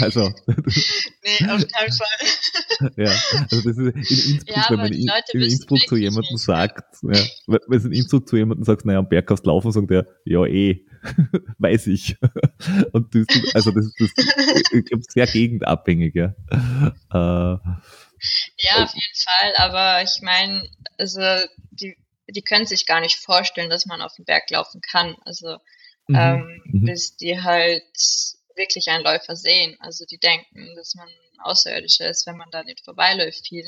also. 0.00 0.32
nee, 0.46 1.48
auf 1.48 1.66
keinen 1.68 1.92
Fall. 1.92 2.90
ja, 2.96 3.12
also 3.50 3.70
das 3.70 3.78
ist 3.78 3.78
in 3.78 4.34
Innsbruck, 4.34 4.56
ja, 4.56 4.66
wenn 4.70 4.78
man 4.78 4.92
in, 4.92 5.08
in 5.32 5.40
Innsbruck 5.42 5.80
zu 5.80 5.96
jemandem 5.96 6.36
sagt, 6.36 6.96
ja, 7.02 7.20
wenn 7.46 7.78
es 7.78 7.84
in 7.84 7.92
Innsbruck 7.92 8.28
zu 8.28 8.36
jemandem 8.36 8.64
sagt, 8.64 8.84
naja, 8.84 8.98
am 8.98 9.08
Berg 9.08 9.26
kannst 9.26 9.46
du 9.46 9.50
laufen, 9.50 9.70
sagt 9.70 9.90
er, 9.90 10.06
ja 10.24 10.44
eh. 10.44 10.84
weiß 11.58 11.88
ich. 11.88 12.16
Und 12.92 13.14
das, 13.14 13.26
also 13.54 13.70
das, 13.70 13.92
das 13.98 14.10
ich 14.72 14.84
glaube, 14.86 15.04
sehr 15.08 15.26
gegendabhängig, 15.26 16.14
ja. 16.14 16.34
Äh, 16.50 17.58
ja, 18.58 18.84
auf 18.84 18.94
jeden 18.94 19.16
Fall, 19.22 19.52
aber 19.58 20.02
ich 20.02 20.20
meine, 20.22 20.66
also 20.98 21.20
die, 21.72 21.96
die 22.28 22.42
können 22.42 22.66
sich 22.66 22.86
gar 22.86 23.00
nicht 23.00 23.16
vorstellen, 23.16 23.70
dass 23.70 23.86
man 23.86 24.02
auf 24.02 24.14
den 24.14 24.24
Berg 24.24 24.50
laufen 24.50 24.80
kann. 24.80 25.16
Also 25.24 25.58
mhm. 26.08 26.16
ähm, 26.16 26.62
mhm. 26.64 26.84
bis 26.86 27.16
die 27.16 27.42
halt 27.42 27.84
wirklich 28.56 28.88
einen 28.88 29.04
Läufer 29.04 29.36
sehen. 29.36 29.76
Also 29.80 30.04
die 30.04 30.18
denken, 30.18 30.74
dass 30.76 30.94
man 30.94 31.08
Außerirdischer 31.42 32.08
ist, 32.08 32.26
wenn 32.26 32.36
man 32.36 32.50
da 32.50 32.62
nicht 32.62 32.84
vorbeiläuft 32.84 33.48
viel. 33.48 33.66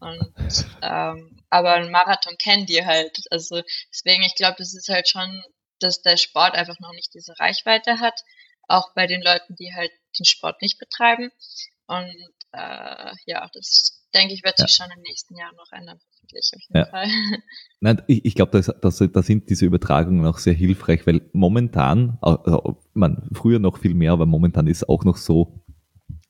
Und 0.00 0.34
ähm, 0.82 1.42
aber 1.50 1.74
ein 1.74 1.90
Marathon 1.90 2.36
kennen 2.38 2.66
die 2.66 2.84
halt. 2.86 3.20
Also 3.30 3.62
deswegen, 3.92 4.22
ich 4.22 4.36
glaube, 4.36 4.56
das 4.58 4.74
ist 4.74 4.88
halt 4.88 5.08
schon 5.08 5.42
dass 5.80 6.02
der 6.02 6.16
Sport 6.16 6.54
einfach 6.54 6.78
noch 6.78 6.92
nicht 6.92 7.12
diese 7.14 7.38
Reichweite 7.38 7.98
hat, 7.98 8.20
auch 8.68 8.94
bei 8.94 9.06
den 9.06 9.22
Leuten, 9.22 9.56
die 9.56 9.74
halt 9.74 9.90
den 10.18 10.24
Sport 10.24 10.62
nicht 10.62 10.78
betreiben. 10.78 11.30
Und 11.86 12.14
äh, 12.52 13.12
ja, 13.26 13.48
das 13.52 14.04
denke 14.14 14.34
ich, 14.34 14.44
wird 14.44 14.58
sich 14.58 14.78
ja. 14.78 14.84
schon 14.84 14.92
im 14.96 15.02
nächsten 15.02 15.36
Jahr 15.36 15.52
noch 15.54 15.72
ändern, 15.72 16.00
hoffentlich 16.30 16.52
auf 16.54 16.62
jeden 16.62 16.78
ja. 16.78 16.86
Fall. 16.86 17.06
Nein, 17.80 18.02
ich, 18.06 18.24
ich 18.24 18.34
glaube, 18.34 18.60
da 18.60 19.22
sind 19.22 19.50
diese 19.50 19.66
Übertragungen 19.66 20.26
auch 20.26 20.38
sehr 20.38 20.54
hilfreich, 20.54 21.06
weil 21.06 21.22
momentan, 21.32 22.18
also, 22.20 22.78
man, 22.94 23.28
früher 23.32 23.58
noch 23.58 23.78
viel 23.78 23.94
mehr, 23.94 24.12
aber 24.12 24.26
momentan 24.26 24.66
ist 24.66 24.88
auch 24.88 25.04
noch 25.04 25.16
so 25.16 25.62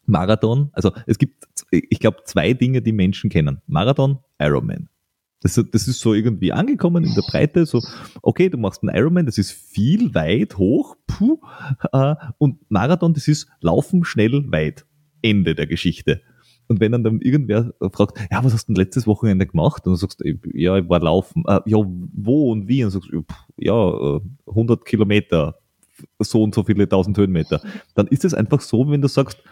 Marathon. 0.07 0.70
Also 0.72 0.92
es 1.07 1.18
gibt, 1.18 1.44
ich 1.70 1.98
glaube, 2.01 2.18
zwei 2.24 2.53
Dinge, 2.53 2.82
die 2.82 2.92
Menschen 2.92 3.30
kennen. 3.30 3.61
Marathon, 3.66 4.18
Ironman. 4.38 4.88
Das, 5.42 5.55
das 5.55 5.88
ist 5.88 6.01
so 6.01 6.12
irgendwie 6.12 6.53
angekommen 6.53 7.03
in 7.03 7.14
der 7.14 7.22
Breite, 7.22 7.64
so, 7.64 7.80
okay, 8.20 8.51
du 8.51 8.59
machst 8.59 8.82
einen 8.82 8.94
Ironman, 8.94 9.24
das 9.24 9.38
ist 9.38 9.53
viel, 9.53 10.14
weit, 10.14 10.59
hoch, 10.59 10.96
puh, 11.07 11.38
äh, 11.92 12.14
und 12.36 12.70
Marathon, 12.70 13.14
das 13.14 13.26
ist 13.26 13.48
Laufen, 13.61 14.05
schnell, 14.05 14.53
weit. 14.53 14.84
Ende 15.22 15.55
der 15.55 15.66
Geschichte. 15.66 16.22
Und 16.70 16.78
wenn 16.78 16.92
dann, 16.92 17.02
dann 17.02 17.20
irgendwer 17.20 17.74
fragt, 17.92 18.16
ja, 18.30 18.44
was 18.44 18.52
hast 18.54 18.68
du 18.68 18.72
denn 18.72 18.80
letztes 18.80 19.04
Wochenende 19.08 19.44
gemacht? 19.44 19.84
Und 19.84 19.94
du 19.94 19.96
sagst, 19.96 20.22
ja, 20.54 20.76
ich 20.76 20.88
war 20.88 21.00
laufen. 21.00 21.42
Äh, 21.48 21.58
ja, 21.66 21.78
wo 21.78 22.52
und 22.52 22.68
wie? 22.68 22.84
Und 22.84 22.94
du 22.94 23.00
sagst, 23.00 23.10
ja, 23.56 24.20
100 24.46 24.80
äh, 24.80 24.84
Kilometer, 24.84 25.58
so 26.20 26.44
und 26.44 26.54
so 26.54 26.62
viele 26.62 26.88
tausend 26.88 27.18
Höhenmeter. 27.18 27.60
Dann 27.96 28.06
ist 28.06 28.24
es 28.24 28.34
einfach 28.34 28.60
so, 28.60 28.88
wenn 28.88 29.02
du 29.02 29.08
sagst, 29.08 29.42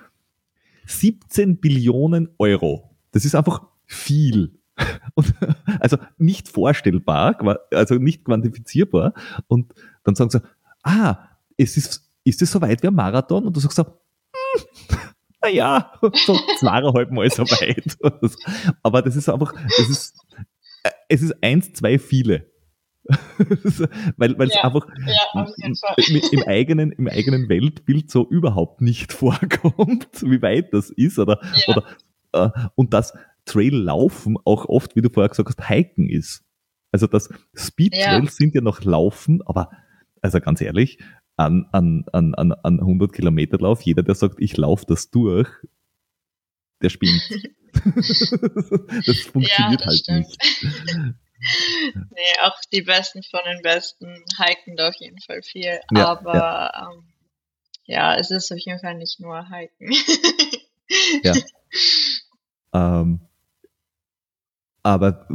17 0.87 1.57
Billionen 1.57 2.29
Euro. 2.39 2.89
Das 3.11 3.25
ist 3.25 3.35
einfach 3.35 3.67
viel. 3.85 4.53
Und, 5.15 5.35
also 5.81 5.97
nicht 6.19 6.49
vorstellbar, 6.49 7.37
also 7.73 7.97
nicht 7.97 8.25
quantifizierbar. 8.25 9.13
Und 9.49 9.75
dann 10.05 10.15
sagen 10.15 10.31
sie, 10.31 10.41
ah, 10.85 11.19
es 11.57 11.77
ist, 11.77 12.09
ist 12.23 12.43
es 12.43 12.53
so 12.53 12.61
weit 12.61 12.81
wie 12.85 12.87
ein 12.87 12.95
Marathon? 12.95 13.45
Und 13.45 13.57
du 13.57 13.59
sagst 13.59 13.77
so, 13.77 13.83
hm, 13.85 14.99
naja, 15.43 15.93
so 16.27 16.39
zweieinhalb 16.59 17.11
Mal 17.11 17.31
so 17.31 17.45
weit. 17.45 17.97
Aber 18.83 19.03
das 19.03 19.17
ist 19.17 19.29
einfach, 19.29 19.55
es 19.79 19.89
ist, 19.89 20.17
äh, 20.83 20.91
es 21.09 21.23
ist 21.23 21.43
eins, 21.43 21.73
zwei 21.73 21.99
viele. 21.99 22.51
weil 24.19 24.39
weil 24.39 24.49
es 24.49 24.55
ja, 24.55 24.65
einfach 24.65 24.87
ja, 25.07 25.47
im, 26.31 26.43
eigenen, 26.43 26.93
im 26.93 27.09
eigenen 27.09 27.49
Weltbild 27.49 28.11
so 28.11 28.29
überhaupt 28.29 28.83
nicht 28.83 29.13
vorkommt, 29.15 30.09
wie 30.23 30.43
weit 30.43 30.75
das 30.75 30.91
ist. 30.91 31.19
Oder, 31.19 31.41
ja. 31.67 31.69
oder 31.69 31.85
äh, 32.33 32.69
und 32.75 32.93
das 32.93 33.15
Trail-Laufen 33.47 34.37
auch 34.45 34.67
oft, 34.67 34.95
wie 34.95 35.01
du 35.01 35.09
vorher 35.09 35.31
gesagt 35.31 35.49
hast, 35.49 35.69
Hiken 35.71 36.11
ist. 36.11 36.45
Also 36.93 37.07
das 37.07 37.31
Speed-Trails 37.55 38.37
sind 38.37 38.55
ja 38.55 38.61
noch 38.61 38.83
Laufen, 38.83 39.41
aber 39.47 39.71
also 40.21 40.41
ganz 40.41 40.61
ehrlich, 40.61 40.99
an, 41.39 41.69
an, 41.73 42.05
an, 42.13 42.35
an, 42.35 42.53
an 42.53 42.81
100 42.81 43.13
Kilometer 43.13 43.59
Lauf, 43.59 43.83
jeder, 43.83 44.03
der 44.03 44.15
sagt, 44.15 44.41
ich 44.41 44.57
laufe 44.57 44.85
das 44.87 45.11
durch, 45.11 45.49
der 46.83 46.89
spinnt. 46.91 47.23
das 49.07 49.21
funktioniert 49.21 49.57
ja, 49.59 49.77
das 49.77 49.87
halt 49.87 49.99
stimmt. 49.99 50.27
nicht. 50.27 51.15
nee, 52.11 52.41
auch 52.43 52.59
die 52.73 52.83
Besten 52.83 53.23
von 53.23 53.41
den 53.47 53.63
Besten 53.63 54.25
hiken 54.37 54.77
da 54.77 54.89
auf 54.89 54.97
jeden 54.99 55.21
Fall 55.21 55.43
viel. 55.43 55.79
Ja, 55.95 56.09
aber 56.09 56.35
ja. 56.35 56.91
Ähm, 56.93 57.05
ja, 57.85 58.17
es 58.17 58.33
ist 58.33 58.51
auf 58.51 58.59
jeden 58.59 58.81
Fall 58.81 58.97
nicht 58.97 59.21
nur 59.21 59.47
hiken. 59.49 59.93
ja. 61.23 61.35
Ähm, 62.71 63.28
aber 64.83 65.27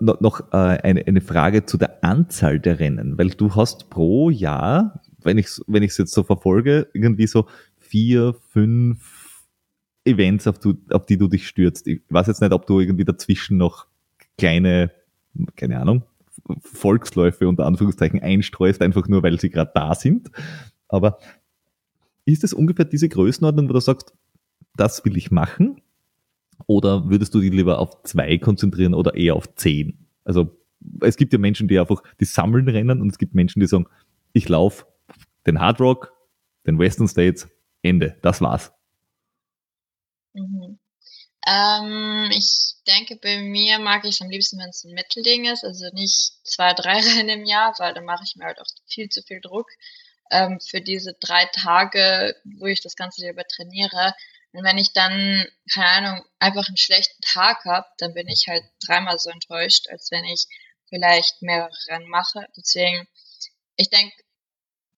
noch 0.00 0.52
äh, 0.52 0.56
eine, 0.56 1.06
eine 1.06 1.20
Frage 1.20 1.66
zu 1.66 1.76
der 1.76 2.02
Anzahl 2.02 2.58
der 2.58 2.80
Rennen, 2.80 3.18
weil 3.18 3.30
du 3.30 3.54
hast 3.54 3.90
pro 3.90 4.30
Jahr, 4.30 5.02
wenn 5.22 5.38
ich 5.38 5.46
es 5.46 5.64
wenn 5.66 5.82
jetzt 5.82 6.06
so 6.06 6.22
verfolge, 6.22 6.88
irgendwie 6.92 7.26
so 7.26 7.46
vier, 7.78 8.34
fünf 8.50 9.44
Events, 10.04 10.46
auf, 10.46 10.58
du, 10.58 10.74
auf 10.90 11.06
die 11.06 11.18
du 11.18 11.28
dich 11.28 11.46
stürzt. 11.46 11.86
Ich 11.86 12.02
weiß 12.08 12.26
jetzt 12.26 12.40
nicht, 12.40 12.52
ob 12.52 12.66
du 12.66 12.80
irgendwie 12.80 13.04
dazwischen 13.04 13.58
noch 13.58 13.86
kleine, 14.38 14.90
keine 15.56 15.78
Ahnung, 15.78 16.04
Volksläufe 16.62 17.46
unter 17.46 17.66
Anführungszeichen 17.66 18.20
einstreust, 18.20 18.80
einfach 18.80 19.06
nur 19.08 19.22
weil 19.22 19.38
sie 19.38 19.50
gerade 19.50 19.72
da 19.74 19.94
sind. 19.94 20.30
Aber 20.88 21.18
ist 22.24 22.44
es 22.44 22.52
ungefähr 22.54 22.86
diese 22.86 23.08
Größenordnung, 23.08 23.68
wo 23.68 23.74
du 23.74 23.80
sagst, 23.80 24.14
das 24.76 25.04
will 25.04 25.16
ich 25.16 25.30
machen? 25.30 25.82
Oder 26.66 27.08
würdest 27.08 27.34
du 27.34 27.40
dich 27.40 27.52
lieber 27.52 27.78
auf 27.78 28.02
zwei 28.02 28.38
konzentrieren 28.38 28.94
oder 28.94 29.14
eher 29.14 29.34
auf 29.34 29.54
zehn? 29.54 30.06
Also 30.24 30.56
es 31.00 31.16
gibt 31.16 31.32
ja 31.32 31.38
Menschen, 31.38 31.68
die 31.68 31.78
einfach, 31.78 32.02
die 32.20 32.24
sammeln 32.24 32.68
Rennen 32.68 33.00
und 33.00 33.10
es 33.10 33.18
gibt 33.18 33.34
Menschen, 33.34 33.60
die 33.60 33.66
sagen, 33.66 33.86
ich 34.32 34.48
laufe 34.48 34.86
den 35.46 35.60
Hard 35.60 35.80
Rock, 35.80 36.12
den 36.66 36.78
Western 36.78 37.08
States, 37.08 37.48
Ende, 37.82 38.16
das 38.22 38.40
war's. 38.40 38.72
Mhm. 40.32 40.78
Ähm, 41.46 42.30
ich 42.32 42.74
denke, 42.86 43.16
bei 43.16 43.38
mir 43.40 43.78
mag 43.78 44.04
ich 44.04 44.16
es 44.16 44.20
am 44.20 44.28
liebsten, 44.28 44.58
wenn 44.58 44.68
es 44.68 44.84
ein 44.84 44.92
Mittelding 44.92 45.46
ist, 45.46 45.64
also 45.64 45.86
nicht 45.92 46.32
zwei, 46.44 46.74
drei 46.74 47.00
Rennen 47.00 47.28
im 47.40 47.44
Jahr, 47.44 47.74
weil 47.78 47.94
dann 47.94 48.04
mache 48.04 48.24
ich 48.24 48.36
mir 48.36 48.44
halt 48.44 48.60
auch 48.60 48.66
viel 48.86 49.08
zu 49.08 49.22
viel 49.22 49.40
Druck. 49.40 49.68
Ähm, 50.30 50.60
für 50.60 50.80
diese 50.80 51.14
drei 51.14 51.46
Tage, 51.46 52.36
wo 52.44 52.66
ich 52.66 52.82
das 52.82 52.94
Ganze 52.94 53.28
über 53.28 53.44
trainiere, 53.44 54.14
und 54.52 54.64
wenn 54.64 54.78
ich 54.78 54.92
dann, 54.92 55.46
keine 55.72 55.88
Ahnung, 55.88 56.24
einfach 56.38 56.66
einen 56.66 56.76
schlechten 56.76 57.20
Tag 57.22 57.64
habe, 57.64 57.86
dann 57.98 58.14
bin 58.14 58.26
ich 58.28 58.48
halt 58.48 58.64
dreimal 58.84 59.18
so 59.18 59.30
enttäuscht, 59.30 59.88
als 59.88 60.10
wenn 60.10 60.24
ich 60.24 60.46
vielleicht 60.88 61.40
mehrere 61.40 61.76
Rennen 61.88 62.08
mache. 62.08 62.46
Deswegen, 62.56 63.06
ich 63.76 63.90
denke, 63.90 64.14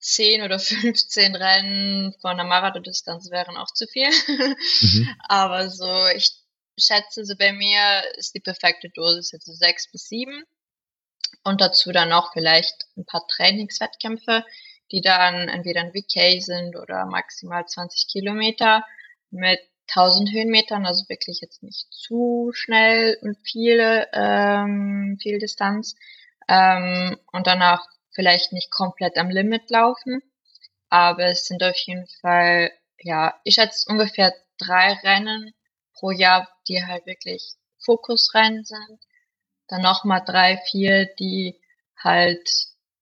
10 0.01 0.43
oder 0.43 0.59
15 0.59 1.37
Rennen 1.37 2.15
von 2.21 2.33
einer 2.33 2.45
Marathon-Distanz 2.45 3.31
wären 3.31 3.57
auch 3.57 3.73
zu 3.73 3.87
viel. 3.87 4.11
Mhm. 4.27 5.17
Aber 5.29 5.69
so, 5.69 6.07
ich 6.09 6.33
schätze, 6.79 7.27
so 7.27 7.37
bei 7.37 7.53
mir 7.53 8.03
ist 8.17 8.35
die 8.35 8.41
perfekte 8.41 8.89
Dosis 8.89 9.33
jetzt 9.33 9.47
so 9.47 9.53
6 9.53 9.93
bis 9.93 10.09
7. 10.09 10.45
Und 11.45 11.61
dazu 11.61 11.93
dann 11.93 12.09
noch 12.09 12.33
vielleicht 12.33 12.87
ein 12.97 13.05
paar 13.05 13.27
Trainingswettkämpfe, 13.27 14.45
die 14.93 15.01
dann 15.01 15.49
entweder 15.49 15.81
ein 15.81 15.93
VK 15.93 16.41
sind 16.41 16.77
oder 16.77 17.05
maximal 17.07 17.67
20 17.67 18.09
Kilometer 18.09 18.85
mit 19.33 19.61
1000 19.89 20.33
Höhenmetern, 20.33 20.87
also 20.87 21.09
wirklich 21.09 21.41
jetzt 21.41 21.63
nicht 21.63 21.87
zu 21.91 22.51
schnell 22.55 23.19
und 23.21 23.37
viele, 23.43 24.09
ähm, 24.13 25.19
viel 25.21 25.39
Distanz. 25.39 25.95
Ähm, 26.49 27.17
und 27.33 27.47
danach 27.47 27.87
vielleicht 28.15 28.53
nicht 28.53 28.71
komplett 28.71 29.17
am 29.17 29.31
Limit 29.31 29.71
laufen. 29.71 30.23
Aber 30.89 31.25
es 31.25 31.47
sind 31.47 31.63
auf 31.63 31.77
jeden 31.77 32.07
Fall, 32.21 32.71
ja, 33.01 33.35
ich 33.45 33.55
schätze 33.55 33.91
ungefähr 33.91 34.35
drei 34.59 34.93
Rennen 35.03 35.53
pro 35.95 36.11
Jahr, 36.11 36.49
die 36.69 36.85
halt 36.85 37.07
wirklich 37.07 37.55
Fokusrennen 37.85 38.65
sind. 38.65 39.01
Dann 39.69 39.83
nochmal 39.83 40.23
drei, 40.25 40.61
vier, 40.71 41.07
die 41.19 41.59
halt 41.97 42.49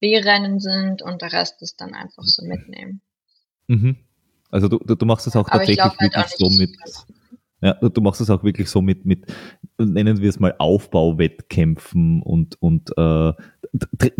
B-Rennen 0.00 0.60
sind 0.60 1.02
und 1.02 1.22
der 1.22 1.32
Rest 1.32 1.62
ist 1.62 1.80
dann 1.80 1.94
einfach 1.94 2.22
so 2.24 2.44
mitnehmen. 2.44 3.02
Mhm. 3.66 4.06
Also 4.50 4.68
du, 4.68 4.78
du 4.78 5.06
machst 5.06 5.26
das 5.26 5.36
auch 5.36 5.48
Aber 5.48 5.58
tatsächlich 5.58 5.80
halt 5.80 6.00
wirklich 6.00 6.26
so 6.36 6.50
mit, 6.50 6.70
ja, 7.62 7.74
du 7.74 8.00
machst 8.00 8.20
das 8.20 8.30
auch 8.30 8.42
wirklich 8.42 8.70
so 8.70 8.80
mit, 8.80 9.04
mit 9.04 9.26
nennen 9.78 10.20
wir 10.20 10.28
es 10.28 10.40
mal 10.40 10.54
Aufbauwettkämpfen 10.58 12.22
und, 12.22 12.60
und 12.60 12.90
äh, 12.96 13.32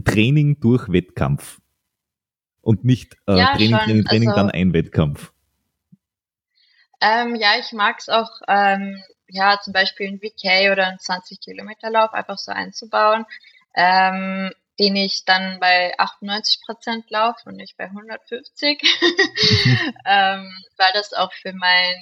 Training 0.04 0.60
durch 0.60 0.88
Wettkampf. 0.90 1.60
Und 2.62 2.84
nicht 2.84 3.16
äh, 3.26 3.38
ja, 3.38 3.56
Training, 3.56 3.70
schon. 3.70 3.78
Training, 3.78 4.04
Training, 4.04 4.28
also, 4.28 4.40
dann 4.40 4.50
ein 4.50 4.72
Wettkampf. 4.74 5.32
Ähm, 7.00 7.34
ja, 7.34 7.52
ich 7.58 7.72
mag 7.72 7.96
es 7.98 8.10
auch, 8.10 8.30
ähm, 8.46 9.02
ja, 9.28 9.58
zum 9.62 9.72
Beispiel 9.72 10.08
ein 10.08 10.20
VK 10.20 10.70
oder 10.70 10.88
einen 10.88 10.98
20 10.98 11.40
Kilometer 11.40 11.90
Lauf 11.90 12.12
einfach 12.12 12.36
so 12.36 12.52
einzubauen. 12.52 13.24
Ähm, 13.74 14.50
den 14.80 14.96
ich 14.96 15.26
dann 15.26 15.60
bei 15.60 15.92
98 15.98 16.62
Prozent 16.64 17.10
laufe 17.10 17.40
und 17.44 17.56
nicht 17.56 17.76
bei 17.76 17.84
150, 17.84 18.80
ähm, 20.06 20.64
weil 20.78 20.90
das 20.94 21.12
auch 21.12 21.32
für 21.34 21.52
mein 21.52 21.94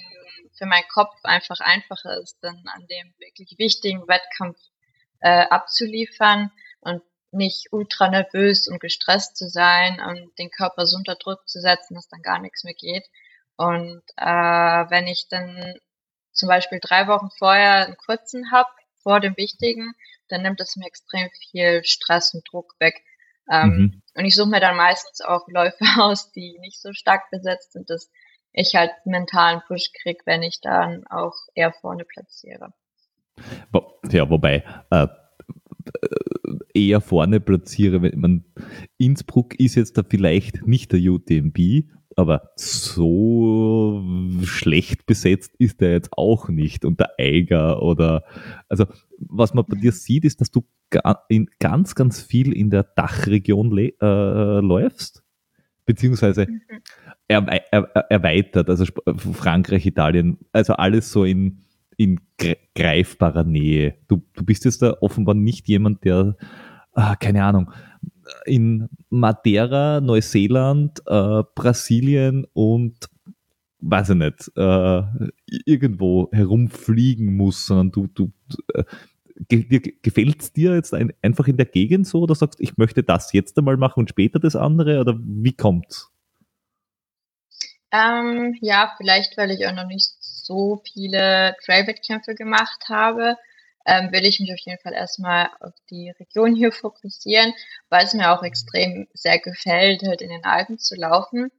für 0.57 0.65
meinen 0.65 0.87
Kopf 0.89 1.15
einfach 1.23 1.59
einfacher 1.59 2.17
ist, 2.21 2.37
dann 2.41 2.61
an 2.73 2.87
dem 2.87 3.13
wirklich 3.19 3.57
wichtigen 3.57 4.07
Wettkampf 4.07 4.57
äh, 5.19 5.45
abzuliefern 5.49 6.51
und 6.81 7.01
nicht 7.31 7.71
ultra 7.71 8.09
nervös 8.09 8.67
und 8.67 8.79
gestresst 8.79 9.37
zu 9.37 9.49
sein 9.49 10.01
und 10.01 10.37
den 10.37 10.49
Körper 10.49 10.85
so 10.85 10.97
unter 10.97 11.15
Druck 11.15 11.47
zu 11.47 11.59
setzen, 11.59 11.95
dass 11.95 12.07
dann 12.07 12.21
gar 12.21 12.39
nichts 12.39 12.63
mehr 12.63 12.73
geht. 12.73 13.05
Und 13.55 14.03
äh, 14.17 14.25
wenn 14.25 15.07
ich 15.07 15.27
dann 15.29 15.75
zum 16.31 16.47
Beispiel 16.47 16.79
drei 16.81 17.07
Wochen 17.07 17.29
vorher 17.37 17.85
einen 17.85 17.97
kurzen 17.97 18.51
hab 18.51 18.67
vor 19.03 19.19
dem 19.19 19.37
wichtigen, 19.37 19.93
dann 20.29 20.41
nimmt 20.43 20.59
es 20.61 20.75
mir 20.75 20.87
extrem 20.87 21.29
viel 21.51 21.83
Stress 21.83 22.33
und 22.33 22.43
Druck 22.51 22.75
weg. 22.79 23.03
Ähm, 23.51 23.69
mhm. 23.69 24.01
Und 24.15 24.25
ich 24.25 24.35
suche 24.35 24.49
mir 24.49 24.59
dann 24.59 24.77
meistens 24.77 25.21
auch 25.21 25.47
Läufe 25.47 25.83
aus, 25.99 26.31
die 26.31 26.57
nicht 26.59 26.81
so 26.81 26.93
stark 26.93 27.29
besetzt 27.31 27.73
sind, 27.73 27.89
dass 27.89 28.11
ich 28.51 28.75
halt 28.75 28.91
mentalen 29.05 29.61
Push 29.67 29.91
krieg, 30.01 30.21
wenn 30.25 30.43
ich 30.43 30.59
dann 30.61 31.05
auch 31.07 31.35
eher 31.53 31.71
vorne 31.71 32.03
platziere. 32.03 32.73
Ja, 34.11 34.29
wobei 34.29 34.63
äh, 34.89 35.07
eher 36.73 37.01
vorne 37.01 37.39
platziere, 37.39 38.01
wenn 38.01 38.19
man 38.19 38.45
Innsbruck 38.97 39.59
ist 39.59 39.75
jetzt 39.75 39.97
da 39.97 40.03
vielleicht 40.07 40.67
nicht 40.67 40.91
der 40.91 40.99
UTMB, 40.99 41.85
aber 42.19 42.51
so 42.55 44.03
schlecht 44.43 45.05
besetzt 45.05 45.55
ist 45.57 45.81
er 45.81 45.91
jetzt 45.91 46.11
auch 46.11 46.49
nicht. 46.49 46.85
Und 46.85 46.99
der 46.99 47.11
Eiger 47.17 47.81
oder, 47.81 48.23
also 48.67 48.85
was 49.17 49.53
man 49.53 49.65
bei 49.65 49.77
dir 49.77 49.91
sieht, 49.91 50.25
ist, 50.25 50.41
dass 50.41 50.51
du 50.51 50.65
in 51.29 51.49
ganz, 51.59 51.95
ganz 51.95 52.21
viel 52.21 52.51
in 52.51 52.69
der 52.69 52.83
Dachregion 52.83 53.77
äh, 53.77 54.59
läufst, 54.59 55.23
beziehungsweise 55.85 56.47
mhm. 56.47 56.61
er, 57.27 57.47
er, 57.71 57.83
erweitert, 58.09 58.69
also 58.69 58.85
Frankreich, 59.33 59.85
Italien, 59.85 60.37
also 60.51 60.73
alles 60.73 61.11
so 61.11 61.23
in, 61.23 61.65
in 61.97 62.19
greifbarer 62.75 63.43
Nähe. 63.43 63.95
Du, 64.07 64.23
du 64.33 64.43
bist 64.43 64.65
jetzt 64.65 64.81
da 64.81 64.97
offenbar 65.01 65.35
nicht 65.35 65.67
jemand, 65.67 66.03
der, 66.03 66.35
äh, 66.95 67.15
keine 67.19 67.43
Ahnung, 67.43 67.71
in 68.45 68.89
Madeira, 69.09 70.01
Neuseeland, 70.01 71.01
äh, 71.07 71.43
Brasilien 71.55 72.45
und 72.53 73.09
weiß 73.81 74.09
ich 74.09 74.15
nicht, 74.15 74.51
äh, 74.55 75.03
irgendwo 75.65 76.29
herumfliegen 76.31 77.35
muss, 77.35 77.65
sondern 77.65 77.91
du, 77.91 78.07
du, 78.07 78.31
äh, 78.73 78.83
gefällt 79.47 80.41
es 80.41 80.53
dir 80.53 80.75
jetzt 80.75 80.93
ein, 80.93 81.13
einfach 81.21 81.47
in 81.47 81.57
der 81.57 81.65
Gegend 81.65 82.07
so 82.07 82.21
oder 82.21 82.35
sagst, 82.35 82.59
ich 82.59 82.77
möchte 82.77 83.03
das 83.03 83.31
jetzt 83.31 83.57
einmal 83.57 83.77
machen 83.77 84.01
und 84.01 84.09
später 84.09 84.39
das 84.39 84.55
andere 84.55 84.99
oder 84.99 85.17
wie 85.17 85.53
kommt's? 85.53 86.11
Ähm, 87.91 88.55
ja, 88.61 88.93
vielleicht, 88.97 89.37
weil 89.37 89.51
ich 89.51 89.65
auch 89.65 89.73
noch 89.73 89.87
nicht 89.87 90.11
so 90.19 90.81
viele 90.93 91.55
Trail-Wettkämpfe 91.63 92.35
gemacht 92.35 92.83
habe, 92.89 93.37
ähm, 93.89 94.11
will 94.11 94.23
ich 94.23 94.39
mich 94.39 94.53
auf 94.53 94.59
jeden 94.59 94.79
Fall 94.79 94.93
erstmal 94.93 95.49
auf 95.61 95.73
die 95.89 96.11
Region 96.19 96.55
hier 96.55 96.71
fokussieren, 96.71 97.53
weil 97.89 98.05
es 98.05 98.13
mir 98.13 98.31
auch 98.31 98.43
extrem 98.43 99.07
sehr 99.13 99.39
gefällt, 99.39 100.03
halt 100.03 100.21
in 100.21 100.29
den 100.29 100.45
Alpen 100.45 100.77
zu 100.77 100.95
laufen. 100.95 101.51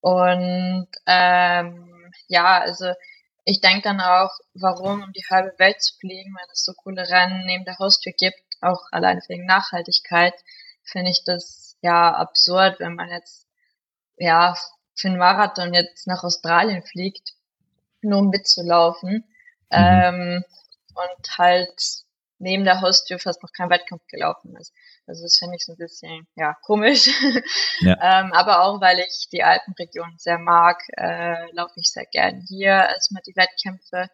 Und 0.00 0.88
ähm, 1.06 2.10
ja, 2.28 2.60
also 2.60 2.92
ich 3.44 3.60
denke 3.60 3.82
dann 3.82 4.00
auch, 4.00 4.30
warum 4.54 5.02
um 5.02 5.12
die 5.12 5.24
halbe 5.30 5.52
Welt 5.58 5.82
zu 5.82 5.94
fliegen, 5.98 6.34
wenn 6.34 6.50
es 6.50 6.64
so 6.64 6.72
coole 6.72 7.08
Rennen 7.08 7.44
neben 7.44 7.66
der 7.66 7.78
Haustür 7.78 8.12
gibt, 8.16 8.40
auch 8.62 8.80
allein 8.90 9.20
wegen 9.28 9.44
Nachhaltigkeit, 9.44 10.34
finde 10.82 11.10
ich 11.10 11.24
das 11.24 11.76
ja 11.82 12.10
absurd, 12.14 12.80
wenn 12.80 12.94
man 12.94 13.10
jetzt 13.10 13.46
ja 14.16 14.56
für 14.94 15.08
einen 15.08 15.18
Marathon 15.18 15.74
jetzt 15.74 16.06
nach 16.06 16.24
Australien 16.24 16.82
fliegt, 16.82 17.34
nur 18.00 18.20
um 18.20 18.30
mitzulaufen. 18.30 19.24
Mhm. 19.70 19.72
Ähm, 19.72 20.44
und 20.96 21.38
halt 21.38 22.04
neben 22.38 22.64
der 22.64 22.80
Haustür 22.80 23.18
fast 23.18 23.42
noch 23.42 23.52
kein 23.52 23.70
Wettkampf 23.70 24.06
gelaufen 24.08 24.56
ist. 24.56 24.72
Also 25.06 25.22
das 25.22 25.36
finde 25.38 25.56
ich 25.56 25.64
so 25.64 25.72
ein 25.72 25.78
bisschen 25.78 26.26
ja 26.36 26.54
komisch. 26.62 27.08
Ja. 27.80 27.98
ähm, 28.00 28.32
aber 28.32 28.62
auch 28.62 28.80
weil 28.80 28.98
ich 29.00 29.28
die 29.30 29.42
Alpenregion 29.42 30.14
sehr 30.16 30.38
mag, 30.38 30.80
äh, 30.96 31.50
laufe 31.52 31.74
ich 31.76 31.90
sehr 31.90 32.06
gern 32.06 32.42
hier 32.48 32.70
erstmal 32.70 33.22
die 33.26 33.36
Wettkämpfe. 33.36 34.08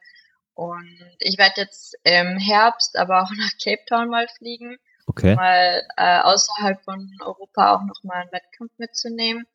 Und 0.55 1.17
ich 1.21 1.39
werde 1.39 1.63
jetzt 1.63 1.97
im 2.03 2.39
Herbst 2.39 2.97
aber 2.97 3.23
auch 3.23 3.31
nach 3.37 3.51
Cape 3.63 3.85
Town 3.89 4.09
mal 4.09 4.27
fliegen, 4.37 4.79
okay. 5.07 5.31
um 5.31 5.37
mal 5.37 5.83
äh, 5.97 6.21
außerhalb 6.21 6.83
von 6.83 7.09
Europa 7.21 7.77
auch 7.77 7.83
nochmal 7.83 8.23
einen 8.23 8.33
Wettkampf 8.33 8.73
mitzunehmen. 8.79 9.47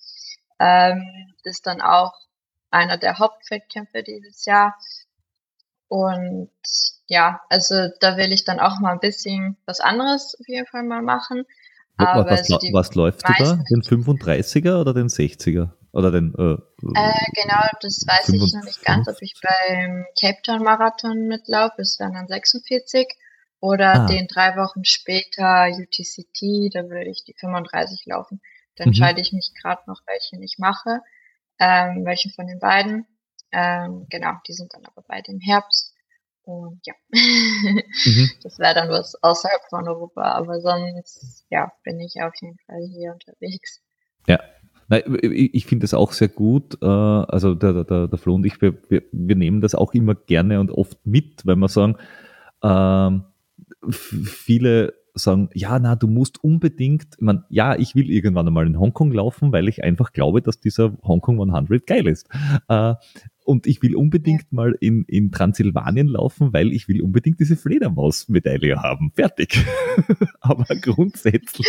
Ähm, 0.59 1.33
das 1.43 1.55
ist 1.55 1.67
dann 1.67 1.81
auch 1.81 2.13
einer 2.71 2.97
der 2.97 3.19
Hauptwettkämpfe 3.19 4.03
dieses 4.03 4.45
Jahr. 4.45 4.77
Und 5.89 6.49
ja, 7.07 7.41
also 7.49 7.89
da 7.99 8.17
will 8.17 8.31
ich 8.31 8.43
dann 8.43 8.59
auch 8.59 8.79
mal 8.79 8.91
ein 8.91 8.99
bisschen 8.99 9.57
was 9.65 9.79
anderes 9.79 10.35
auf 10.39 10.47
jeden 10.47 10.67
Fall 10.67 10.83
mal 10.83 11.01
machen. 11.01 11.45
Aber 11.97 12.29
was, 12.29 12.49
was, 12.49 12.61
was 12.71 12.95
läuft 12.95 13.27
du 13.27 13.33
da? 13.39 13.53
Den 13.69 13.81
35er 13.81 14.79
oder 14.79 14.93
den 14.93 15.07
60er? 15.07 15.71
Oder 15.93 16.11
den, 16.11 16.35
äh, 16.37 16.53
äh, 16.53 17.25
genau, 17.33 17.63
das 17.81 18.05
weiß 18.05 18.27
55. 18.27 18.35
ich 18.35 18.53
noch 18.53 18.63
nicht 18.65 18.85
ganz, 18.85 19.07
ob 19.07 19.15
ich 19.21 19.33
beim 19.41 20.05
Cape 20.19 20.41
Town 20.43 20.61
Marathon 20.61 21.27
mitlaufe, 21.27 21.75
das 21.77 21.97
wären 21.99 22.13
dann 22.13 22.27
46. 22.27 23.07
Oder 23.59 24.01
ah. 24.01 24.05
den 24.05 24.27
drei 24.27 24.55
Wochen 24.57 24.85
später 24.85 25.67
UTCT, 25.69 26.75
da 26.75 26.87
würde 26.89 27.09
ich 27.09 27.23
die 27.23 27.33
35 27.33 28.05
laufen. 28.05 28.41
Da 28.75 28.83
mhm. 28.83 28.89
entscheide 28.89 29.21
ich 29.21 29.33
mich 29.33 29.51
gerade 29.59 29.81
noch, 29.87 30.01
welchen 30.05 30.43
ich 30.43 30.57
mache, 30.59 31.01
ähm, 31.57 32.05
welchen 32.05 32.31
von 32.31 32.45
den 32.45 32.59
beiden. 32.59 33.07
Ähm, 33.51 34.05
genau, 34.09 34.33
die 34.47 34.53
sind 34.53 34.73
dann 34.75 34.85
aber 34.85 35.03
beide 35.07 35.31
im 35.31 35.39
Herbst. 35.39 35.95
Und 36.47 36.79
ja, 36.85 36.93
mhm. 37.11 38.29
das 38.43 38.57
wäre 38.57 38.73
dann 38.73 38.89
was 38.89 39.21
außerhalb 39.21 39.61
von 39.69 39.85
Europa, 39.85 40.21
aber 40.21 40.61
sonst, 40.61 41.45
ja, 41.49 41.73
bin 41.83 41.99
ich 41.99 42.21
auf 42.21 42.33
jeden 42.41 42.57
Fall 42.65 42.87
hier 42.89 43.11
unterwegs. 43.11 43.81
Ja, 44.27 44.39
Nein, 44.89 45.03
ich 45.21 45.65
finde 45.65 45.83
das 45.83 45.93
auch 45.93 46.13
sehr 46.13 46.29
gut. 46.29 46.81
Äh, 46.81 46.85
also 46.85 47.53
der, 47.53 47.83
der, 47.83 48.07
der 48.07 48.17
Flo 48.17 48.35
und 48.35 48.45
ich, 48.45 48.61
wir, 48.61 48.77
wir, 48.87 49.03
wir 49.11 49.35
nehmen 49.35 49.59
das 49.59 49.75
auch 49.75 49.93
immer 49.93 50.15
gerne 50.15 50.61
und 50.61 50.71
oft 50.71 51.05
mit, 51.05 51.45
weil 51.45 51.57
wir 51.57 51.67
sagen, 51.67 51.97
ähm, 52.63 53.25
viele 53.89 54.93
sagen, 55.13 55.49
ja, 55.53 55.77
na, 55.79 55.97
du 55.97 56.07
musst 56.07 56.41
unbedingt, 56.41 57.15
ich 57.15 57.21
meine, 57.21 57.43
ja, 57.49 57.75
ich 57.75 57.95
will 57.95 58.09
irgendwann 58.09 58.47
einmal 58.47 58.65
in 58.65 58.79
Hongkong 58.79 59.11
laufen, 59.11 59.51
weil 59.51 59.67
ich 59.67 59.83
einfach 59.83 60.13
glaube, 60.13 60.41
dass 60.41 60.61
dieser 60.61 60.93
Hongkong 61.03 61.41
100 61.41 61.85
geil 61.85 62.07
ist. 62.07 62.29
Äh, 62.69 62.93
und 63.47 63.65
ich 63.65 63.81
will 63.81 63.95
unbedingt 63.95 64.51
mal 64.51 64.75
in, 64.81 65.05
in 65.05 65.31
Transsilvanien 65.31 66.07
laufen, 66.07 66.51
weil 66.51 66.73
ich 66.73 66.89
will 66.89 67.01
unbedingt 67.01 67.39
diese 67.39 67.55
Fledermaus-Medaille 67.55 68.83
haben. 68.83 69.11
Fertig. 69.15 69.65
Aber 70.41 70.65
grundsätzlich, 70.81 71.65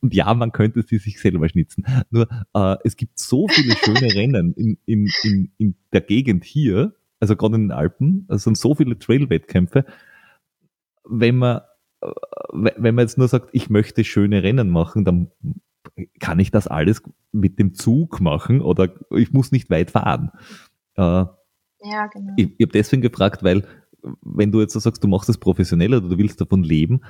und 0.00 0.14
ja, 0.14 0.34
man 0.34 0.52
könnte 0.52 0.82
sie 0.82 0.98
sich 0.98 1.18
selber 1.18 1.48
schnitzen. 1.48 1.86
Nur, 2.10 2.28
äh, 2.52 2.76
es 2.84 2.96
gibt 2.96 3.18
so 3.18 3.48
viele 3.48 3.74
schöne 3.76 4.00
Rennen 4.14 4.52
in, 4.52 4.76
in, 4.84 5.08
in, 5.22 5.52
in 5.56 5.74
der 5.94 6.02
Gegend 6.02 6.44
hier, 6.44 6.94
also 7.18 7.34
gerade 7.34 7.54
in 7.54 7.68
den 7.68 7.72
Alpen, 7.72 8.26
es 8.28 8.44
sind 8.44 8.58
so 8.58 8.74
viele 8.74 8.98
Trail-Wettkämpfe, 8.98 9.86
wenn 11.08 11.36
man, 11.36 11.62
äh, 12.02 12.10
wenn 12.52 12.94
man 12.94 13.04
jetzt 13.04 13.16
nur 13.16 13.28
sagt, 13.28 13.48
ich 13.52 13.70
möchte 13.70 14.04
schöne 14.04 14.42
Rennen 14.42 14.68
machen, 14.68 15.06
dann 15.06 15.30
kann 16.20 16.38
ich 16.38 16.50
das 16.50 16.66
alles 16.66 17.02
mit 17.32 17.58
dem 17.58 17.74
Zug 17.74 18.20
machen 18.20 18.60
oder 18.60 18.92
ich 19.10 19.32
muss 19.32 19.52
nicht 19.52 19.70
weit 19.70 19.90
fahren. 19.90 20.30
Äh, 20.96 21.02
ja, 21.02 22.06
genau. 22.12 22.32
Ich, 22.36 22.50
ich 22.58 22.64
habe 22.64 22.72
deswegen 22.72 23.02
gefragt, 23.02 23.42
weil 23.42 23.64
wenn 24.22 24.52
du 24.52 24.60
jetzt 24.60 24.72
so 24.72 24.80
sagst, 24.80 25.02
du 25.02 25.08
machst 25.08 25.28
das 25.28 25.38
professionell 25.38 25.94
oder 25.94 26.08
du 26.08 26.18
willst 26.18 26.40
davon 26.40 26.62
leben, 26.62 27.02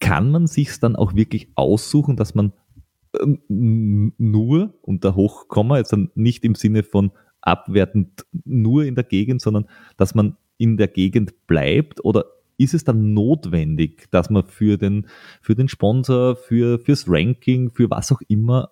kann 0.00 0.30
man 0.30 0.46
sich 0.46 0.78
dann 0.80 0.96
auch 0.96 1.14
wirklich 1.14 1.50
aussuchen, 1.54 2.16
dass 2.16 2.34
man 2.34 2.52
äh, 3.12 3.36
nur 3.48 4.74
unter 4.82 5.14
Hochkomma, 5.14 5.78
jetzt 5.78 5.92
dann 5.92 6.10
nicht 6.14 6.44
im 6.44 6.54
Sinne 6.54 6.82
von 6.82 7.12
abwertend 7.40 8.26
nur 8.44 8.84
in 8.84 8.94
der 8.94 9.04
Gegend, 9.04 9.40
sondern 9.40 9.66
dass 9.96 10.14
man 10.14 10.36
in 10.56 10.76
der 10.76 10.88
Gegend 10.88 11.46
bleibt 11.46 12.04
oder 12.04 12.24
ist 12.56 12.74
es 12.74 12.84
dann 12.84 13.12
notwendig, 13.14 14.10
dass 14.10 14.30
man 14.30 14.44
für 14.44 14.76
den, 14.78 15.06
für 15.40 15.54
den 15.54 15.68
Sponsor, 15.68 16.36
für, 16.36 16.78
fürs 16.78 17.04
Ranking, 17.08 17.70
für 17.70 17.90
was 17.90 18.12
auch 18.12 18.20
immer 18.28 18.70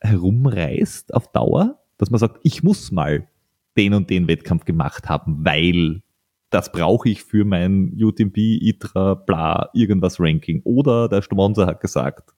herumreist 0.00 1.14
auf 1.14 1.30
Dauer? 1.32 1.80
Dass 1.96 2.10
man 2.10 2.18
sagt, 2.18 2.38
ich 2.42 2.62
muss 2.62 2.92
mal 2.92 3.28
den 3.76 3.94
und 3.94 4.10
den 4.10 4.28
Wettkampf 4.28 4.64
gemacht 4.64 5.08
haben, 5.08 5.44
weil 5.44 6.02
das 6.50 6.72
brauche 6.72 7.08
ich 7.08 7.22
für 7.22 7.44
mein 7.44 7.96
UTMB, 8.00 8.36
ITRA, 8.36 9.14
bla, 9.14 9.70
irgendwas 9.74 10.18
Ranking. 10.18 10.62
Oder 10.64 11.08
der 11.08 11.22
Sponsor 11.22 11.66
hat 11.66 11.80
gesagt. 11.80 12.32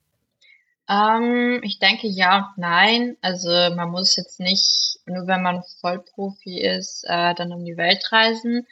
Ähm, 0.89 1.61
ich 1.62 1.79
denke 1.79 2.09
ja 2.09 2.39
und 2.39 2.59
nein. 2.59 3.16
Also 3.21 3.49
man 3.49 3.91
muss 3.91 4.16
jetzt 4.16 4.41
nicht, 4.41 4.99
nur 5.07 5.27
wenn 5.29 5.43
man 5.43 5.62
Vollprofi 5.81 6.61
ist, 6.61 7.05
äh, 7.07 7.35
dann 7.35 7.53
um 7.53 7.64
die 7.64 7.77
Welt 7.77 8.05
reisen. 8.11 8.66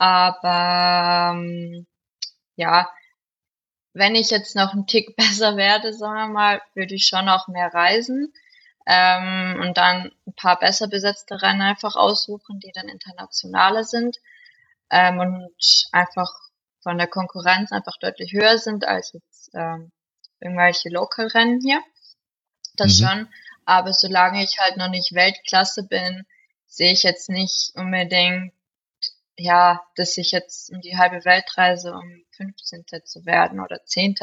Aber 0.00 1.32
ähm, 1.34 1.86
ja, 2.56 2.88
wenn 3.92 4.14
ich 4.14 4.30
jetzt 4.30 4.56
noch 4.56 4.72
einen 4.72 4.86
Tick 4.86 5.14
besser 5.16 5.58
werde, 5.58 5.92
sagen 5.92 6.14
wir 6.14 6.28
mal, 6.28 6.62
würde 6.74 6.94
ich 6.94 7.06
schon 7.06 7.28
auch 7.28 7.48
mehr 7.48 7.72
reisen 7.74 8.32
ähm, 8.86 9.60
und 9.60 9.76
dann 9.76 10.10
ein 10.26 10.32
paar 10.36 10.58
besser 10.58 10.88
besetzte 10.88 11.42
Rennen 11.42 11.60
einfach 11.60 11.96
aussuchen, 11.96 12.60
die 12.60 12.72
dann 12.72 12.88
internationaler 12.88 13.84
sind 13.84 14.16
ähm, 14.88 15.18
und 15.18 15.88
einfach 15.92 16.32
von 16.82 16.96
der 16.96 17.06
Konkurrenz 17.06 17.70
einfach 17.70 17.98
deutlich 17.98 18.32
höher 18.32 18.56
sind 18.56 18.88
als 18.88 19.12
jetzt 19.12 19.50
ähm, 19.52 19.92
irgendwelche 20.40 20.88
Local-Rennen 20.88 21.60
hier. 21.60 21.82
Das 22.76 22.98
mhm. 22.98 23.04
schon. 23.04 23.28
Aber 23.66 23.92
solange 23.92 24.42
ich 24.42 24.58
halt 24.58 24.78
noch 24.78 24.88
nicht 24.88 25.12
Weltklasse 25.12 25.86
bin, 25.86 26.24
sehe 26.66 26.92
ich 26.92 27.02
jetzt 27.02 27.28
nicht 27.28 27.72
unbedingt 27.74 28.54
ja, 29.40 29.80
dass 29.96 30.18
ich 30.18 30.32
jetzt 30.32 30.70
um 30.70 30.80
die 30.80 30.98
halbe 30.98 31.24
Weltreise 31.24 31.94
um 31.94 32.24
15. 32.36 32.84
zu 33.04 33.24
werden 33.24 33.60
oder 33.60 33.82
10. 33.84 34.14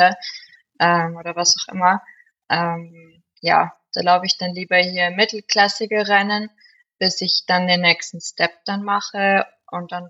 Ähm, 0.80 1.16
oder 1.16 1.36
was 1.36 1.56
auch 1.58 1.74
immer. 1.74 2.02
Ähm, 2.50 3.24
ja, 3.42 3.74
da 3.94 4.02
laufe 4.02 4.26
ich 4.26 4.38
dann 4.38 4.54
lieber 4.54 4.78
hier 4.78 5.10
mittelklassige 5.10 6.08
Rennen, 6.08 6.52
bis 7.00 7.22
ich 7.22 7.44
dann 7.48 7.68
den 7.68 7.82
nächsten 7.82 8.22
Step 8.22 8.52
dann 8.66 8.84
mache 8.84 9.46
und 9.72 9.92
dann 9.92 10.10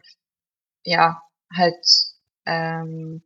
ja 0.84 1.22
halt 1.56 1.86
ähm, 2.46 3.24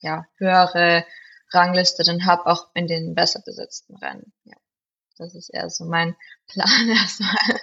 ja 0.00 0.26
höhere 0.36 1.04
Rangliste 1.50 2.04
dann 2.04 2.26
hab 2.26 2.46
auch 2.46 2.68
in 2.74 2.86
den 2.86 3.14
besser 3.14 3.42
besetzten 3.44 3.96
Rennen. 3.96 4.32
Ja, 4.44 4.56
das 5.18 5.34
ist 5.34 5.50
eher 5.50 5.68
so 5.68 5.84
mein 5.84 6.16
Plan 6.46 6.88
erstmal. 6.88 7.60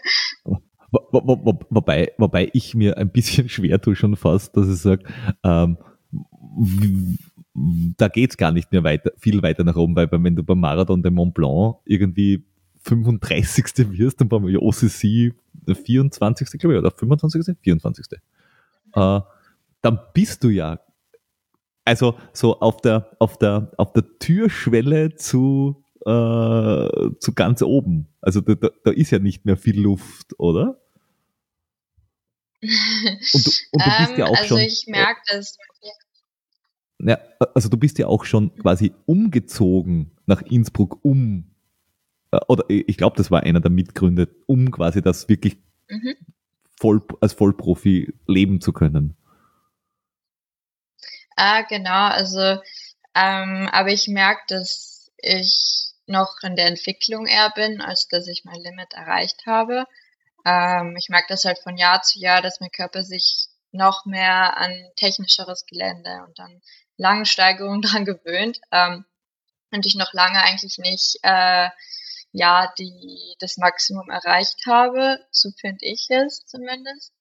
Wo, 1.12 1.22
wo, 1.26 1.46
wo, 1.46 1.60
wobei, 1.70 2.12
wobei 2.18 2.50
ich 2.54 2.76
mir 2.76 2.98
ein 2.98 3.10
bisschen 3.10 3.50
schwer 3.50 3.82
tue 3.82 3.96
schon 3.96 4.16
fast, 4.16 4.56
dass 4.56 4.68
ich 4.68 4.78
sage, 4.78 5.04
ähm, 5.44 5.78
da 7.98 8.08
geht's 8.08 8.38
gar 8.38 8.52
nicht 8.52 8.72
mehr 8.72 8.84
weiter, 8.84 9.12
viel 9.18 9.42
weiter 9.42 9.64
nach 9.64 9.76
oben, 9.76 9.96
weil 9.96 10.10
wenn 10.12 10.36
du 10.36 10.44
beim 10.44 10.60
Marathon 10.60 11.04
de 11.04 11.12
Mont 11.12 11.34
Blanc 11.34 11.78
irgendwie 11.86 12.46
35. 12.84 13.66
wirst 13.92 14.22
und 14.22 14.30
beim 14.30 14.46
OCC 14.46 15.34
24. 15.68 16.60
glaube 16.60 16.74
ich, 16.74 16.80
oder 16.80 16.92
25. 16.92 17.58
24. 17.62 18.06
Äh, 18.94 19.20
dann 19.82 20.00
bist 20.14 20.44
du 20.44 20.50
ja 20.50 20.80
also 21.86 22.16
so 22.34 22.60
auf 22.60 22.82
der, 22.82 23.12
auf 23.20 23.38
der, 23.38 23.72
auf 23.78 23.94
der 23.94 24.04
Türschwelle 24.20 25.16
zu, 25.16 25.84
äh, 26.06 27.10
zu 27.20 27.34
ganz 27.36 27.62
oben. 27.62 28.08
Also 28.22 28.42
da, 28.42 28.70
da 28.84 28.92
ist 28.92 29.12
ja 29.12 29.20
nicht 29.20 29.46
mehr 29.46 29.58
viel 29.58 29.80
Luft, 29.80 30.40
oder? 30.40 30.81
Und 32.62 33.46
du, 33.46 33.52
und 33.72 33.86
du 33.86 33.98
bist 33.98 34.18
ja 34.18 34.26
ähm, 34.26 34.32
auch 34.32 34.38
also 34.38 34.48
schon. 34.48 34.58
Also 34.58 34.68
ich 34.68 34.86
merke 34.88 35.22
das. 35.28 35.58
Ja, 37.00 37.18
also 37.56 37.70
du 37.70 37.78
bist 37.78 37.98
ja 37.98 38.08
auch 38.08 38.26
schon 38.26 38.56
quasi 38.58 38.94
umgezogen 39.08 40.12
nach 40.28 40.44
Innsbruck 40.44 41.04
um, 41.04 41.56
äh, 42.32 42.40
oder 42.48 42.66
ich 42.70 42.98
glaube, 42.98 43.18
das 43.18 43.32
war 43.32 43.44
einer 43.44 43.60
der 43.60 43.72
Mitgründe, 43.72 44.30
um 44.46 44.72
quasi 44.72 45.02
das 45.02 45.28
wirklich 45.28 45.58
mhm. 45.90 46.16
voll, 46.80 47.02
als 47.20 47.34
Vollprofi 47.34 48.14
leben 48.28 48.62
zu 48.62 48.72
können. 48.72 49.18
Ah, 51.36 51.64
genau, 51.64 52.10
also, 52.10 52.62
ähm, 53.16 53.68
aber 53.72 53.90
ich 53.90 54.08
merke, 54.08 54.42
dass 54.50 55.12
ich 55.18 55.94
noch 56.06 56.38
in 56.44 56.56
der 56.56 56.68
Entwicklung 56.68 57.26
eher 57.26 57.52
bin, 57.56 57.82
als 57.82 58.08
dass 58.08 58.28
ich 58.28 58.44
mein 58.46 58.62
Limit 58.62 58.94
erreicht 58.94 59.46
habe. 59.48 59.86
Ähm, 60.46 60.96
ich 60.98 61.10
merke 61.10 61.28
das 61.30 61.46
halt 61.46 61.60
von 61.60 61.78
Jahr 61.78 62.02
zu 62.02 62.20
Jahr, 62.20 62.42
dass 62.42 62.60
mein 62.60 62.72
Körper 62.72 63.04
sich 63.04 63.48
noch 63.72 64.06
mehr 64.06 64.58
an 64.58 64.72
technischeres 64.96 65.66
Gelände 65.66 66.24
und 66.28 66.40
an 66.40 66.62
langen 66.98 67.26
Steigerungen 67.26 67.82
dran 67.82 68.06
gewöhnt 68.06 68.60
ähm, 68.72 69.06
und 69.72 69.86
ich 69.86 69.96
noch 69.96 70.14
lange 70.14 70.42
eigentlich 70.42 70.78
nicht 70.78 71.18
äh, 71.24 71.70
ja 72.34 72.74
die 72.78 73.36
das 73.40 73.58
Maximum 73.58 74.10
erreicht 74.10 74.66
habe, 74.66 75.20
so 75.32 75.50
finde 75.60 75.86
ich 75.86 76.10
es 76.10 76.46
zumindest. 76.46 77.14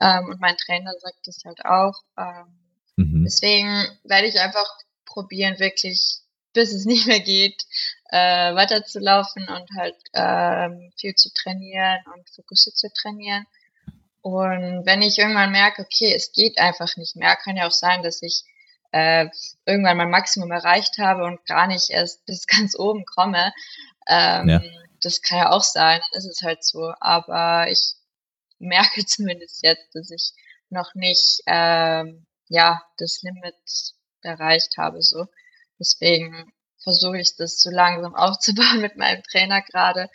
Ähm, 0.00 0.26
und 0.26 0.40
mein 0.40 0.56
Trainer 0.56 0.92
sagt 0.98 1.26
das 1.26 1.42
halt 1.44 1.64
auch. 1.64 2.02
Ähm, 2.16 2.58
mhm. 2.96 3.24
Deswegen 3.24 3.86
werde 4.04 4.28
ich 4.28 4.38
einfach 4.38 4.68
probieren, 5.04 5.58
wirklich 5.58 6.20
bis 6.58 6.72
es 6.72 6.86
nicht 6.86 7.06
mehr 7.06 7.20
geht, 7.20 7.62
äh, 8.10 8.52
weiterzulaufen 8.52 9.48
und 9.48 9.70
halt 9.78 9.94
ähm, 10.12 10.92
viel 10.98 11.14
zu 11.14 11.32
trainieren 11.32 12.00
und 12.12 12.28
fokussiert 12.30 12.76
zu 12.76 12.92
trainieren. 12.92 13.46
Und 14.22 14.84
wenn 14.84 15.00
ich 15.00 15.18
irgendwann 15.18 15.52
merke, 15.52 15.82
okay, 15.82 16.12
es 16.12 16.32
geht 16.32 16.58
einfach 16.58 16.96
nicht 16.96 17.14
mehr, 17.14 17.36
kann 17.36 17.56
ja 17.56 17.68
auch 17.68 17.72
sein, 17.72 18.02
dass 18.02 18.22
ich 18.22 18.42
äh, 18.90 19.26
irgendwann 19.66 19.98
mein 19.98 20.10
Maximum 20.10 20.50
erreicht 20.50 20.98
habe 20.98 21.26
und 21.26 21.46
gar 21.46 21.68
nicht 21.68 21.90
erst 21.90 22.26
bis 22.26 22.46
ganz 22.48 22.76
oben 22.76 23.04
komme. 23.04 23.52
Ähm, 24.08 24.48
ja. 24.48 24.62
Das 25.00 25.22
kann 25.22 25.38
ja 25.38 25.50
auch 25.50 25.62
sein, 25.62 26.00
ist 26.10 26.26
es 26.26 26.42
halt 26.42 26.64
so. 26.64 26.92
Aber 26.98 27.70
ich 27.70 27.94
merke 28.58 29.04
zumindest 29.06 29.62
jetzt, 29.62 29.94
dass 29.94 30.10
ich 30.10 30.32
noch 30.70 30.96
nicht 30.96 31.40
ähm, 31.46 32.26
ja 32.48 32.82
das 32.96 33.22
Limit 33.22 33.54
erreicht 34.22 34.76
habe. 34.76 35.00
So 35.02 35.28
deswegen 35.78 36.52
versuche 36.82 37.20
ich 37.20 37.36
das 37.36 37.60
so 37.60 37.70
langsam 37.70 38.14
aufzubauen 38.16 38.80
mit 38.80 38.96
meinem 38.96 39.22
Trainer 39.22 39.62
gerade 39.62 40.08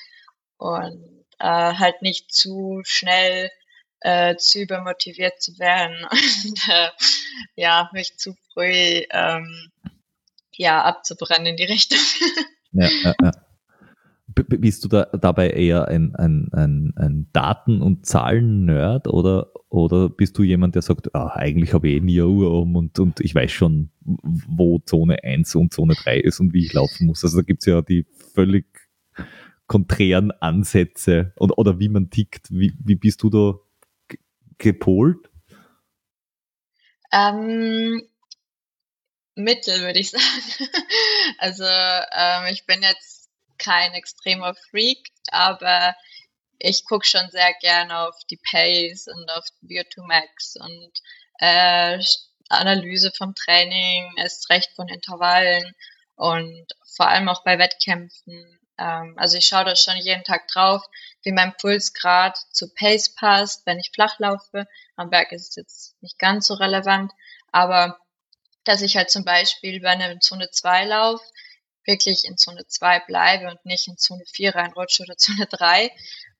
und 0.58 1.26
äh, 1.40 1.46
halt 1.46 2.02
nicht 2.02 2.34
zu 2.34 2.82
schnell 2.86 3.50
äh, 4.02 4.36
zu 4.36 4.60
übermotiviert 4.60 5.42
zu 5.42 5.58
werden 5.60 6.06
und 6.12 6.70
äh, 6.70 6.90
ja, 7.56 7.90
mich 7.94 8.18
zu 8.18 8.36
früh 8.54 9.04
ähm, 9.10 9.72
ja, 10.56 10.84
abzubrennen 10.84 11.48
in 11.48 11.58
die 11.58 11.64
Richtung. 11.64 12.00
Ja, 12.72 12.90
ja, 12.90 13.16
ja. 13.22 13.32
Bist 14.36 14.84
du 14.84 14.88
da 14.88 15.06
dabei 15.06 15.50
eher 15.50 15.88
ein, 15.88 16.16
ein, 16.16 16.50
ein, 16.54 16.94
ein 16.96 17.30
Daten- 17.34 17.82
und 17.82 18.06
Zahlen-Nerd 18.06 19.08
oder, 19.08 19.52
oder 19.70 20.10
bist 20.10 20.38
du 20.38 20.44
jemand, 20.44 20.76
der 20.76 20.82
sagt, 20.82 21.14
ah, 21.16 21.28
eigentlich 21.36 21.74
habe 21.74 21.88
ich 21.88 21.98
eh 21.98 22.00
nie 22.00 22.22
eine 22.22 22.30
Uhr 22.30 22.52
um 22.52 22.76
und, 22.76 23.00
und 23.00 23.20
ich 23.20 23.36
weiß 23.36 23.52
schon, 23.52 23.92
wo 24.02 24.80
Zone 24.80 25.24
1 25.24 25.56
und 25.56 25.74
Zone 25.74 25.96
3 25.96 26.20
ist 26.20 26.40
und 26.40 26.54
wie 26.54 26.66
ich 26.66 26.74
laufen 26.74 27.08
muss? 27.08 27.24
Also 27.24 27.38
da 27.38 27.44
gibt 27.44 27.62
es 27.62 27.68
ja 27.68 27.82
die 27.82 28.06
völlig 28.34 28.66
konträren 29.68 30.32
Ansätze 30.32 31.34
und, 31.36 31.52
oder 31.52 31.80
wie 31.80 31.90
man 31.90 32.10
tickt. 32.10 32.50
Wie, 32.50 32.74
wie 32.84 32.96
bist 32.96 33.24
du 33.24 33.30
da 33.30 33.54
gepolt? 34.58 35.30
Ähm, 37.12 38.02
Mittel, 39.36 39.82
würde 39.82 40.00
ich 40.00 40.12
sagen. 40.12 40.24
also 41.38 41.64
ähm, 41.64 42.52
ich 42.52 42.66
bin 42.66 42.82
jetzt 42.82 43.13
kein 43.58 43.94
extremer 43.94 44.56
Freak, 44.70 45.10
aber 45.30 45.96
ich 46.60 46.86
gucke 46.86 47.06
schon 47.06 47.30
sehr 47.30 47.54
gerne 47.60 48.08
auf 48.08 48.16
die 48.30 48.40
Pace 48.52 49.08
und 49.08 49.30
auf 49.32 49.46
View2 49.64 50.08
Max 50.08 50.56
und 50.56 50.92
äh, 51.40 52.00
Analyse 52.50 53.12
vom 53.18 53.36
Training, 53.36 54.12
erst 54.18 54.50
recht 54.50 54.72
von 54.76 54.88
Intervallen 54.88 55.74
und 56.16 56.68
vor 56.96 57.08
allem 57.08 57.28
auch 57.28 57.44
bei 57.44 57.58
Wettkämpfen. 57.58 58.60
Ähm, 58.78 59.16
also 59.18 59.38
ich 59.38 59.48
schaue 59.48 59.66
da 59.66 59.76
schon 59.76 59.98
jeden 59.98 60.24
Tag 60.24 60.48
drauf, 60.48 60.84
wie 61.24 61.32
mein 61.32 61.56
Pulsgrad 61.58 62.38
zu 62.52 62.74
Pace 62.74 63.14
passt, 63.16 63.66
wenn 63.66 63.80
ich 63.80 63.92
flach 63.94 64.20
laufe. 64.20 64.68
Am 64.96 65.10
Berg 65.10 65.32
ist 65.32 65.50
es 65.50 65.56
jetzt 65.56 66.02
nicht 66.02 66.20
ganz 66.20 66.48
so 66.48 66.54
relevant, 66.54 67.12
aber 67.52 68.00
dass 68.64 68.82
ich 68.82 68.96
halt 68.96 69.10
zum 69.10 69.26
Beispiel 69.26 69.82
bei 69.82 69.90
einem 69.90 70.22
Zone 70.22 70.50
2 70.50 70.86
Lauf 70.86 71.22
wirklich 71.86 72.26
in 72.26 72.38
Zone 72.38 72.66
2 72.68 73.02
bleibe 73.02 73.48
und 73.48 73.66
nicht 73.66 73.88
in 73.88 73.98
Zone 73.98 74.24
4 74.26 74.56
reinrutsche 74.56 75.04
oder 75.04 75.18
Zone 75.18 75.48
3, 75.48 75.92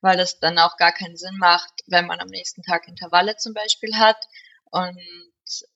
weil 0.02 0.18
das 0.18 0.40
dann 0.40 0.58
auch 0.60 0.78
gar 0.78 0.92
keinen 0.92 1.18
Sinn 1.18 1.38
macht, 1.38 1.72
wenn 1.88 2.08
man 2.08 2.20
am 2.20 2.28
nächsten 2.28 2.64
Tag 2.64 2.88
Intervalle 2.88 3.38
zum 3.38 3.54
Beispiel 3.54 3.96
hat 3.98 4.18
und 4.72 5.00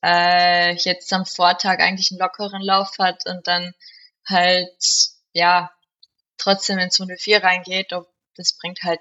äh, 0.02 0.74
jetzt 0.74 1.12
am 1.12 1.26
Vortag 1.26 1.80
eigentlich 1.80 2.10
einen 2.10 2.20
lockeren 2.20 2.62
Lauf 2.62 2.92
hat 2.98 3.26
und 3.26 3.46
dann 3.46 3.72
halt 4.26 4.76
ja 5.32 5.70
trotzdem 6.36 6.78
in 6.78 6.90
Zone 6.90 7.16
4 7.16 7.42
reingeht, 7.42 7.92
das 8.36 8.56
bringt 8.58 8.82
halt 8.82 9.00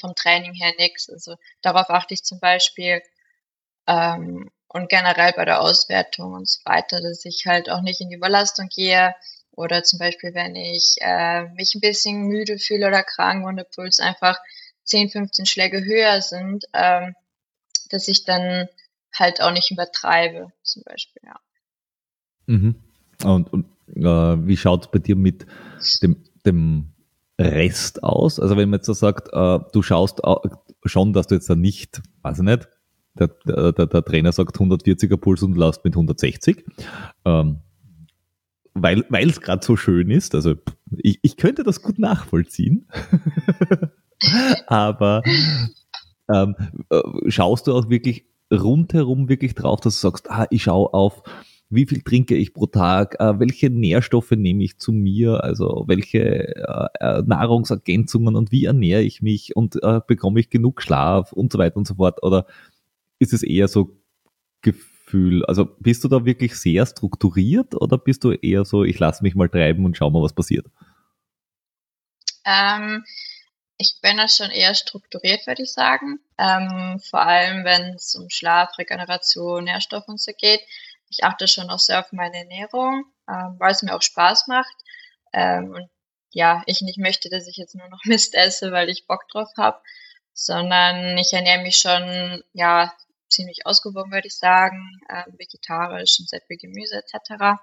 vom 0.00 0.14
Training 0.14 0.54
her 0.54 0.72
nichts. 0.78 1.08
Also 1.08 1.36
darauf 1.62 1.90
achte 1.90 2.14
ich 2.14 2.22
zum 2.22 2.38
Beispiel 2.40 3.02
ähm, 3.86 4.50
und 4.68 4.88
generell 4.88 5.32
bei 5.32 5.44
der 5.44 5.60
Auswertung 5.60 6.34
und 6.34 6.48
so 6.48 6.60
weiter, 6.64 7.00
dass 7.00 7.24
ich 7.24 7.44
halt 7.46 7.70
auch 7.70 7.82
nicht 7.82 8.00
in 8.00 8.08
die 8.08 8.16
Überlastung 8.16 8.68
gehe 8.68 9.14
oder 9.56 9.82
zum 9.82 9.98
Beispiel, 9.98 10.34
wenn 10.34 10.54
ich 10.54 10.96
äh, 11.00 11.48
mich 11.54 11.74
ein 11.74 11.80
bisschen 11.80 12.28
müde 12.28 12.58
fühle 12.58 12.86
oder 12.86 13.02
krank 13.02 13.46
und 13.46 13.56
der 13.56 13.64
Puls 13.64 13.98
einfach 13.98 14.38
10, 14.84 15.10
15 15.10 15.46
Schläge 15.46 15.84
höher 15.84 16.20
sind, 16.20 16.66
ähm, 16.74 17.14
dass 17.90 18.06
ich 18.06 18.24
dann 18.24 18.68
halt 19.12 19.40
auch 19.40 19.52
nicht 19.52 19.70
übertreibe, 19.70 20.52
zum 20.62 20.82
Beispiel, 20.84 21.22
ja. 21.24 21.40
Mhm. 22.46 22.76
Und, 23.24 23.52
und 23.52 23.66
äh, 23.94 24.46
wie 24.46 24.56
schaut 24.56 24.84
es 24.84 24.90
bei 24.90 24.98
dir 24.98 25.16
mit 25.16 25.46
dem, 26.02 26.22
dem 26.44 26.92
Rest 27.40 28.04
aus? 28.04 28.38
Also 28.38 28.56
wenn 28.56 28.68
man 28.68 28.78
jetzt 28.78 28.86
so 28.86 28.92
sagt, 28.92 29.28
äh, 29.32 29.58
du 29.72 29.82
schaust 29.82 30.20
schon, 30.84 31.12
dass 31.12 31.26
du 31.26 31.34
jetzt 31.34 31.48
da 31.48 31.54
nicht, 31.54 32.02
weiß 32.22 32.38
ich 32.38 32.44
nicht, 32.44 32.68
der, 33.14 33.28
der, 33.46 33.72
der 33.72 34.04
Trainer 34.04 34.32
sagt 34.32 34.56
140er 34.56 35.16
Puls 35.16 35.42
und 35.42 35.56
laust 35.56 35.82
mit 35.84 35.94
160. 35.94 36.64
Ähm, 37.24 37.60
weil 38.82 39.30
es 39.30 39.40
gerade 39.40 39.64
so 39.64 39.76
schön 39.76 40.10
ist. 40.10 40.34
Also 40.34 40.54
ich, 40.96 41.18
ich 41.22 41.36
könnte 41.36 41.62
das 41.62 41.82
gut 41.82 41.98
nachvollziehen. 41.98 42.86
Aber 44.66 45.22
ähm, 46.32 46.54
äh, 46.90 47.02
schaust 47.28 47.66
du 47.66 47.74
auch 47.74 47.88
wirklich 47.90 48.26
rundherum 48.52 49.28
wirklich 49.28 49.54
drauf, 49.54 49.80
dass 49.80 50.00
du 50.00 50.08
sagst, 50.08 50.30
ah, 50.30 50.46
ich 50.50 50.62
schaue 50.64 50.94
auf 50.94 51.22
wie 51.68 51.86
viel 51.86 52.02
trinke 52.02 52.36
ich 52.36 52.54
pro 52.54 52.66
Tag, 52.66 53.16
äh, 53.18 53.40
welche 53.40 53.70
Nährstoffe 53.70 54.30
nehme 54.30 54.62
ich 54.62 54.78
zu 54.78 54.92
mir, 54.92 55.42
also 55.42 55.84
welche 55.88 56.54
äh, 56.54 56.88
äh, 57.00 57.22
Nahrungsergänzungen 57.26 58.36
und 58.36 58.52
wie 58.52 58.66
ernähre 58.66 59.02
ich 59.02 59.20
mich 59.20 59.56
und 59.56 59.82
äh, 59.82 60.00
bekomme 60.06 60.38
ich 60.40 60.48
genug 60.50 60.80
Schlaf 60.80 61.32
und 61.32 61.52
so 61.52 61.58
weiter 61.58 61.76
und 61.76 61.86
so 61.86 61.94
fort. 61.94 62.22
Oder 62.22 62.46
ist 63.18 63.32
es 63.32 63.42
eher 63.42 63.66
so 63.68 63.96
Gefühl, 65.06 65.44
also 65.46 65.64
bist 65.64 66.04
du 66.04 66.08
da 66.08 66.24
wirklich 66.24 66.56
sehr 66.56 66.84
strukturiert 66.84 67.74
oder 67.74 67.96
bist 67.96 68.24
du 68.24 68.32
eher 68.32 68.64
so, 68.64 68.84
ich 68.84 68.98
lasse 68.98 69.22
mich 69.22 69.34
mal 69.34 69.48
treiben 69.48 69.84
und 69.84 69.96
schau 69.96 70.10
mal, 70.10 70.22
was 70.22 70.34
passiert? 70.34 70.66
Ähm, 72.44 73.04
ich 73.78 73.98
bin 74.02 74.18
da 74.18 74.28
schon 74.28 74.50
eher 74.50 74.74
strukturiert, 74.74 75.46
würde 75.46 75.62
ich 75.62 75.72
sagen. 75.72 76.20
Ähm, 76.38 77.00
vor 77.00 77.22
allem, 77.22 77.64
wenn 77.64 77.94
es 77.94 78.14
um 78.14 78.28
Schlaf, 78.28 78.76
Regeneration, 78.78 79.64
Nährstoffe 79.64 80.08
und 80.08 80.20
so 80.20 80.32
geht 80.38 80.60
ich 81.08 81.24
achte 81.24 81.48
schon 81.48 81.70
auch 81.70 81.78
sehr 81.78 82.00
auf 82.00 82.12
meine 82.12 82.38
Ernährung, 82.38 83.04
ähm, 83.28 83.56
weil 83.58 83.72
es 83.72 83.82
mir 83.82 83.94
auch 83.94 84.02
Spaß 84.02 84.46
macht. 84.48 84.74
Ähm, 85.32 85.70
und 85.70 85.88
ja, 86.32 86.62
ich 86.66 86.82
nicht 86.82 86.98
möchte, 86.98 87.28
dass 87.28 87.46
ich 87.46 87.56
jetzt 87.56 87.74
nur 87.74 87.88
noch 87.88 88.00
Mist 88.04 88.34
esse, 88.34 88.72
weil 88.72 88.88
ich 88.88 89.06
Bock 89.06 89.28
drauf 89.28 89.50
habe, 89.56 89.80
sondern 90.32 91.16
ich 91.18 91.32
ernähre 91.32 91.62
mich 91.62 91.76
schon, 91.76 92.42
ja, 92.52 92.92
ziemlich 93.28 93.66
ausgewogen, 93.66 94.12
würde 94.12 94.28
ich 94.28 94.36
sagen, 94.36 95.00
äh, 95.08 95.24
vegetarisch 95.38 96.18
und 96.20 96.28
sehr 96.28 96.40
viel 96.46 96.56
Gemüse 96.56 96.96
etc. 96.96 97.60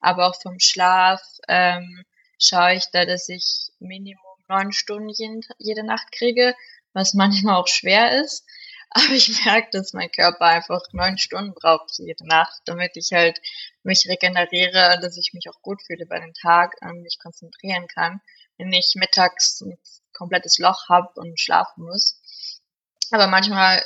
Aber 0.00 0.28
auch 0.28 0.40
vom 0.40 0.58
Schlaf 0.58 1.22
ähm, 1.48 2.04
schaue 2.38 2.74
ich 2.74 2.86
da, 2.92 3.04
dass 3.04 3.28
ich 3.28 3.70
Minimum 3.78 4.20
neun 4.48 4.72
Stunden 4.72 5.08
jeden, 5.08 5.42
jede 5.58 5.84
Nacht 5.84 6.10
kriege 6.12 6.54
was 6.92 7.14
manchmal 7.14 7.56
auch 7.56 7.68
schwer 7.68 8.22
ist. 8.22 8.44
Aber 8.94 9.12
ich 9.14 9.42
merke, 9.44 9.68
dass 9.72 9.94
mein 9.94 10.10
Körper 10.10 10.44
einfach 10.44 10.82
neun 10.92 11.16
Stunden 11.16 11.54
braucht 11.54 11.96
jede 11.96 12.26
Nacht, 12.26 12.60
damit 12.66 12.94
ich 12.96 13.12
halt 13.12 13.40
mich 13.82 14.06
regeneriere, 14.06 14.98
dass 15.00 15.16
ich 15.16 15.32
mich 15.32 15.48
auch 15.48 15.62
gut 15.62 15.82
fühle 15.82 16.04
bei 16.04 16.20
dem 16.20 16.34
Tag 16.34 16.76
und 16.82 17.00
mich 17.00 17.18
konzentrieren 17.18 17.86
kann, 17.86 18.20
wenn 18.58 18.70
ich 18.70 18.92
mittags 18.96 19.62
ein 19.62 19.78
komplettes 20.12 20.58
Loch 20.58 20.90
habe 20.90 21.08
und 21.14 21.40
schlafen 21.40 21.84
muss. 21.84 22.20
Aber 23.10 23.28
manchmal 23.28 23.82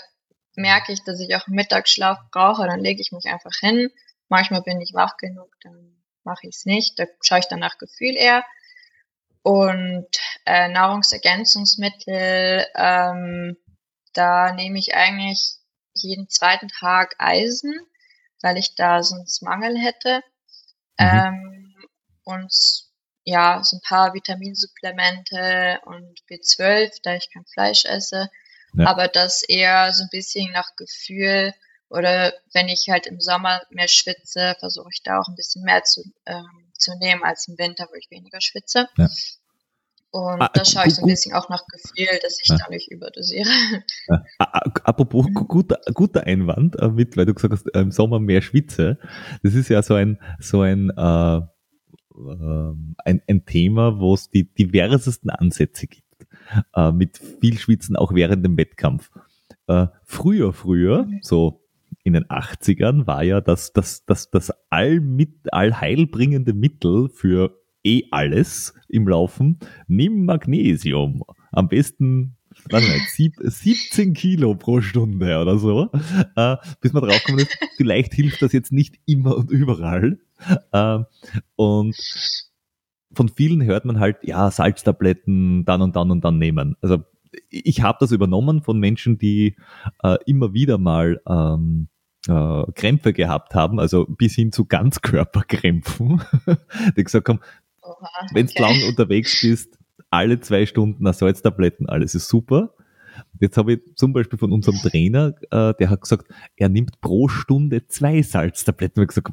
merke 0.57 0.93
ich, 0.93 1.03
dass 1.05 1.21
ich 1.21 1.35
auch 1.37 1.47
Mittagsschlaf 1.47 2.19
brauche, 2.31 2.67
dann 2.67 2.81
lege 2.81 3.01
ich 3.01 3.13
mich 3.13 3.27
einfach 3.27 3.55
hin. 3.59 3.91
Manchmal 4.29 4.63
bin 4.63 4.81
ich 4.81 4.95
wach 4.95 5.17
genug, 5.17 5.55
dann 5.63 6.03
mache 6.25 6.49
ich 6.49 6.57
es 6.57 6.65
nicht. 6.65 6.99
Da 6.99 7.05
schaue 7.23 7.39
ich 7.39 7.47
dann 7.49 7.61
nach 7.61 7.79
Gefühl 7.79 8.17
eher. 8.17 8.45
Und 9.43 10.09
äh, 10.45 10.69
Nahrungsergänzungsmittel, 10.69 12.67
ähm, 12.75 13.57
da 14.13 14.53
nehme 14.53 14.79
ich 14.79 14.95
eigentlich 14.97 15.57
jeden 15.95 16.29
zweiten 16.29 16.69
Tag 16.69 17.15
Eisen, 17.19 17.79
weil 18.43 18.57
ich 18.59 18.75
da 18.75 19.03
sonst 19.03 19.43
Mangel 19.43 19.79
hätte. 19.79 20.21
Mhm. 20.99 21.07
Ähm, 21.07 21.75
und 22.25 22.53
ja, 23.25 23.63
so 23.63 23.77
ein 23.77 23.81
paar 23.83 24.15
Vitaminsupplemente 24.15 25.81
und 25.85 26.21
B12, 26.29 27.01
da 27.03 27.15
ich 27.15 27.31
kein 27.33 27.45
Fleisch 27.45 27.85
esse. 27.85 28.31
Ja. 28.77 28.87
Aber 28.87 29.09
das 29.09 29.43
eher 29.43 29.93
so 29.93 30.03
ein 30.03 30.09
bisschen 30.11 30.53
nach 30.53 30.77
Gefühl 30.77 31.53
oder 31.89 32.33
wenn 32.53 32.69
ich 32.69 32.89
halt 32.91 33.07
im 33.07 33.21
Sommer 33.21 33.63
mehr 33.71 33.89
schwitze, 33.89 34.57
versuche 34.59 34.89
ich 34.93 35.03
da 35.03 35.21
auch 35.21 35.29
ein 35.29 35.37
bisschen 35.37 35.63
mehr 35.63 35.85
zu, 35.85 36.03
ähm, 36.27 36.73
zu 36.77 36.97
nehmen 36.99 37.23
als 37.23 37.47
im 37.49 37.59
Winter, 37.59 37.87
wo 37.91 37.95
ich 37.95 38.11
weniger 38.11 38.41
schwitze. 38.41 38.89
Ja. 38.97 39.09
Und 40.11 40.41
ah, 40.41 40.51
da 40.53 40.65
schaue 40.65 40.87
ich 40.87 40.95
so 40.95 41.03
ein 41.03 41.09
bisschen 41.09 41.35
auch 41.35 41.49
nach 41.49 41.63
Gefühl, 41.67 42.19
dass 42.23 42.41
ich 42.41 42.49
ja. 42.49 42.57
da 42.57 42.69
nicht 42.71 42.91
überdosiere. 42.91 43.51
Ja. 44.09 44.25
Apropos 44.85 45.27
guter, 45.33 45.79
guter 45.93 46.25
Einwand 46.25 46.77
äh, 46.81 46.89
mit, 46.89 47.17
weil 47.17 47.27
du 47.27 47.35
gesagt 47.35 47.53
hast, 47.53 47.69
im 47.69 47.91
Sommer 47.91 48.19
mehr 48.19 48.41
Schwitze. 48.41 48.99
Das 49.43 49.55
ist 49.55 49.69
ja 49.69 49.83
so 49.83 49.95
ein, 49.95 50.19
so 50.41 50.63
ein, 50.63 50.91
äh, 50.91 51.37
äh, 51.37 52.73
ein, 53.05 53.23
ein 53.29 53.45
Thema, 53.45 53.99
wo 53.99 54.15
es 54.15 54.31
die 54.31 54.45
diversesten 54.45 55.29
Ansätze 55.29 55.87
gibt. 55.87 56.06
Äh, 56.75 56.93
mit 56.93 57.19
viel 57.41 57.59
Schwitzen 57.59 57.97
auch 57.97 58.15
während 58.15 58.45
dem 58.45 58.57
Wettkampf. 58.57 59.11
Äh, 59.67 59.87
früher, 60.05 60.53
früher, 60.53 61.09
so 61.23 61.63
in 62.05 62.13
den 62.13 62.25
80ern, 62.27 63.07
war 63.07 63.23
ja 63.23 63.41
das, 63.41 63.73
das, 63.73 64.05
das, 64.07 64.31
das 64.31 64.53
allmit, 64.71 65.53
allheilbringende 65.53 66.53
Mittel 66.53 67.09
für 67.09 67.59
eh 67.85 68.05
alles 68.11 68.75
im 68.89 69.09
Laufen. 69.09 69.59
Nimm 69.89 70.25
Magnesium. 70.25 71.23
Am 71.53 71.69
besten 71.69 72.37
warte 72.71 72.87
sieb, 73.09 73.35
17 73.39 74.15
Kilo 74.15 74.55
pro 74.55 74.81
Stunde 74.81 75.39
oder 75.41 75.59
so, 75.59 75.91
äh, 76.37 76.57
bis 76.81 76.93
man 76.93 77.03
draufkommt 77.03 77.43
ist, 77.43 77.59
vielleicht 77.77 78.15
hilft 78.15 78.43
das 78.43 78.53
jetzt 78.53 78.73
nicht 78.73 78.99
immer 79.07 79.37
und 79.37 79.51
überall. 79.51 80.19
Äh, 80.73 80.99
und 81.57 81.97
von 83.13 83.29
vielen 83.29 83.63
hört 83.65 83.85
man 83.85 84.01
halt, 84.01 84.19
ja, 84.23 84.51
Salztabletten 84.51 85.65
dann 85.65 85.83
und 85.83 85.97
dann 85.97 86.11
und 86.11 86.25
dann 86.25 86.39
nehmen. 86.39 86.77
Also 86.81 87.05
ich 87.51 87.83
habe 87.83 87.99
das 88.01 88.13
übernommen 88.13 88.63
von 88.63 88.79
Menschen, 88.79 89.19
die 89.19 89.57
äh, 90.03 90.17
immer 90.27 90.53
wieder 90.53 90.79
mal 90.79 91.21
ähm, 91.29 91.89
äh, 92.29 92.73
Krämpfe 92.73 93.13
gehabt 93.13 93.55
haben, 93.55 93.79
also 93.79 94.07
bis 94.07 94.35
hin 94.35 94.53
zu 94.53 94.65
Ganzkörperkrämpfen, 94.65 96.23
die 96.97 97.05
gesagt 97.05 97.29
haben, 97.29 97.41
okay. 97.81 98.07
wenn 98.33 98.47
du 98.47 98.63
lang 98.63 98.83
unterwegs 98.89 99.41
bist, 99.41 99.79
alle 100.11 100.41
zwei 100.41 100.67
Stunden 100.67 101.11
Salztabletten, 101.13 101.89
alles 101.89 102.15
ist 102.15 102.29
super. 102.29 102.75
Jetzt 103.41 103.57
habe 103.57 103.75
ich 103.75 103.81
zum 103.95 104.13
Beispiel 104.13 104.39
von 104.39 104.53
unserem 104.53 104.79
Trainer, 104.79 105.35
äh, 105.51 105.75
der 105.79 105.91
hat 105.91 106.03
gesagt, 106.03 106.27
er 106.57 106.69
nimmt 106.69 107.01
pro 107.01 107.29
Stunde 107.29 107.87
zwei 107.87 108.23
Salztabletten. 108.23 109.03
Ich 109.03 109.09
gesagt, 109.09 109.33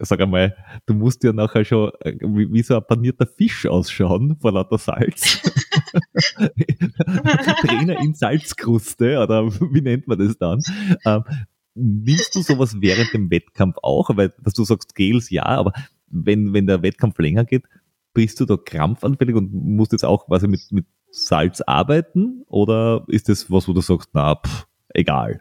sag 0.00 0.20
einmal, 0.20 0.56
du 0.86 0.94
musst 0.94 1.24
ja 1.24 1.32
nachher 1.32 1.64
schon 1.64 1.90
äh, 2.00 2.14
wie, 2.20 2.52
wie 2.52 2.62
so 2.62 2.76
ein 2.76 2.86
panierter 2.86 3.26
Fisch 3.26 3.66
ausschauen 3.66 4.36
vor 4.40 4.52
lauter 4.52 4.78
Salz. 4.78 5.42
Trainer 7.60 8.00
in 8.00 8.14
Salzkruste 8.14 9.18
oder 9.18 9.46
wie 9.46 9.80
nennt 9.80 10.08
man 10.08 10.18
das 10.18 10.38
dann? 10.38 10.62
Ähm, 11.04 11.24
nimmst 11.74 12.34
du 12.34 12.42
sowas 12.42 12.76
während 12.80 13.12
dem 13.12 13.30
Wettkampf 13.30 13.76
auch? 13.82 14.10
Weil, 14.16 14.32
dass 14.40 14.54
du 14.54 14.64
sagst, 14.64 14.94
Gels 14.94 15.30
ja, 15.30 15.44
aber 15.44 15.72
wenn, 16.08 16.52
wenn 16.52 16.66
der 16.66 16.82
Wettkampf 16.82 17.18
länger 17.18 17.44
geht, 17.44 17.64
bist 18.12 18.40
du 18.40 18.44
da 18.44 18.56
krampfanfällig 18.56 19.36
und 19.36 19.52
musst 19.52 19.92
jetzt 19.92 20.04
auch 20.04 20.26
quasi 20.26 20.48
mit, 20.48 20.72
mit 20.72 20.86
Salz 21.10 21.60
arbeiten? 21.60 22.42
Oder 22.46 23.04
ist 23.08 23.28
das 23.28 23.50
was, 23.50 23.68
wo 23.68 23.72
du 23.72 23.80
sagst, 23.80 24.10
na, 24.12 24.36
pff, 24.36 24.66
egal? 24.94 25.40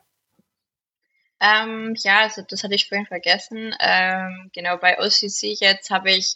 Ähm, 1.41 1.95
ja, 1.99 2.21
also 2.21 2.41
das 2.41 2.63
hatte 2.63 2.75
ich 2.75 2.87
vorhin 2.87 3.05
vergessen. 3.05 3.73
Ähm, 3.79 4.49
genau, 4.53 4.77
bei 4.77 4.99
OCC 4.99 5.57
jetzt 5.59 5.89
habe 5.89 6.11
ich 6.11 6.35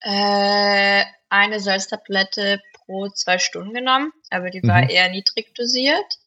äh, 0.00 1.04
eine 1.28 1.60
Salztablette 1.60 2.60
pro 2.72 3.08
zwei 3.08 3.38
Stunden 3.38 3.72
genommen, 3.72 4.12
aber 4.30 4.50
die 4.50 4.62
war 4.62 4.82
mhm. 4.82 4.90
eher 4.90 5.08
niedrig 5.10 5.54
dosiert. 5.54 6.18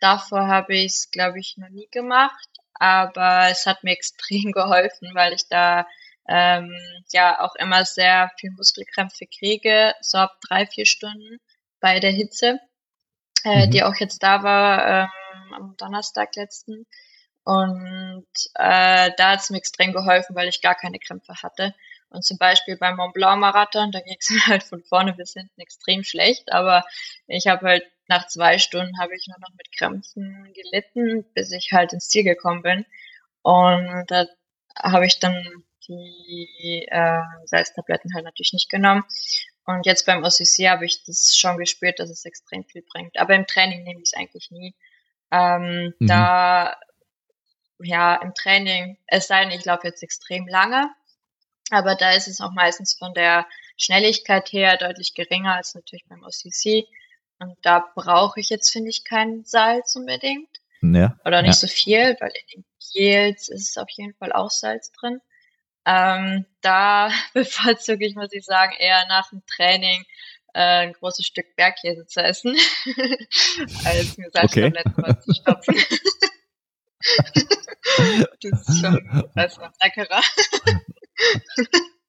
Davor 0.00 0.46
habe 0.46 0.74
ich 0.74 0.92
es, 0.92 1.10
glaube 1.10 1.38
ich, 1.38 1.56
noch 1.56 1.68
nie 1.68 1.88
gemacht, 1.90 2.48
aber 2.74 3.48
es 3.50 3.66
hat 3.66 3.84
mir 3.84 3.92
extrem 3.92 4.52
geholfen, 4.52 5.10
weil 5.14 5.32
ich 5.32 5.48
da 5.48 5.86
ähm, 6.28 6.72
ja 7.12 7.40
auch 7.40 7.54
immer 7.56 7.84
sehr 7.84 8.30
viel 8.38 8.50
Muskelkrämpfe 8.52 9.26
kriege, 9.26 9.94
so 10.00 10.18
ab 10.18 10.38
drei, 10.46 10.66
vier 10.66 10.86
Stunden 10.86 11.38
bei 11.80 11.98
der 11.98 12.12
Hitze, 12.12 12.60
äh, 13.44 13.66
mhm. 13.66 13.70
die 13.70 13.82
auch 13.82 13.96
jetzt 13.96 14.22
da 14.22 14.42
war 14.42 14.86
ähm, 14.86 15.54
am 15.54 15.76
Donnerstag 15.76 16.36
letzten. 16.36 16.86
Und 17.44 18.26
äh, 18.54 19.10
da 19.16 19.30
hat 19.32 19.40
es 19.40 19.50
mir 19.50 19.58
extrem 19.58 19.92
geholfen, 19.92 20.36
weil 20.36 20.48
ich 20.48 20.62
gar 20.62 20.74
keine 20.74 20.98
Krämpfe 20.98 21.34
hatte. 21.42 21.74
Und 22.10 22.24
zum 22.24 22.38
Beispiel 22.38 22.76
beim 22.76 22.96
Mont 22.96 23.14
Blanc 23.14 23.40
Marathon, 23.40 23.90
da 23.90 24.00
ging 24.00 24.16
es 24.18 24.30
mir 24.30 24.46
halt 24.46 24.62
von 24.62 24.82
vorne 24.84 25.14
bis 25.14 25.32
hinten 25.32 25.60
extrem 25.60 26.04
schlecht, 26.04 26.52
aber 26.52 26.84
ich 27.26 27.46
habe 27.46 27.66
halt 27.66 27.84
nach 28.08 28.26
zwei 28.28 28.58
Stunden 28.58 28.98
habe 29.00 29.16
ich 29.16 29.26
nur 29.26 29.38
noch 29.40 29.54
mit 29.56 29.72
Krämpfen 29.76 30.52
gelitten, 30.54 31.24
bis 31.34 31.50
ich 31.52 31.70
halt 31.72 31.92
ins 31.92 32.08
Ziel 32.08 32.24
gekommen 32.24 32.62
bin. 32.62 32.84
Und 33.42 34.04
da 34.08 34.26
habe 34.76 35.06
ich 35.06 35.18
dann 35.18 35.64
die 35.88 36.86
äh, 36.90 37.20
Salztabletten 37.46 38.14
halt 38.14 38.24
natürlich 38.24 38.52
nicht 38.52 38.70
genommen. 38.70 39.04
Und 39.64 39.86
jetzt 39.86 40.06
beim 40.06 40.24
OCC 40.24 40.68
habe 40.68 40.84
ich 40.84 41.04
das 41.04 41.36
schon 41.36 41.56
gespürt, 41.56 41.98
dass 41.98 42.10
es 42.10 42.24
extrem 42.24 42.64
viel 42.64 42.82
bringt. 42.82 43.18
Aber 43.18 43.34
im 43.34 43.46
Training 43.46 43.84
nehme 43.84 44.00
ich 44.00 44.10
es 44.12 44.18
eigentlich 44.18 44.50
nie. 44.50 44.74
Ähm, 45.30 45.94
mhm. 45.98 46.06
Da 46.06 46.76
ja, 47.84 48.16
im 48.16 48.34
Training, 48.34 48.98
es 49.06 49.26
sei 49.26 49.44
denn, 49.44 49.58
ich 49.58 49.64
laufe 49.64 49.86
jetzt 49.86 50.02
extrem 50.02 50.46
lange, 50.48 50.90
aber 51.70 51.94
da 51.94 52.12
ist 52.12 52.28
es 52.28 52.40
auch 52.40 52.52
meistens 52.52 52.94
von 52.94 53.14
der 53.14 53.46
Schnelligkeit 53.76 54.52
her 54.52 54.76
deutlich 54.76 55.14
geringer 55.14 55.54
als 55.54 55.74
natürlich 55.74 56.04
beim 56.06 56.22
OCC. 56.22 56.86
Und 57.38 57.56
da 57.62 57.84
brauche 57.94 58.38
ich 58.40 58.50
jetzt, 58.50 58.70
finde 58.70 58.90
ich, 58.90 59.04
kein 59.04 59.44
Salz 59.44 59.96
unbedingt. 59.96 60.48
Ja, 60.82 61.16
Oder 61.24 61.42
nicht 61.42 61.62
ja. 61.62 61.68
so 61.68 61.68
viel, 61.68 62.16
weil 62.20 62.30
in 62.30 62.46
den 62.54 62.64
Gels 62.92 63.48
ist 63.48 63.78
auf 63.78 63.88
jeden 63.90 64.14
Fall 64.14 64.32
auch 64.32 64.50
Salz 64.50 64.92
drin. 64.92 65.20
Ähm, 65.84 66.44
da 66.60 67.10
bevorzuge 67.34 68.06
ich, 68.06 68.14
muss 68.14 68.32
ich 68.32 68.44
sagen, 68.44 68.74
eher 68.78 69.06
nach 69.08 69.30
dem 69.30 69.42
Training 69.46 70.04
äh, 70.54 70.86
ein 70.86 70.92
großes 70.92 71.26
Stück 71.26 71.56
Bergkäse 71.56 72.06
zu 72.06 72.22
essen, 72.22 72.56
als 73.84 74.18
mir 74.18 74.30
Salztabletten 74.30 74.94
okay. 74.98 75.20
zu 75.20 75.34
stopfen. 75.34 75.74
das 78.42 78.68
ist 78.68 78.80
schon 78.80 79.24
besser, 79.34 79.72
leckerer. 79.82 80.20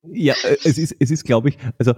Ja, 0.04 0.34
äh, 0.44 0.58
es 0.64 0.78
ist, 0.78 0.96
es 1.00 1.12
ist, 1.12 1.24
glaube 1.24 1.50
ich, 1.50 1.58
also 1.78 1.94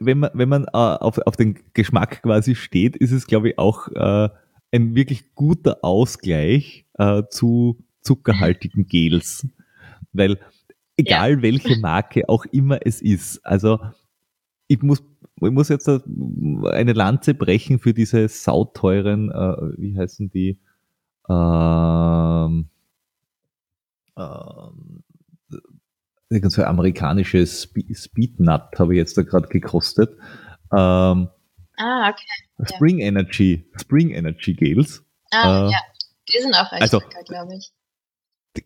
wenn 0.00 0.18
man, 0.18 0.30
wenn 0.34 0.48
man 0.48 0.64
äh, 0.64 0.68
auf, 0.72 1.18
auf 1.18 1.36
den 1.36 1.58
Geschmack 1.74 2.22
quasi 2.22 2.54
steht, 2.54 2.96
ist 2.96 3.12
es, 3.12 3.26
glaube 3.26 3.50
ich, 3.50 3.58
auch 3.58 3.88
äh, 3.88 4.28
ein 4.72 4.94
wirklich 4.94 5.34
guter 5.34 5.78
Ausgleich 5.82 6.86
äh, 6.94 7.22
zu 7.30 7.84
zuckerhaltigen 8.02 8.86
Gels. 8.86 9.46
Weil 10.12 10.38
egal 10.96 11.36
ja. 11.36 11.42
welche 11.42 11.78
Marke 11.78 12.28
auch 12.28 12.44
immer 12.46 12.80
es 12.84 13.00
ist, 13.00 13.44
also 13.44 13.78
ich 14.68 14.82
muss, 14.82 15.04
ich 15.40 15.50
muss 15.50 15.68
jetzt 15.68 15.88
eine 15.88 16.92
Lanze 16.92 17.34
brechen 17.34 17.78
für 17.78 17.94
diese 17.94 18.28
sauteuren, 18.28 19.30
äh, 19.30 19.78
wie 19.78 19.96
heißen 19.96 20.30
die, 20.30 20.58
ähm, 21.28 22.68
ähm, 24.16 25.02
so 26.28 26.62
ein 26.62 26.68
amerikanisches 26.68 27.62
Speednut 27.62 28.78
habe 28.78 28.94
ich 28.94 28.98
jetzt 28.98 29.16
da 29.16 29.22
gerade 29.22 29.48
gekostet. 29.48 30.16
Ähm, 30.72 31.28
ah, 31.76 32.10
okay. 32.10 32.74
Spring 32.74 32.98
ja. 32.98 33.06
Energy, 33.06 33.70
Spring 33.80 34.10
Energy 34.10 34.54
Gels. 34.54 35.04
Ah, 35.30 35.66
äh, 35.66 35.72
ja. 35.72 35.78
Die 36.28 36.42
sind 36.42 36.54
auch 36.54 36.72
recht 36.72 36.82
also, 36.82 37.00
glaube 37.28 37.54
ich. 37.56 37.72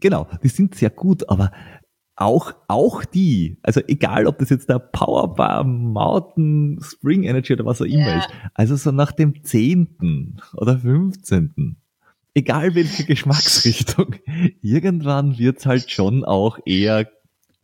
Genau, 0.00 0.28
die 0.42 0.48
sind 0.48 0.74
sehr 0.74 0.90
gut, 0.90 1.28
aber 1.28 1.52
auch, 2.16 2.52
auch 2.68 3.04
die, 3.04 3.58
also 3.62 3.80
egal 3.86 4.26
ob 4.26 4.38
das 4.38 4.50
jetzt 4.50 4.68
der 4.68 4.78
Powerbar, 4.78 5.64
Mountain, 5.64 6.78
Spring 6.82 7.24
Energy 7.24 7.54
oder 7.54 7.64
was 7.64 7.80
auch 7.80 7.86
immer 7.86 8.08
ja. 8.08 8.18
ist, 8.18 8.28
also 8.54 8.76
so 8.76 8.92
nach 8.92 9.12
dem 9.12 9.42
zehnten 9.42 10.40
oder 10.54 10.78
fünfzehnten, 10.78 11.79
egal 12.34 12.74
welche 12.74 13.04
Geschmacksrichtung, 13.04 14.16
irgendwann 14.62 15.38
wird's 15.38 15.66
halt 15.66 15.90
schon 15.90 16.24
auch 16.24 16.58
eher 16.64 17.10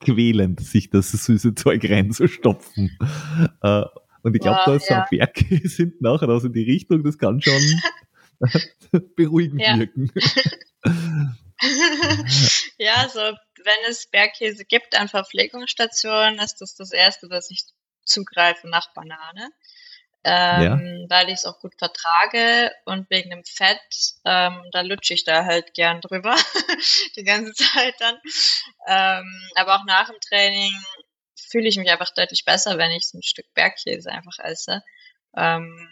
quälend, 0.01 0.61
sich 0.61 0.91
das 0.91 1.11
süße 1.13 1.55
Zeug 1.55 1.85
reinzustopfen. 1.85 2.97
Äh, 3.63 3.83
und 4.23 4.35
ich 4.35 4.41
glaube, 4.41 4.59
wow, 4.59 4.65
da 4.67 4.75
ist 4.75 4.91
ja. 4.91 4.97
so 4.97 5.17
ein 5.17 5.19
Berg 5.19 5.39
sind 5.65 6.01
nachher 6.03 6.29
aus 6.29 6.45
in 6.45 6.53
die 6.53 6.65
Richtung, 6.65 7.03
das 7.05 7.19
kann 7.19 7.41
schon 7.41 7.63
beruhigend 9.17 9.61
wirken. 9.61 10.11
ja, 12.79 13.09
so 13.09 13.21
wenn 13.67 13.91
es 13.91 14.07
Bergkäse 14.07 14.65
gibt 14.65 14.99
an 14.99 15.09
Verpflegungsstationen, 15.09 16.39
ist 16.39 16.61
das 16.61 16.77
das 16.77 16.93
erste, 16.93 17.29
dass 17.29 17.51
ich 17.51 17.65
zugreife 18.05 18.69
nach 18.69 18.93
Banane, 18.95 19.51
ähm, 20.29 20.63
ja. 20.63 20.81
weil 21.09 21.29
ich 21.29 21.35
es 21.35 21.45
auch 21.45 21.61
gut 21.61 21.75
vertrage 21.79 22.73
und 22.85 23.09
wegen 23.11 23.31
dem 23.31 23.45
Fett, 23.45 23.79
ähm, 24.25 24.61
da 24.73 24.81
lutsche 24.81 25.15
ich 25.15 25.23
da 25.23 25.45
halt 25.45 25.73
gern 25.73 26.01
drüber 26.01 26.35
die 27.17 27.23
ganze 27.23 27.53
Zeit 27.53 27.95
dann. 28.01 28.17
Ähm, 28.89 29.43
aber 29.55 29.77
auch 29.77 29.85
nach 29.85 30.11
dem 30.11 30.21
Training 30.21 30.73
fühle 31.37 31.69
ich 31.69 31.77
mich 31.77 31.89
einfach 31.89 32.13
deutlich 32.13 32.45
besser, 32.45 32.77
wenn 32.77 32.91
ich 32.91 33.07
so 33.07 33.19
ein 33.19 33.23
Stück 33.23 33.47
Bergkäse 33.55 34.11
einfach 34.11 34.41
esse. 34.41 34.83
Ähm, 35.37 35.89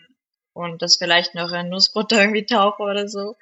und 0.52 0.82
das 0.82 0.96
vielleicht 0.96 1.36
noch 1.36 1.52
in 1.52 1.68
Nussbutter 1.68 2.20
irgendwie 2.20 2.46
tauche 2.46 2.82
oder 2.82 3.08
so. 3.08 3.36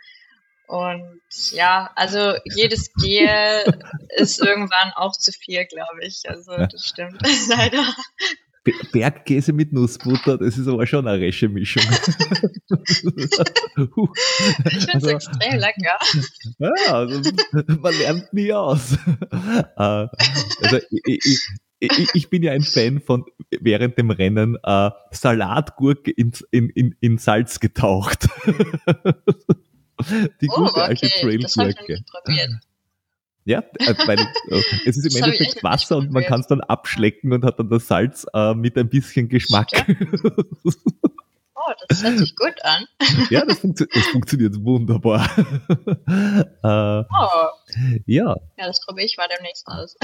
Und 0.67 1.23
ja, 1.53 1.91
also 1.97 2.35
jedes 2.45 2.93
Gel 2.95 3.65
ist 4.11 4.41
irgendwann 4.41 4.93
auch 4.93 5.13
zu 5.13 5.33
viel, 5.33 5.65
glaube 5.65 6.03
ich. 6.03 6.29
Also 6.29 6.55
das 6.55 6.87
stimmt 6.87 7.23
leider. 7.49 7.83
Bergkäse 8.93 9.53
mit 9.53 9.73
Nussbutter, 9.73 10.39
das 10.39 10.57
ist 10.57 10.69
aber 10.69 10.87
schon 10.87 11.09
eine 11.09 11.19
resche 11.21 11.49
Mischung. 11.49 11.83
ich 11.91 13.01
finde 13.01 14.09
es 14.67 14.95
also, 14.95 15.09
extrem 15.09 15.59
lecker. 15.59 15.99
Ja, 16.59 16.93
also, 16.93 17.31
man 17.81 17.99
lernt 17.99 18.33
nie 18.33 18.53
aus. 18.53 18.97
Äh, 19.33 19.67
also, 19.77 20.79
ich, 20.91 21.41
ich, 21.81 22.09
ich, 22.15 22.31
bin 22.31 22.45
ja 22.45 22.53
ein 22.53 22.63
Fan 22.63 23.01
von 23.01 23.25
während 23.61 23.99
dem 23.99 24.11
Rennen 24.11 24.57
äh, 24.63 24.91
Salatgurke 25.11 26.13
in, 26.13 26.33
in, 26.53 26.95
in, 27.01 27.19
Salz 27.19 27.59
getaucht. 27.59 28.29
Die 30.41 30.49
oh, 30.49 30.55
gute 30.55 30.83
alte 30.83 31.07
okay. 31.07 31.21
Trailgurke. 31.21 32.05
Ja, 33.45 33.59
äh, 33.79 33.95
weil 34.07 34.19
äh, 34.19 34.63
es 34.87 34.97
ist 34.97 35.15
im 35.15 35.17
Endeffekt 35.25 35.63
Wasser 35.63 35.97
und 35.97 36.13
man 36.13 36.25
kann 36.25 36.41
es 36.41 36.47
dann 36.47 36.61
abschlecken 36.61 37.33
und 37.33 37.45
hat 37.45 37.59
dann 37.59 37.69
das 37.69 37.89
Salz 37.89 38.27
äh, 38.35 38.55
mit 38.55 38.77
ein 38.79 38.89
bisschen 38.89 39.29
Geschmack. 39.29 39.69
Oh, 41.65 41.73
das 41.87 42.03
hört 42.03 42.19
sich 42.19 42.35
gut 42.35 42.57
an. 42.65 42.87
ja, 43.31 43.45
das, 43.45 43.61
funktio 43.61 43.87
das 43.95 44.07
funktioniert 44.07 44.57
wunderbar. 44.65 45.25
äh, 45.69 46.65
oh. 46.65 47.05
Ja. 48.05 48.35
Ja, 48.59 48.67
das 48.67 48.81
probiere 48.85 49.07
ich 49.07 49.17
mal 49.17 49.29
demnächst 49.29 49.69
aus. 49.69 49.97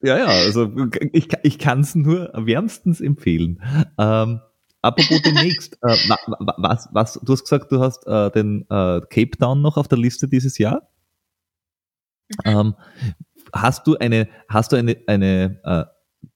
ja, 0.00 0.16
ja, 0.16 0.24
also 0.24 0.72
ich, 1.12 1.28
ich 1.42 1.58
kann 1.58 1.80
es 1.80 1.94
nur 1.94 2.32
wärmstens 2.34 3.02
empfehlen. 3.02 3.60
Ähm, 3.98 4.40
Apropos 4.82 5.22
demnächst, 5.22 5.74
äh, 5.74 5.96
was, 6.56 6.88
was, 6.90 7.20
du 7.22 7.32
hast 7.32 7.44
gesagt, 7.44 7.70
du 7.70 7.80
hast 7.80 8.04
äh, 8.06 8.30
den 8.32 8.62
äh, 8.62 9.00
Cape 9.10 9.38
Town 9.38 9.62
noch 9.62 9.76
auf 9.76 9.86
der 9.86 9.98
Liste 9.98 10.26
dieses 10.26 10.58
Jahr. 10.58 10.88
Ähm, 12.44 12.74
hast 13.52 13.86
du 13.86 13.96
eine, 13.96 14.28
hast 14.48 14.72
du 14.72 14.76
eine, 14.76 14.96
eine 15.06 15.60
äh, 15.64 15.84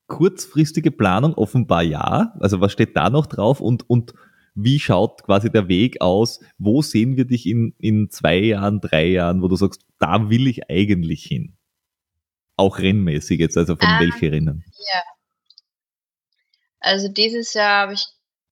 kurzfristige 0.06 0.90
Planung? 0.90 1.34
Offenbar 1.34 1.82
ja. 1.82 2.34
Also 2.40 2.60
was 2.60 2.72
steht 2.72 2.96
da 2.96 3.10
noch 3.10 3.26
drauf 3.26 3.60
und, 3.60 3.88
und 3.88 4.14
wie 4.54 4.80
schaut 4.80 5.22
quasi 5.22 5.50
der 5.50 5.68
Weg 5.68 6.00
aus? 6.00 6.40
Wo 6.58 6.80
sehen 6.80 7.16
wir 7.16 7.26
dich 7.26 7.46
in, 7.46 7.74
in 7.78 8.10
zwei 8.10 8.38
Jahren, 8.38 8.80
drei 8.80 9.06
Jahren, 9.06 9.42
wo 9.42 9.48
du 9.48 9.56
sagst, 9.56 9.82
da 9.98 10.30
will 10.30 10.46
ich 10.46 10.70
eigentlich 10.70 11.24
hin? 11.24 11.56
Auch 12.56 12.78
rennmäßig 12.78 13.38
jetzt, 13.38 13.58
also 13.58 13.76
von 13.76 13.88
ähm, 13.88 14.00
welche 14.00 14.32
Rennen? 14.32 14.64
Ja. 14.92 15.02
Also 16.80 17.08
dieses 17.08 17.52
Jahr 17.52 17.82
habe 17.82 17.92
ich 17.94 18.06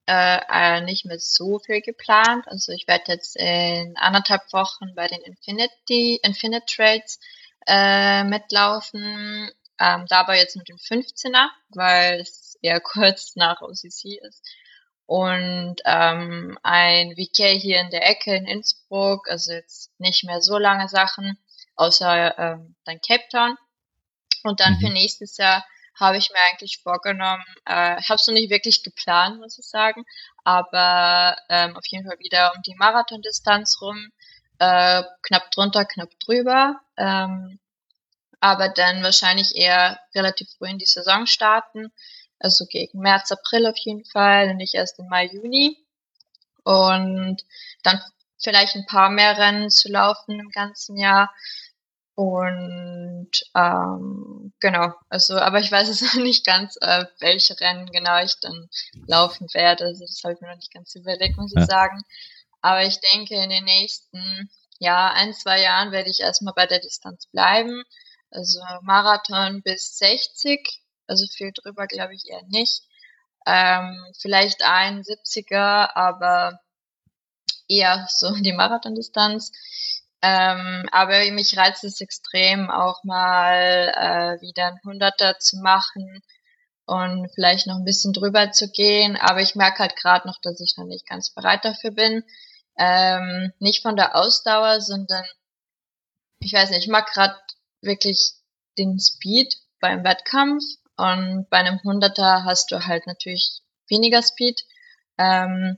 äh, 0.07 0.39
äh, 0.47 0.81
nicht 0.81 1.05
mehr 1.05 1.17
so 1.19 1.57
viel 1.57 1.81
geplant. 1.81 2.47
Also 2.47 2.71
ich 2.71 2.87
werde 2.87 3.05
jetzt 3.07 3.35
in 3.37 3.95
anderthalb 3.97 4.41
Wochen 4.53 4.93
bei 4.95 5.07
den 5.07 5.21
Infinity, 5.21 6.19
Infinite 6.21 6.65
Trades 6.67 7.19
äh, 7.65 8.23
mitlaufen. 8.23 9.51
Ähm, 9.77 10.05
dabei 10.07 10.37
jetzt 10.37 10.55
mit 10.55 10.69
dem 10.69 10.77
15er, 10.77 11.49
weil 11.69 12.21
es 12.21 12.57
eher 12.61 12.79
kurz 12.81 13.35
nach 13.35 13.61
OCC 13.61 14.19
ist. 14.21 14.43
Und 15.07 15.75
ähm, 15.85 16.57
ein 16.63 17.15
VK 17.15 17.59
hier 17.59 17.79
in 17.79 17.91
der 17.91 18.09
Ecke 18.09 18.35
in 18.35 18.47
Innsbruck, 18.47 19.29
also 19.29 19.51
jetzt 19.51 19.91
nicht 19.99 20.23
mehr 20.23 20.41
so 20.41 20.57
lange 20.57 20.87
Sachen, 20.87 21.37
außer 21.75 22.39
ähm, 22.39 22.75
dann 22.85 22.99
Cape 23.01 23.25
Town. 23.31 23.57
Und 24.43 24.61
dann 24.61 24.75
mhm. 24.75 24.79
für 24.79 24.89
nächstes 24.89 25.37
Jahr 25.37 25.63
habe 25.99 26.17
ich 26.17 26.29
mir 26.31 26.39
eigentlich 26.49 26.79
vorgenommen. 26.81 27.43
Äh, 27.65 28.01
habe 28.01 28.15
es 28.15 28.27
noch 28.27 28.33
nicht 28.33 28.49
wirklich 28.49 28.83
geplant, 28.83 29.39
muss 29.39 29.57
ich 29.59 29.67
sagen, 29.67 30.05
aber 30.43 31.37
ähm, 31.49 31.75
auf 31.77 31.85
jeden 31.87 32.07
Fall 32.07 32.19
wieder 32.19 32.53
um 32.55 32.61
die 32.63 32.75
Marathondistanz 32.75 33.79
rum, 33.81 34.11
äh, 34.59 35.03
knapp 35.23 35.51
drunter, 35.51 35.85
knapp 35.85 36.09
drüber. 36.19 36.79
Ähm, 36.97 37.59
aber 38.39 38.69
dann 38.69 39.03
wahrscheinlich 39.03 39.55
eher 39.55 39.99
relativ 40.13 40.49
früh 40.57 40.69
in 40.69 40.77
die 40.77 40.85
Saison 40.85 41.25
starten, 41.25 41.91
also 42.39 42.65
gegen 42.65 42.99
März, 42.99 43.31
April 43.31 43.65
auf 43.65 43.77
jeden 43.77 44.05
Fall, 44.05 44.49
und 44.49 44.57
nicht 44.57 44.75
erst 44.75 44.99
im 44.99 45.07
Mai, 45.07 45.25
Juni. 45.27 45.77
Und 46.63 47.43
dann 47.83 48.01
vielleicht 48.37 48.75
ein 48.75 48.85
paar 48.85 49.09
mehr 49.09 49.37
Rennen 49.37 49.69
zu 49.69 49.91
laufen 49.91 50.39
im 50.39 50.49
ganzen 50.49 50.97
Jahr. 50.97 51.33
Und 52.15 53.31
ähm, 53.55 54.53
genau, 54.59 54.93
also, 55.09 55.37
aber 55.37 55.59
ich 55.59 55.71
weiß 55.71 55.89
es 55.89 56.01
noch 56.15 56.21
nicht 56.21 56.45
ganz, 56.45 56.77
äh, 56.81 57.05
welche 57.19 57.59
Rennen 57.59 57.87
genau 57.87 58.23
ich 58.23 58.39
dann 58.41 58.69
laufen 59.07 59.47
werde. 59.53 59.85
Also 59.85 60.05
das 60.05 60.21
habe 60.23 60.33
ich 60.33 60.41
mir 60.41 60.49
noch 60.49 60.55
nicht 60.55 60.73
ganz 60.73 60.95
überlegt, 60.95 61.37
muss 61.37 61.53
ja. 61.53 61.61
ich 61.61 61.67
sagen. 61.67 62.03
Aber 62.61 62.83
ich 62.83 62.99
denke, 62.99 63.35
in 63.35 63.49
den 63.49 63.65
nächsten 63.65 64.49
ja, 64.79 65.11
ein, 65.11 65.33
zwei 65.33 65.61
Jahren 65.61 65.91
werde 65.91 66.09
ich 66.09 66.19
erstmal 66.19 66.53
bei 66.53 66.65
der 66.67 66.79
Distanz 66.79 67.27
bleiben. 67.27 67.83
Also 68.31 68.59
Marathon 68.81 69.61
bis 69.61 69.97
60, 69.97 70.81
also 71.07 71.25
viel 71.27 71.51
drüber 71.53 71.87
glaube 71.87 72.13
ich 72.15 72.27
eher 72.27 72.43
nicht. 72.47 72.83
Ähm, 73.45 74.05
vielleicht 74.19 74.63
ein 74.63 75.03
70er, 75.03 75.95
aber 75.95 76.59
eher 77.69 78.07
so 78.09 78.33
die 78.35 78.53
Marathondistanz. 78.53 79.51
Ähm, 80.21 80.87
aber 80.91 81.31
mich 81.31 81.55
reizt 81.57 81.83
es 81.83 82.01
extrem, 82.01 82.69
auch 82.71 83.03
mal 83.03 83.93
äh, 83.95 84.41
wieder 84.41 84.67
ein 84.67 84.79
Hunderter 84.83 85.37
zu 85.39 85.57
machen 85.57 86.21
und 86.85 87.29
vielleicht 87.35 87.67
noch 87.67 87.75
ein 87.75 87.85
bisschen 87.85 88.13
drüber 88.13 88.51
zu 88.51 88.69
gehen. 88.71 89.15
Aber 89.17 89.41
ich 89.41 89.55
merke 89.55 89.79
halt 89.79 89.95
gerade 89.95 90.27
noch, 90.27 90.39
dass 90.41 90.59
ich 90.59 90.75
noch 90.77 90.85
nicht 90.85 91.07
ganz 91.07 91.29
bereit 91.29 91.63
dafür 91.63 91.91
bin. 91.91 92.23
Ähm, 92.77 93.53
nicht 93.59 93.81
von 93.81 93.95
der 93.95 94.15
Ausdauer, 94.15 94.81
sondern 94.81 95.23
ich 96.39 96.53
weiß 96.53 96.69
nicht, 96.69 96.85
ich 96.85 96.87
mag 96.87 97.11
gerade 97.11 97.35
wirklich 97.81 98.33
den 98.77 98.99
Speed 98.99 99.55
beim 99.79 100.03
Wettkampf 100.03 100.63
und 100.97 101.47
bei 101.49 101.57
einem 101.57 101.81
Hunderter 101.83 102.43
hast 102.43 102.71
du 102.71 102.85
halt 102.85 103.07
natürlich 103.07 103.61
weniger 103.87 104.21
Speed. 104.21 104.63
Ähm, 105.17 105.77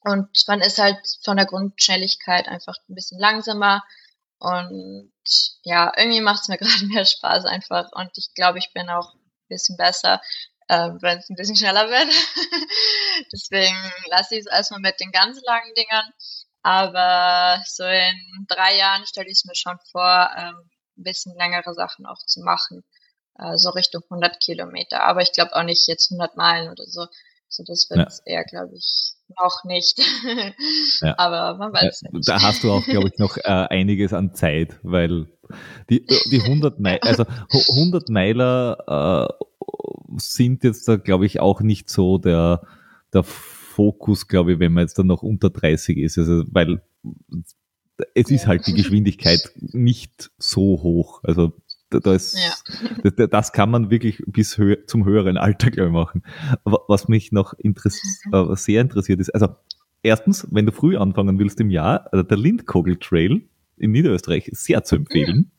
und 0.00 0.28
man 0.48 0.60
ist 0.60 0.78
halt 0.78 0.98
von 1.24 1.36
der 1.36 1.46
Grundschnelligkeit 1.46 2.48
einfach 2.48 2.74
ein 2.88 2.94
bisschen 2.94 3.18
langsamer. 3.18 3.84
Und 4.38 5.12
ja, 5.62 5.92
irgendwie 5.96 6.20
macht 6.20 6.42
es 6.42 6.48
mir 6.48 6.58
gerade 6.58 6.86
mehr 6.86 7.04
Spaß 7.04 7.44
einfach. 7.44 7.92
Und 7.92 8.10
ich 8.16 8.34
glaube, 8.34 8.58
ich 8.58 8.72
bin 8.72 8.88
auch 8.88 9.14
ein 9.14 9.20
bisschen 9.48 9.76
besser, 9.76 10.20
äh, 10.68 10.90
wenn 11.00 11.18
es 11.18 11.28
ein 11.28 11.36
bisschen 11.36 11.56
schneller 11.56 11.88
wird. 11.88 12.08
Deswegen 13.32 13.76
lasse 14.10 14.34
ich 14.34 14.40
es 14.40 14.52
erstmal 14.52 14.80
mit 14.80 15.00
den 15.00 15.12
ganz 15.12 15.40
langen 15.42 15.74
Dingern. 15.74 16.10
Aber 16.62 17.62
so 17.66 17.84
in 17.84 18.46
drei 18.48 18.76
Jahren 18.76 19.06
stelle 19.06 19.26
ich 19.26 19.38
es 19.38 19.44
mir 19.44 19.56
schon 19.56 19.78
vor, 19.90 20.30
ähm, 20.36 20.70
ein 20.96 21.02
bisschen 21.02 21.34
längere 21.36 21.74
Sachen 21.74 22.06
auch 22.06 22.24
zu 22.26 22.40
machen. 22.42 22.84
Äh, 23.38 23.56
so 23.56 23.70
Richtung 23.70 24.02
100 24.04 24.40
Kilometer. 24.40 25.02
Aber 25.02 25.22
ich 25.22 25.32
glaube 25.32 25.54
auch 25.54 25.64
nicht 25.64 25.88
jetzt 25.88 26.12
100 26.12 26.36
Meilen 26.36 26.70
oder 26.70 26.84
so. 26.86 27.06
So, 27.48 27.64
das 27.66 27.88
wird 27.90 28.00
ja. 28.00 28.32
eher, 28.32 28.44
glaube 28.44 28.74
ich, 28.74 29.12
noch 29.38 29.64
nicht. 29.64 29.98
ja. 31.02 31.14
Aber 31.18 31.58
man 31.58 31.72
weiß 31.72 32.00
ja, 32.00 32.10
nicht. 32.10 32.26
Da 32.26 32.40
hast 32.40 32.64
du 32.64 32.72
auch, 32.72 32.82
glaube 32.84 33.08
ich, 33.08 33.18
noch 33.18 33.36
äh, 33.36 33.42
einiges 33.42 34.14
an 34.14 34.34
Zeit, 34.34 34.78
weil 34.82 35.26
die, 35.90 36.06
die 36.06 36.40
100 36.40 36.80
Meiler, 36.80 37.00
also 37.02 37.24
100 37.50 38.08
Meiler 38.08 39.28
äh, 39.28 39.44
sind 40.18 40.64
jetzt 40.64 40.88
da, 40.88 40.96
glaube 40.96 41.26
ich, 41.26 41.40
auch 41.40 41.60
nicht 41.60 41.90
so 41.90 42.18
der, 42.18 42.62
der 43.12 43.22
Fokus, 43.22 44.28
glaube 44.28 44.54
ich, 44.54 44.58
wenn 44.58 44.72
man 44.72 44.82
jetzt 44.82 44.98
dann 44.98 45.06
noch 45.06 45.22
unter 45.22 45.50
30 45.50 45.98
ist. 45.98 46.18
Also, 46.18 46.44
weil 46.50 46.82
es 48.14 48.30
ist 48.30 48.46
halt 48.46 48.66
die 48.66 48.74
Geschwindigkeit 48.74 49.52
nicht 49.56 50.30
so 50.38 50.82
hoch. 50.82 51.20
Also 51.24 51.52
das, 51.90 52.34
ja. 52.34 53.10
das, 53.10 53.28
das, 53.30 53.52
kann 53.52 53.70
man 53.70 53.90
wirklich 53.90 54.22
bis 54.26 54.56
hö 54.58 54.76
zum 54.86 55.04
höheren 55.04 55.36
Alter, 55.36 55.70
glaube 55.70 55.88
ich, 55.88 55.92
machen. 55.92 56.22
Was 56.64 57.08
mich 57.08 57.32
noch 57.32 57.52
interess 57.54 58.00
äh, 58.32 58.56
sehr 58.56 58.80
interessiert 58.80 59.20
ist, 59.20 59.30
also 59.30 59.48
erstens, 60.02 60.46
wenn 60.50 60.66
du 60.66 60.72
früh 60.72 60.96
anfangen 60.96 61.38
willst 61.38 61.60
im 61.60 61.70
Jahr, 61.70 62.08
also 62.12 62.22
der 62.22 62.38
Lindkogel 62.38 62.96
Trail 62.96 63.42
in 63.76 63.90
Niederösterreich 63.92 64.48
ist 64.48 64.64
sehr 64.64 64.84
zu 64.84 64.96
empfehlen. 64.96 65.51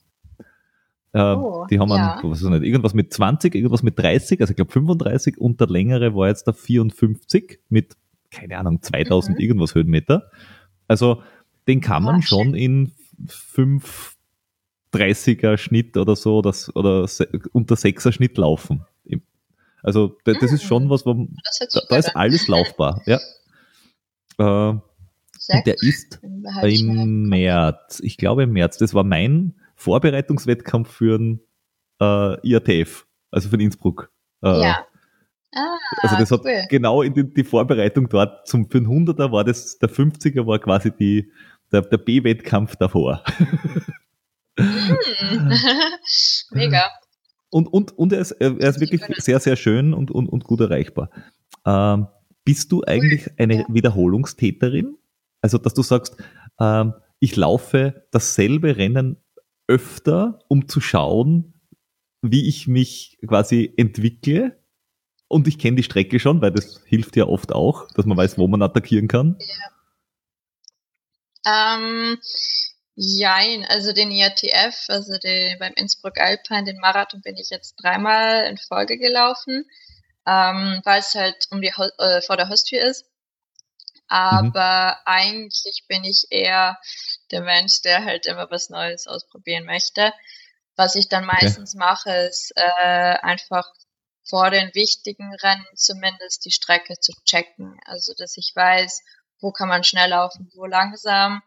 Mhm. 1.14 1.20
Äh, 1.20 1.36
oh, 1.36 1.66
die 1.70 1.80
haben 1.80 1.90
ja. 1.90 2.16
einen, 2.16 2.32
was 2.32 2.42
ist 2.42 2.50
nicht, 2.50 2.64
irgendwas 2.64 2.94
mit 2.94 3.14
20, 3.14 3.56
irgendwas 3.56 3.84
mit 3.84 3.98
30, 3.98 4.42
also 4.42 4.52
ich 4.52 4.56
glaube 4.56 4.72
35 4.72 5.40
und 5.40 5.60
der 5.60 5.68
längere 5.68 6.16
war 6.16 6.28
jetzt 6.28 6.48
der 6.48 6.54
54 6.54 7.60
mit, 7.70 7.96
keine 8.32 8.58
Ahnung, 8.58 8.82
2000 8.82 9.38
mhm. 9.38 9.42
irgendwas 9.44 9.76
Höhenmeter. 9.76 10.30
Also 10.88 11.22
den 11.68 11.82
kann 11.82 12.04
man 12.04 12.18
oh, 12.18 12.22
schon 12.22 12.56
in 12.56 12.92
fünf 13.28 14.16
30er 14.94 15.58
Schnitt 15.58 15.98
oder 15.98 16.16
so 16.16 16.42
das, 16.42 16.76
oder 16.76 17.08
unter 17.52 17.76
6er 17.76 18.12
Schnitt 18.12 18.38
laufen. 18.38 18.86
Also 19.84 20.18
das, 20.24 20.38
das 20.40 20.54
ist 20.54 20.64
schon 20.64 20.86
mhm. 20.86 20.90
was, 20.90 21.06
wo, 21.06 21.14
da, 21.14 21.82
da 21.90 21.98
ist 21.98 22.16
alles 22.16 22.48
laufbar. 22.48 23.02
Ja. 23.06 23.20
Äh, 24.38 24.80
und 25.50 25.68
der 25.68 25.76
ist 25.82 26.22
im 26.24 27.28
März, 27.28 28.00
ich 28.02 28.18
glaube 28.18 28.44
im 28.44 28.54
März, 28.54 28.78
das 28.78 28.94
war 28.94 29.04
mein 29.04 29.56
Vorbereitungswettkampf 29.84 30.90
für 30.90 31.18
den 31.18 31.42
äh, 32.00 32.48
IATF, 32.48 33.06
also 33.32 33.50
für 33.50 33.58
den 33.58 33.66
Innsbruck. 33.66 34.12
Äh, 34.42 34.62
ja. 34.62 34.88
Ah, 35.56 35.78
also 36.02 36.16
das 36.18 36.32
cool. 36.32 36.40
hat 36.40 36.70
genau 36.70 37.02
in 37.04 37.14
die, 37.14 37.32
die, 37.32 37.44
Vorbereitung 37.44 38.10
dort 38.10 38.48
zum 38.48 38.70
für 38.70 38.82
den 38.82 38.88
100er 38.88 39.32
war 39.32 39.44
das, 39.44 39.78
der 39.78 39.90
50er 39.90 40.48
war 40.48 40.58
quasi 40.58 40.92
die, 40.92 41.32
der, 41.72 41.82
der 41.82 41.98
B-Wettkampf 41.98 42.76
davor. 42.78 43.24
Hm. 44.58 44.98
Mega. 46.52 46.84
Und, 47.50 47.68
und, 47.68 47.96
und 47.98 48.14
er 48.14 48.20
ist, 48.20 48.32
er 48.32 48.58
ist 48.58 48.80
wirklich 48.80 49.02
sehr, 49.18 49.40
sehr 49.40 49.56
schön 49.56 49.94
und, 49.94 50.10
und, 50.10 50.28
und 50.28 50.44
gut 50.44 50.62
erreichbar. 50.62 51.12
Ähm, 51.66 52.08
bist 52.44 52.72
du 52.72 52.84
eigentlich 52.84 53.30
eine 53.38 53.66
Wiederholungstäterin? 53.70 54.98
Also, 55.42 55.60
dass 55.60 55.74
du 55.76 55.84
sagst, 55.84 56.18
ähm, 56.60 56.94
ich 57.20 57.36
laufe 57.36 58.06
dasselbe 58.12 58.78
Rennen 58.78 59.18
öfter, 59.68 60.40
um 60.48 60.68
zu 60.68 60.82
schauen, 60.82 61.54
wie 62.22 62.48
ich 62.48 62.68
mich 62.68 63.18
quasi 63.28 63.74
entwickle. 63.78 64.60
Und 65.28 65.48
ich 65.48 65.58
kenne 65.58 65.78
die 65.78 65.84
Strecke 65.84 66.20
schon, 66.20 66.42
weil 66.42 66.52
das 66.52 66.82
hilft 66.86 67.16
ja 67.16 67.26
oft 67.26 67.54
auch, 67.54 67.88
dass 67.94 68.06
man 68.06 68.18
weiß, 68.18 68.38
wo 68.38 68.48
man 68.48 68.62
attackieren 68.62 69.08
kann. 69.08 69.38
Ja. 69.40 69.56
Ähm, 71.76 72.20
Jein, 72.96 73.66
also 73.66 73.92
den 73.92 74.12
IATF, 74.12 74.86
also 74.90 75.18
den, 75.18 75.58
beim 75.58 75.74
Innsbruck 75.74 76.20
Alpine, 76.20 76.66
den 76.66 76.80
Marathon 76.80 77.22
bin 77.22 77.36
ich 77.38 77.50
jetzt 77.50 77.76
dreimal 77.82 78.46
in 78.46 78.58
Folge 78.58 79.00
gelaufen, 79.00 79.66
ähm, 80.28 80.82
weil 80.84 81.00
es 81.00 81.16
halt 81.16 81.48
um 81.50 81.62
die 81.62 81.74
äh, 81.98 82.22
vor 82.22 82.38
der 82.38 82.50
Haustür 82.50 82.84
ist. 82.84 83.06
Aber 84.08 84.98
mhm. 84.98 85.02
eigentlich 85.06 85.86
bin 85.88 86.04
ich 86.04 86.28
eher 86.30 86.78
der 87.32 87.42
Mensch, 87.42 87.82
der 87.82 88.04
halt 88.04 88.26
immer 88.26 88.50
was 88.52 88.70
Neues 88.70 89.08
ausprobieren 89.08 89.66
möchte. 89.66 90.14
Was 90.76 90.96
ich 90.96 91.08
dann 91.08 91.26
meistens 91.26 91.76
okay. 91.76 91.86
mache, 91.86 92.12
ist 92.12 92.52
äh, 92.56 93.18
einfach 93.22 93.66
vor 94.26 94.50
den 94.50 94.74
wichtigen 94.74 95.34
Rennen 95.36 95.66
zumindest 95.76 96.46
die 96.46 96.52
Strecke 96.52 97.00
zu 97.00 97.12
checken. 97.26 97.78
Also 97.86 98.14
dass 98.18 98.38
ich 98.38 98.52
weiß, 98.56 99.02
wo 99.40 99.52
kann 99.52 99.68
man 99.68 99.84
schnell 99.84 100.10
laufen, 100.10 100.50
wo 100.56 100.66
langsam, 100.66 101.44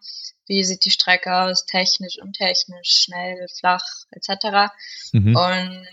wie 0.46 0.62
sieht 0.62 0.84
die 0.84 0.90
Strecke 0.90 1.34
aus, 1.34 1.64
technisch, 1.64 2.18
untechnisch, 2.20 3.04
schnell, 3.04 3.46
flach, 3.59 3.84
etc. 4.11 4.70
Mhm. 5.12 5.34
Und 5.34 5.86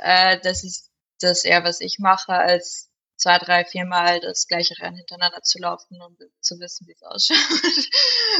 äh, 0.00 0.38
das 0.42 0.64
ist 0.64 0.90
das 1.20 1.44
eher, 1.44 1.62
was 1.64 1.80
ich 1.80 1.98
mache, 1.98 2.32
als 2.32 2.89
zwei, 3.20 3.38
drei, 3.38 3.64
viermal 3.64 4.20
das 4.20 4.46
gleiche 4.48 4.74
Rennen 4.78 4.96
hintereinander 4.96 5.42
zu 5.42 5.58
laufen 5.58 6.00
und 6.00 6.18
zu 6.40 6.58
wissen, 6.58 6.86
wie 6.88 6.92
es 6.92 7.02
ausschaut. 7.02 7.36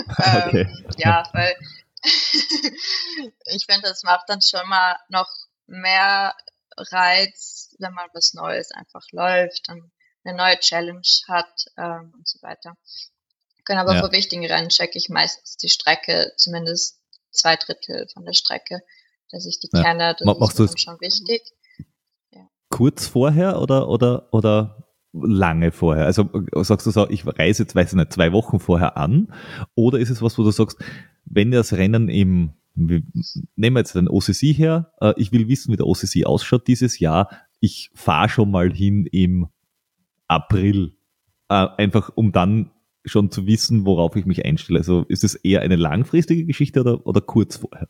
okay. 0.47 0.63
ähm, 0.63 0.87
ja, 0.97 1.29
weil 1.33 1.55
ich 2.03 3.67
finde, 3.67 3.89
das 3.89 4.03
macht 4.03 4.29
dann 4.29 4.41
schon 4.41 4.67
mal 4.69 4.97
noch 5.09 5.29
mehr 5.67 6.35
Reiz, 6.77 7.75
wenn 7.79 7.93
man 7.93 8.09
was 8.15 8.33
Neues 8.33 8.71
einfach 8.73 9.05
läuft 9.13 9.69
und 9.69 9.93
eine 10.25 10.37
neue 10.37 10.59
Challenge 10.59 11.03
hat 11.29 11.67
ähm, 11.77 12.13
und 12.17 12.27
so 12.27 12.41
weiter. 12.43 12.77
Genau, 13.67 13.83
aber 13.83 13.95
ja. 13.95 14.01
vor 14.01 14.13
wichtigen 14.13 14.47
Rennen 14.47 14.71
checke 14.71 14.99
ich 14.99 15.11
meistens 15.11 15.59
die 15.59 15.69
Strecke, 15.69 16.33
zumindest 16.37 16.99
zwei 17.31 17.57
Drittel 17.57 18.09
von 18.13 18.25
der 18.25 18.33
Strecke, 18.33 18.83
dass 19.31 19.47
ich 19.47 19.61
die 19.61 19.69
ja. 19.73 19.83
kenne. 19.83 20.17
Das 20.19 20.39
Machst 20.39 20.59
ist 20.59 20.81
schon 20.81 21.01
wichtig. 21.01 21.43
Kurz 22.71 23.07
vorher 23.09 23.61
oder, 23.61 23.89
oder, 23.89 24.29
oder 24.33 24.87
lange 25.13 25.73
vorher? 25.73 26.07
Also 26.07 26.31
sagst 26.63 26.87
du 26.87 26.91
so, 26.91 27.09
ich 27.11 27.27
reise 27.27 27.65
jetzt, 27.65 27.75
weiß 27.75 27.93
ich 27.93 27.97
nicht, 27.97 28.13
zwei 28.13 28.33
Wochen 28.33 28.61
vorher 28.61 28.97
an? 28.97 29.33
Oder 29.75 29.99
ist 29.99 30.11
es 30.11 30.23
was, 30.23 30.39
wo 30.39 30.45
du 30.45 30.51
sagst, 30.51 30.83
wenn 31.25 31.51
das 31.51 31.73
Rennen 31.73 32.09
im, 32.09 32.53
nehmen 32.75 33.13
wir 33.57 33.81
jetzt 33.81 33.95
den 33.95 34.09
OCC 34.09 34.55
her, 34.57 34.93
äh, 35.01 35.13
ich 35.17 35.33
will 35.33 35.49
wissen, 35.49 35.73
wie 35.73 35.77
der 35.77 35.87
OCC 35.87 36.25
ausschaut 36.25 36.67
dieses 36.69 36.99
Jahr, 36.99 37.29
ich 37.59 37.91
fahre 37.95 38.29
schon 38.29 38.51
mal 38.51 38.73
hin 38.73 39.07
im 39.07 39.49
April, 40.29 40.97
äh, 41.49 41.67
einfach 41.77 42.11
um 42.15 42.33
dann 42.33 42.71
schon 43.05 43.31
zu 43.31 43.47
wissen, 43.47 43.87
worauf 43.87 44.17
ich 44.17 44.27
mich 44.27 44.45
einstelle? 44.45 44.79
Also 44.79 45.05
ist 45.09 45.25
es 45.25 45.35
eher 45.35 45.63
eine 45.63 45.77
langfristige 45.77 46.45
Geschichte 46.45 46.81
oder, 46.81 47.07
oder 47.07 47.21
kurz 47.21 47.57
vorher? 47.57 47.89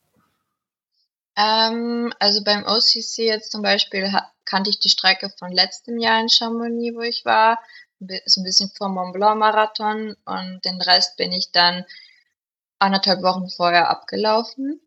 Ähm, 1.41 2.13
also 2.19 2.45
beim 2.45 2.65
OCC 2.67 3.19
jetzt 3.19 3.53
zum 3.53 3.63
Beispiel 3.63 4.13
kannte 4.45 4.69
ich 4.69 4.79
die 4.79 4.89
Strecke 4.91 5.31
von 5.39 5.51
letztem 5.51 5.99
Jahr 5.99 6.21
in 6.21 6.29
Chamonix, 6.29 6.95
wo 6.95 7.01
ich 7.01 7.25
war, 7.25 7.61
so 8.27 8.41
ein 8.41 8.45
bisschen 8.45 8.71
vor 8.77 8.89
Mont 8.89 9.13
Blanc 9.13 9.39
Marathon 9.39 10.17
und 10.25 10.61
den 10.65 10.81
Rest 10.83 11.17
bin 11.17 11.33
ich 11.33 11.53
dann 11.53 11.85
anderthalb 12.79 13.23
Wochen 13.23 13.49
vorher 13.49 13.91
abgelaufen. 13.91 14.81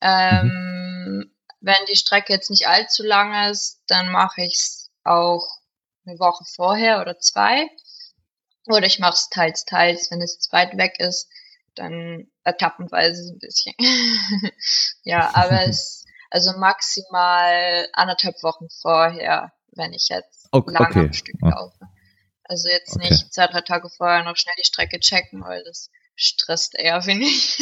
Ähm, 0.00 0.46
mhm. 0.46 1.34
Wenn 1.60 1.86
die 1.88 1.96
Strecke 1.96 2.32
jetzt 2.32 2.50
nicht 2.50 2.66
allzu 2.66 3.04
lang 3.04 3.50
ist, 3.50 3.82
dann 3.86 4.10
mache 4.10 4.42
ich 4.42 4.54
es 4.54 4.90
auch 5.04 5.46
eine 6.04 6.18
Woche 6.18 6.44
vorher 6.44 7.00
oder 7.00 7.18
zwei. 7.18 7.68
Oder 8.66 8.86
ich 8.86 8.98
mache 8.98 9.14
es 9.14 9.28
teils, 9.28 9.64
teils, 9.64 10.10
wenn 10.10 10.20
es 10.20 10.38
zu 10.38 10.50
weit 10.52 10.76
weg 10.76 10.98
ist, 10.98 11.28
dann 11.74 12.26
etappenweise 12.44 13.24
so 13.24 13.32
ein 13.32 13.38
bisschen. 13.38 13.74
ja, 15.04 15.30
aber 15.34 15.62
es, 15.68 16.04
also 16.30 16.52
maximal 16.58 17.86
anderthalb 17.92 18.42
Wochen 18.42 18.68
vorher, 18.80 19.52
wenn 19.72 19.92
ich 19.92 20.08
jetzt 20.08 20.48
okay, 20.52 20.72
lange 20.72 20.86
okay. 20.88 21.00
am 21.00 21.12
Stück 21.12 21.40
laufe. 21.40 21.86
Also 22.44 22.68
jetzt 22.68 22.96
okay. 22.96 23.08
nicht 23.08 23.32
zwei, 23.32 23.46
drei 23.46 23.60
Tage 23.60 23.88
vorher 23.88 24.24
noch 24.24 24.36
schnell 24.36 24.54
die 24.58 24.66
Strecke 24.66 24.98
checken, 25.00 25.42
weil 25.42 25.62
das 25.64 25.90
stresst 26.14 26.74
eher, 26.78 27.00
finde 27.02 27.26
ich. 27.26 27.58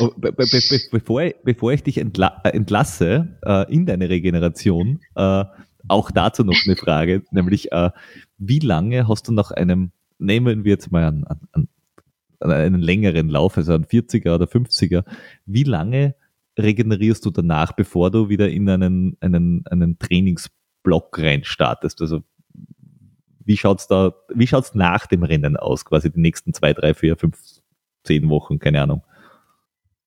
uh, 0.00 0.10
be 0.16 0.32
be 0.32 0.46
be 0.46 0.80
bevor, 0.90 1.22
ich, 1.22 1.34
bevor 1.42 1.72
ich 1.72 1.82
dich 1.82 1.98
entla 1.98 2.40
entlasse 2.44 3.38
uh, 3.46 3.64
in 3.70 3.86
deine 3.86 4.08
Regeneration, 4.08 5.00
uh, 5.18 5.44
auch 5.88 6.10
dazu 6.10 6.44
noch 6.44 6.56
eine 6.64 6.76
Frage, 6.76 7.22
nämlich 7.30 7.72
äh, 7.72 7.90
wie 8.38 8.58
lange 8.58 9.08
hast 9.08 9.28
du 9.28 9.32
nach 9.32 9.50
einem, 9.50 9.92
nehmen 10.18 10.64
wir 10.64 10.72
jetzt 10.72 10.90
mal 10.90 11.04
an, 11.04 11.24
an, 11.24 11.68
an 12.40 12.50
einen 12.50 12.80
längeren 12.80 13.28
Lauf, 13.28 13.56
also 13.56 13.74
einen 13.74 13.84
40er 13.84 14.34
oder 14.34 14.46
50er, 14.46 15.04
wie 15.44 15.64
lange 15.64 16.14
regenerierst 16.58 17.24
du 17.24 17.30
danach, 17.30 17.72
bevor 17.72 18.10
du 18.10 18.28
wieder 18.28 18.48
in 18.48 18.68
einen, 18.68 19.16
einen, 19.20 19.64
einen 19.66 19.98
Trainingsblock 19.98 21.18
reinstartest? 21.18 22.00
Also 22.00 22.22
wie 23.44 23.56
schaut's 23.56 23.86
da, 23.86 24.14
wie 24.34 24.46
schaut's 24.46 24.74
nach 24.74 25.06
dem 25.06 25.22
Rennen 25.22 25.56
aus, 25.56 25.84
quasi 25.84 26.10
die 26.10 26.20
nächsten 26.20 26.52
zwei, 26.52 26.72
drei, 26.72 26.94
vier, 26.94 27.16
fünf, 27.16 27.38
zehn 28.04 28.28
Wochen, 28.28 28.58
keine 28.58 28.82
Ahnung? 28.82 29.04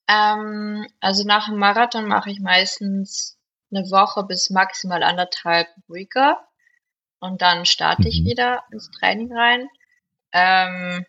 Ähm, 0.08 0.86
also 1.00 1.24
nach 1.26 1.48
dem 1.48 1.58
Marathon 1.58 2.08
mache 2.08 2.32
ich 2.32 2.40
meistens 2.40 3.38
eine 3.72 3.86
Woche 3.92 4.24
bis 4.24 4.50
maximal 4.50 5.04
anderthalb 5.04 5.68
ruhiger 5.88 6.40
und 7.20 7.42
dann 7.42 7.66
starte 7.66 8.10
ich 8.10 8.22
mhm. 8.22 8.26
wieder 8.26 8.64
ins 8.72 8.90
Training 8.92 9.32
rein. 9.32 9.68
Ähm, 10.32 11.06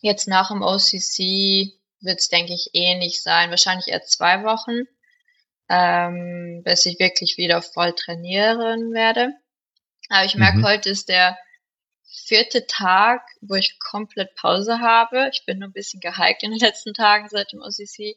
jetzt 0.00 0.28
nach 0.28 0.48
dem 0.48 0.62
OCC 0.62 1.74
wird 2.00 2.20
es, 2.20 2.28
denke 2.28 2.54
ich, 2.54 2.70
ähnlich 2.72 3.22
sein. 3.22 3.50
Wahrscheinlich 3.50 3.88
eher 3.88 4.02
zwei 4.02 4.44
Wochen, 4.44 4.82
ähm, 5.68 6.62
bis 6.64 6.86
ich 6.86 6.98
wirklich 6.98 7.36
wieder 7.36 7.62
voll 7.62 7.92
trainieren 7.92 8.92
werde. 8.92 9.32
Aber 10.08 10.24
ich 10.24 10.34
merke, 10.36 10.58
mhm. 10.58 10.66
heute 10.66 10.90
ist 10.90 11.08
der 11.08 11.36
vierte 12.26 12.66
Tag, 12.66 13.22
wo 13.40 13.54
ich 13.54 13.78
komplett 13.78 14.34
Pause 14.34 14.80
habe. 14.80 15.28
Ich 15.32 15.44
bin 15.44 15.58
nur 15.58 15.68
ein 15.68 15.72
bisschen 15.72 16.00
gehiked 16.00 16.42
in 16.42 16.50
den 16.50 16.60
letzten 16.60 16.94
Tagen 16.94 17.28
seit 17.28 17.52
dem 17.52 17.60
OCC. 17.60 18.16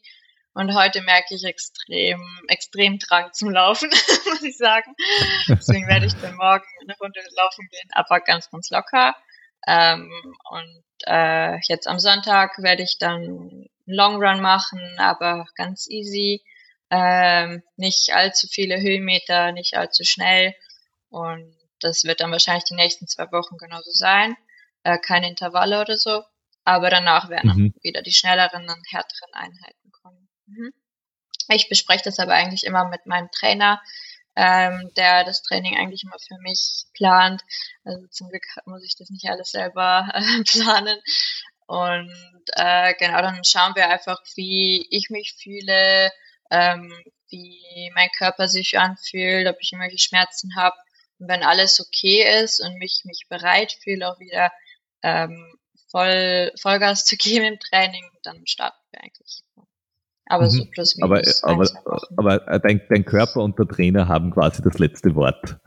Und 0.53 0.75
heute 0.75 1.01
merke 1.01 1.33
ich 1.33 1.45
extrem, 1.45 2.21
extrem 2.47 2.99
Drang 2.99 3.31
zum 3.31 3.51
Laufen, 3.51 3.89
muss 4.25 4.43
ich 4.43 4.57
sagen. 4.57 4.93
Deswegen 5.47 5.87
werde 5.87 6.05
ich 6.05 6.13
dann 6.15 6.35
morgen 6.35 6.65
eine 6.81 6.97
Runde 6.97 7.21
laufen 7.37 7.67
gehen, 7.69 7.89
aber 7.93 8.19
ganz, 8.19 8.49
ganz 8.49 8.69
locker. 8.69 9.15
Ähm, 9.67 10.11
und 10.49 10.83
äh, 11.05 11.59
jetzt 11.67 11.87
am 11.87 11.99
Sonntag 11.99 12.57
werde 12.59 12.83
ich 12.83 12.97
dann 12.97 13.67
Long 13.85 14.15
Run 14.15 14.41
machen, 14.41 14.81
aber 14.97 15.45
ganz 15.55 15.87
easy. 15.89 16.43
Ähm, 16.89 17.63
nicht 17.77 18.13
allzu 18.13 18.47
viele 18.47 18.81
Höhenmeter, 18.81 19.51
nicht 19.51 19.75
allzu 19.75 20.03
schnell. 20.03 20.53
Und 21.09 21.55
das 21.79 22.03
wird 22.03 22.21
dann 22.21 22.31
wahrscheinlich 22.31 22.65
die 22.65 22.75
nächsten 22.75 23.07
zwei 23.07 23.31
Wochen 23.31 23.57
genauso 23.57 23.91
sein. 23.91 24.35
Äh, 24.83 24.97
keine 24.97 25.29
Intervalle 25.29 25.81
oder 25.81 25.97
so. 25.97 26.23
Aber 26.63 26.89
danach 26.89 27.29
werden 27.29 27.49
dann 27.49 27.57
mhm. 27.57 27.73
wieder 27.81 28.01
die 28.01 28.13
schnelleren 28.13 28.63
und 28.63 28.91
härteren 28.91 29.33
Einheiten 29.33 29.91
kommen. 29.91 30.29
Mhm. 30.45 30.73
Ich 31.49 31.69
bespreche 31.69 32.03
das 32.03 32.19
aber 32.19 32.33
eigentlich 32.33 32.65
immer 32.65 32.87
mit 32.87 33.05
meinem 33.05 33.29
Trainer, 33.31 33.81
ähm, 34.41 34.91
der 34.97 35.23
das 35.23 35.43
Training 35.43 35.77
eigentlich 35.77 36.03
immer 36.03 36.17
für 36.17 36.37
mich 36.41 36.85
plant. 36.95 37.43
Also 37.83 38.07
zum 38.07 38.29
Glück 38.29 38.43
muss 38.65 38.83
ich 38.83 38.95
das 38.97 39.11
nicht 39.11 39.29
alles 39.29 39.51
selber 39.51 40.09
äh, 40.13 40.43
planen. 40.43 40.99
Und 41.67 42.43
äh, 42.53 42.95
genau, 42.95 43.21
dann 43.21 43.43
schauen 43.45 43.75
wir 43.75 43.87
einfach, 43.87 44.17
wie 44.35 44.87
ich 44.89 45.09
mich 45.11 45.35
fühle, 45.41 46.11
ähm, 46.49 46.91
wie 47.29 47.91
mein 47.93 48.09
Körper 48.17 48.47
sich 48.47 48.79
anfühlt, 48.79 49.47
ob 49.47 49.57
ich 49.59 49.71
irgendwelche 49.73 49.99
Schmerzen 49.99 50.55
habe. 50.55 50.75
Und 51.19 51.29
wenn 51.29 51.43
alles 51.43 51.79
okay 51.79 52.43
ist 52.43 52.61
und 52.61 52.79
mich, 52.79 53.03
mich 53.05 53.27
bereit 53.29 53.77
fühle, 53.83 54.09
auch 54.09 54.19
wieder 54.19 54.51
ähm, 55.03 55.55
voll, 55.91 56.51
Vollgas 56.59 57.05
zu 57.05 57.15
geben 57.15 57.45
im 57.45 57.59
Training, 57.59 58.09
dann 58.23 58.45
starten 58.47 58.81
wir 58.91 59.03
eigentlich. 59.03 59.43
Aber 60.27 60.45
mhm. 60.45 60.49
so 60.49 60.65
plus 60.71 60.95
minus. 60.97 61.43
Aber, 61.43 61.67
aber, 62.15 62.41
aber 62.47 62.59
dein, 62.59 62.81
dein 62.89 63.05
Körper 63.05 63.41
und 63.41 63.57
der 63.59 63.67
Trainer 63.67 64.07
haben 64.07 64.31
quasi 64.31 64.61
das 64.61 64.79
letzte 64.79 65.15
Wort. 65.15 65.57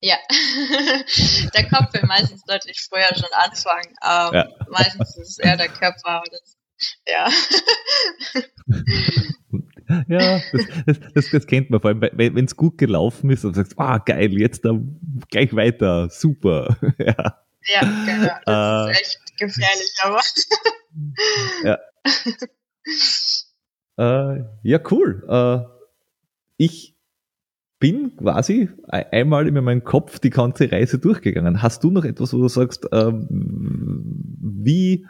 Ja, 0.00 0.16
der 1.54 1.68
Kopf 1.68 1.92
will 1.92 2.06
meistens 2.06 2.44
deutlich 2.44 2.80
früher 2.80 3.12
schon 3.14 3.32
anfangen. 3.32 3.88
Ähm, 4.02 4.34
ja. 4.34 4.48
Meistens 4.70 5.16
ist 5.16 5.30
es 5.30 5.38
eher 5.38 5.56
der 5.56 5.68
Körper. 5.68 6.22
Das, 6.30 6.56
ja. 7.08 7.28
ja, 10.08 10.40
das, 10.86 11.00
das, 11.14 11.30
das, 11.30 11.46
kennt 11.46 11.70
man 11.70 11.80
vor 11.80 11.90
allem, 11.90 12.00
wenn 12.00 12.44
es 12.44 12.54
gut 12.54 12.78
gelaufen 12.78 13.30
ist 13.30 13.44
und 13.44 13.54
sagst, 13.54 13.76
ah 13.78 13.98
geil, 13.98 14.38
jetzt 14.38 14.64
da 14.64 14.78
gleich 15.30 15.52
weiter, 15.54 16.08
super. 16.10 16.76
ja. 16.98 17.42
ja, 17.66 17.80
genau. 17.80 18.38
Das 18.44 18.86
äh, 18.86 18.92
ist 18.92 19.00
echt 19.00 19.38
gefährlich, 19.38 19.94
aber. 20.02 20.20
ja. 21.64 21.78
Äh, 23.98 24.44
ja, 24.62 24.78
cool. 24.92 25.24
Äh, 25.28 25.68
ich 26.56 26.96
bin 27.80 28.16
quasi 28.16 28.68
einmal 28.88 29.46
in 29.46 29.54
meinem 29.62 29.84
Kopf 29.84 30.18
die 30.18 30.30
ganze 30.30 30.70
Reise 30.70 30.98
durchgegangen. 30.98 31.62
Hast 31.62 31.84
du 31.84 31.90
noch 31.90 32.04
etwas, 32.04 32.32
wo 32.32 32.38
du 32.38 32.48
sagst, 32.48 32.86
ähm, 32.92 33.26
wie, 34.40 35.06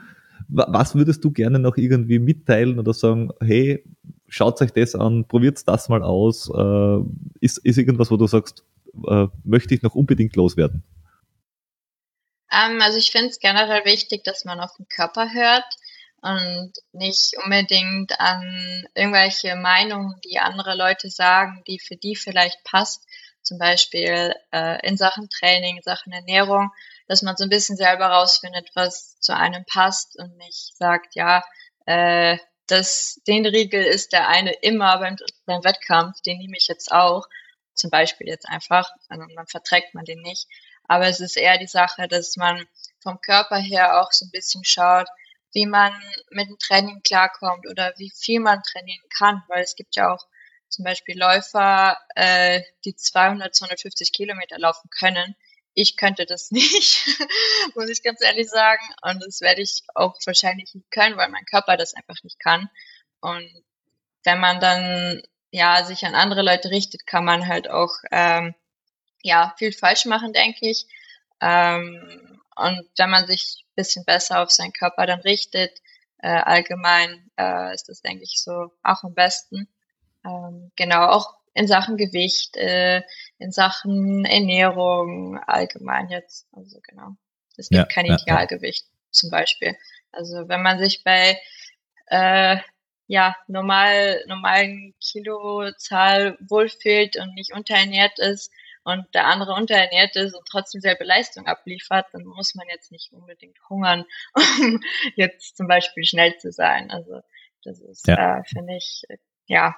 was 0.49 0.95
würdest 0.95 1.25
du 1.25 1.31
gerne 1.31 1.59
noch 1.59 1.77
irgendwie 1.77 2.19
mitteilen 2.19 2.79
oder 2.79 2.93
sagen, 2.93 3.31
hey, 3.41 3.85
schaut 4.27 4.61
euch 4.61 4.73
das 4.73 4.95
an, 4.95 5.27
probiert 5.27 5.67
das 5.67 5.89
mal 5.89 6.03
aus. 6.03 6.51
Äh, 6.55 6.99
ist, 7.41 7.59
ist 7.59 7.79
irgendwas, 7.79 8.11
wo 8.11 8.17
du 8.17 8.27
sagst, 8.27 8.65
äh, 9.07 9.27
möchte 9.45 9.75
ich 9.75 9.83
noch 9.83 9.95
unbedingt 9.95 10.37
loswerden? 10.37 10.83
Ähm, 12.51 12.81
also 12.81 12.99
ich 12.99 13.11
finde 13.11 13.29
es 13.29 13.39
generell 13.39 13.85
wichtig, 13.85 14.25
dass 14.25 14.45
man 14.45 14.61
auf 14.61 14.75
den 14.77 14.87
Körper 14.89 15.33
hört 15.33 15.65
und 16.21 16.73
nicht 16.93 17.37
unbedingt 17.45 18.19
an 18.19 18.87
irgendwelche 18.95 19.57
Meinungen, 19.57 20.21
die 20.25 20.39
andere 20.39 20.77
Leute 20.77 21.11
sagen, 21.11 21.63
die 21.67 21.79
für 21.79 21.97
die 21.97 22.17
vielleicht 22.17 22.63
passt, 22.65 23.07
zum 23.43 23.59
Beispiel 23.59 24.35
äh, 24.53 24.87
in 24.87 24.97
Sachen 24.97 25.29
Training, 25.31 25.77
in 25.77 25.83
Sachen 25.83 26.13
Ernährung, 26.13 26.71
dass 27.07 27.23
man 27.23 27.37
so 27.37 27.45
ein 27.45 27.51
bisschen 27.51 27.77
selber 27.77 28.07
rausfindet, 28.07 28.69
was 28.75 29.19
zu 29.21 29.35
einem 29.35 29.65
passt 29.65 30.19
und 30.19 30.37
nicht 30.37 30.77
sagt, 30.77 31.15
ja, 31.15 31.43
äh, 31.87 32.37
das, 32.67 33.21
den 33.27 33.47
Riegel 33.47 33.83
ist 33.83 34.13
der 34.13 34.29
eine 34.29 34.53
immer 34.53 34.99
beim, 34.99 35.17
beim 35.47 35.65
Wettkampf, 35.65 36.21
den 36.21 36.39
nehme 36.39 36.57
ich 36.59 36.69
jetzt 36.69 36.93
auch, 36.93 37.27
zum 37.75 37.91
Beispiel 37.91 38.27
jetzt 38.29 38.49
einfach, 38.49 38.91
also 39.09 39.25
dann 39.35 39.47
verträgt 39.47 39.95
man 39.95 40.05
den 40.05 40.21
nicht. 40.21 40.47
Aber 40.85 41.07
es 41.07 41.21
ist 41.21 41.37
eher 41.37 41.59
die 41.59 41.67
Sache, 41.67 42.09
dass 42.09 42.37
man 42.37 42.67
vom 43.01 43.21
Körper 43.21 43.57
her 43.57 44.01
auch 44.01 44.13
so 44.13 44.27
ein 44.27 44.31
bisschen 44.31 44.65
schaut, 44.65 45.09
wie 45.53 45.67
man 45.67 45.93
mit 46.31 46.49
dem 46.49 46.59
Training 46.59 47.03
klarkommt 47.03 47.67
oder 47.69 47.95
wie 47.97 48.13
viel 48.15 48.41
man 48.41 48.63
trainieren 48.63 49.05
kann, 49.17 49.43
weil 49.49 49.63
es 49.63 49.77
gibt 49.77 49.97
ja 49.97 50.13
auch 50.13 50.27
zum 50.69 50.85
Beispiel 50.85 51.19
Läufer, 51.19 51.97
äh, 52.15 52.63
die 52.85 52.95
200, 52.95 53.55
250 53.55 54.13
Kilometer 54.13 54.59
laufen 54.59 54.91
können. 54.91 55.35
Ich 55.75 55.97
könnte 55.97 56.27
das 56.27 56.51
nicht, 56.51 57.07
muss 57.75 57.89
ich 57.89 58.03
ganz 58.03 58.23
ehrlich 58.23 58.49
sagen. 58.51 58.83
Und 59.03 59.25
das 59.25 59.41
werde 59.41 59.63
ich 59.63 59.83
auch 59.95 60.17
wahrscheinlich 60.27 60.75
nicht 60.75 60.91
können, 60.91 61.17
weil 61.17 61.31
mein 61.31 61.47
Körper 61.47 61.77
das 61.77 61.95
einfach 61.95 62.23
nicht 62.23 62.39
kann. 62.39 62.69
Und 63.21 63.49
wenn 64.25 64.41
man 64.41 64.61
dann 64.61 65.23
ja 65.51 65.85
sich 65.85 66.05
an 66.05 66.15
andere 66.15 66.43
Leute 66.43 66.71
richtet, 66.71 67.07
kann 67.07 67.25
man 67.25 67.47
halt 67.47 67.71
auch 67.71 67.95
ähm, 68.11 68.55
ja 69.23 69.55
viel 69.59 69.73
falsch 69.73 70.05
machen, 70.05 70.33
denke 70.33 70.69
ich. 70.69 70.87
Ähm, 71.41 72.28
und 72.59 72.89
wenn 72.97 73.11
man 73.11 73.27
sich 73.27 73.65
ein 73.65 73.75
bisschen 73.77 74.05
besser 74.05 74.43
auf 74.43 74.51
seinen 74.51 74.73
Körper 74.73 75.07
dann 75.07 75.21
richtet, 75.21 75.81
äh, 76.19 76.29
allgemein 76.29 77.31
äh, 77.39 77.75
ist 77.75 77.89
das, 77.89 78.01
denke 78.03 78.25
ich, 78.25 78.43
so 78.43 78.73
auch 78.83 79.05
am 79.05 79.15
besten. 79.15 79.69
Ähm, 80.25 80.73
genau, 80.77 81.07
auch 81.07 81.37
in 81.55 81.67
Sachen 81.67 81.97
Gewicht, 81.97 82.57
äh, 82.57 83.03
in 83.39 83.53
Sachen 83.53 84.25
Ernährung 84.25 85.39
allgemein 85.47 86.09
jetzt. 86.09 86.47
Also 86.53 86.81
genau. 86.87 87.17
Es 87.57 87.69
gibt 87.69 87.79
ja, 87.79 87.85
kein 87.87 88.07
Idealgewicht 88.07 88.85
ja. 88.85 88.99
zum 89.11 89.31
Beispiel. 89.31 89.77
Also 90.13 90.49
wenn 90.49 90.63
man 90.63 90.79
sich 90.79 91.03
bei 91.05 91.39
äh, 92.07 92.59
ja, 93.09 93.37
normal, 93.47 94.23
normalen 94.27 94.95
Kilozahl 95.01 96.37
wohlfühlt 96.41 97.17
und 97.17 97.35
nicht 97.35 97.55
unterernährt 97.55 98.19
ist, 98.19 98.53
und 98.89 99.07
der 99.15 99.27
andere 99.27 99.53
unterernährt 99.53 100.17
ist 100.17 100.35
und 100.35 100.47
trotzdem 100.51 100.81
selbe 100.81 101.05
Leistung 101.05 101.47
abliefert, 101.47 102.07
dann 102.13 102.25
muss 102.25 102.55
man 102.55 102.67
jetzt 102.71 102.91
nicht 102.91 103.13
unbedingt 103.13 103.59
hungern, 103.69 104.05
um 104.35 104.81
jetzt 105.15 105.57
zum 105.57 105.69
Beispiel 105.69 106.05
schnell 106.05 106.37
zu 106.39 106.53
sein. 106.53 106.91
Also 106.91 107.21
das 107.65 107.81
ist, 107.81 108.07
ja. 108.07 108.39
äh, 108.39 108.43
finde 108.45 108.77
ich, 108.77 109.03
ja, 109.47 109.77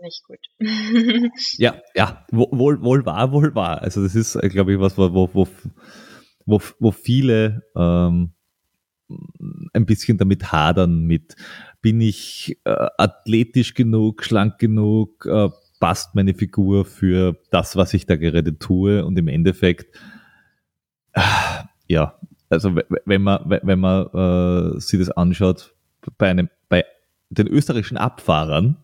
nicht 0.00 0.24
gut. 0.24 0.38
ja, 1.58 1.80
ja, 1.94 2.24
wohl, 2.30 2.82
wohl 2.82 3.04
wahr, 3.04 3.32
wohl 3.32 3.54
wahr. 3.54 3.82
Also 3.82 4.02
das 4.02 4.14
ist, 4.14 4.38
glaube 4.50 4.74
ich, 4.74 4.80
was, 4.80 4.96
wo, 4.96 5.12
wo, 5.34 5.48
wo, 6.46 6.60
wo 6.78 6.90
viele 6.92 7.62
ähm, 7.76 8.34
ein 9.74 9.86
bisschen 9.86 10.18
damit 10.18 10.52
hadern 10.52 11.04
mit, 11.04 11.36
bin 11.80 12.00
ich 12.00 12.58
äh, 12.64 12.86
athletisch 12.96 13.74
genug, 13.74 14.24
schlank 14.24 14.58
genug, 14.58 15.26
äh, 15.26 15.48
passt 15.82 16.14
meine 16.14 16.32
Figur 16.32 16.84
für 16.84 17.36
das, 17.50 17.74
was 17.74 17.92
ich 17.92 18.06
da 18.06 18.14
gerade 18.14 18.56
tue 18.56 19.04
und 19.04 19.18
im 19.18 19.26
Endeffekt, 19.26 19.98
ja, 21.88 22.20
also 22.48 22.76
wenn 23.04 23.22
man, 23.22 23.40
wenn 23.64 23.80
man 23.80 24.06
äh, 24.76 24.78
sich 24.78 25.00
das 25.00 25.10
anschaut, 25.10 25.74
bei 26.18 26.30
einem, 26.30 26.50
bei 26.68 26.84
den 27.30 27.48
österreichischen 27.48 27.96
Abfahrern, 27.96 28.76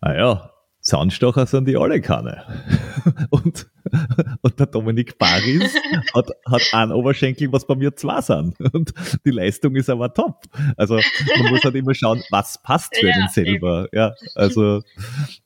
naja, 0.00 0.50
Zahnstocher 0.80 1.44
sind 1.44 1.68
die 1.68 1.76
alle 1.76 2.00
keine. 2.00 2.42
Und, 3.28 3.70
und 4.42 4.58
der 4.58 4.66
Dominik 4.66 5.18
Paris 5.18 5.74
hat, 6.14 6.30
hat 6.46 6.62
einen 6.72 6.92
Oberschenkel, 6.92 7.52
was 7.52 7.66
bei 7.66 7.74
mir 7.74 7.94
zwei 7.94 8.20
sind. 8.20 8.58
Und 8.72 8.92
die 9.24 9.30
Leistung 9.30 9.76
ist 9.76 9.90
aber 9.90 10.12
top. 10.12 10.44
Also 10.76 10.98
man 11.38 11.50
muss 11.50 11.64
halt 11.64 11.74
immer 11.74 11.94
schauen, 11.94 12.22
was 12.30 12.62
passt 12.62 12.96
für 12.96 13.08
ja, 13.08 13.14
einen 13.14 13.28
selber. 13.28 13.84
Eben. 13.84 13.96
Ja, 13.96 14.14
also 14.34 14.82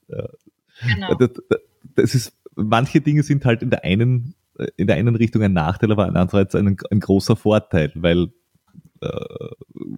ja. 0.08 0.28
Genau. 0.94 1.14
Das, 1.14 1.30
das 1.94 2.14
ist, 2.14 2.32
manche 2.56 3.00
Dinge 3.00 3.22
sind 3.22 3.44
halt 3.44 3.62
in 3.62 3.70
der 3.70 3.84
einen, 3.84 4.34
in 4.76 4.86
der 4.86 4.96
einen 4.96 5.16
Richtung 5.16 5.42
ein 5.42 5.52
Nachteil, 5.52 5.92
aber 5.92 6.06
andererseits 6.06 6.54
ein, 6.54 6.76
ein 6.90 7.00
großer 7.00 7.36
Vorteil, 7.36 7.92
weil 7.94 8.28
äh, 9.00 9.08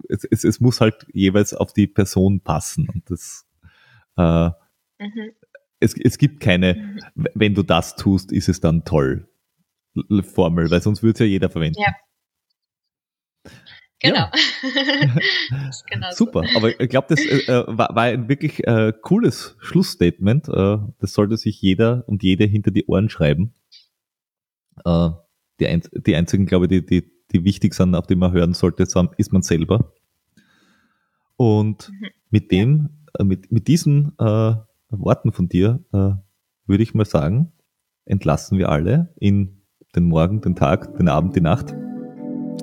es, 0.09 0.25
es, 0.25 0.43
es 0.43 0.59
muss 0.59 0.81
halt 0.81 1.05
jeweils 1.13 1.53
auf 1.53 1.73
die 1.73 1.87
Person 1.87 2.41
passen. 2.41 2.89
Und 2.89 3.09
das 3.09 3.45
äh, 4.17 4.49
Mhm. 5.03 5.31
Es, 5.83 5.95
es 5.99 6.17
gibt 6.17 6.39
keine, 6.39 6.97
wenn 7.13 7.53
du 7.53 7.63
das 7.63 7.95
tust, 7.95 8.31
ist 8.31 8.49
es 8.49 8.59
dann 8.59 8.85
toll. 8.85 9.27
Formel, 10.23 10.71
weil 10.71 10.81
sonst 10.81 11.03
würde 11.03 11.13
es 11.13 11.19
ja 11.19 11.25
jeder 11.25 11.49
verwenden. 11.49 11.79
Ja. 11.79 11.93
Genau. 13.99 14.17
Ja. 14.17 14.31
genau 15.89 16.07
Super, 16.11 16.43
so. 16.43 16.57
aber 16.57 16.79
ich 16.79 16.89
glaube, 16.89 17.07
das 17.09 17.25
äh, 17.25 17.37
äh, 17.45 17.65
war, 17.67 17.95
war, 17.95 18.03
ein 18.03 18.27
wirklich 18.27 18.65
äh, 18.67 18.91
cooles 19.01 19.55
Schlussstatement. 19.59 20.49
Äh, 20.49 20.77
das 20.99 21.13
sollte 21.13 21.37
sich 21.37 21.61
jeder 21.61 22.03
und 22.07 22.21
jede 22.21 22.45
hinter 22.45 22.71
die 22.71 22.85
Ohren 22.85 23.09
schreiben. 23.09 23.53
Äh, 24.83 25.09
die, 25.59 25.67
ein, 25.67 25.83
die 25.93 26.15
einzigen, 26.15 26.45
glaube 26.45 26.65
ich, 26.65 26.69
die, 26.69 26.85
die, 26.85 27.11
die 27.31 27.43
wichtig 27.45 27.73
sind, 27.75 27.95
auf 27.95 28.07
die 28.07 28.15
man 28.15 28.33
hören 28.33 28.53
sollte, 28.53 28.83
ist 28.83 29.31
man 29.31 29.41
selber. 29.41 29.93
Und 31.37 31.89
mhm. 31.89 32.07
mit 32.29 32.51
dem, 32.51 32.89
äh, 33.17 33.23
mit, 33.23 33.51
mit 33.51 33.67
diesen 33.69 34.17
Worten 34.99 35.31
von 35.31 35.47
dir 35.49 35.83
äh, 35.93 36.11
würde 36.65 36.83
ich 36.83 36.93
mal 36.93 37.05
sagen, 37.05 37.51
entlassen 38.05 38.57
wir 38.57 38.69
alle 38.69 39.13
in 39.19 39.61
den 39.95 40.05
Morgen, 40.05 40.41
den 40.41 40.55
Tag, 40.55 40.95
den 40.97 41.07
Abend, 41.07 41.35
die 41.35 41.41
Nacht. 41.41 41.73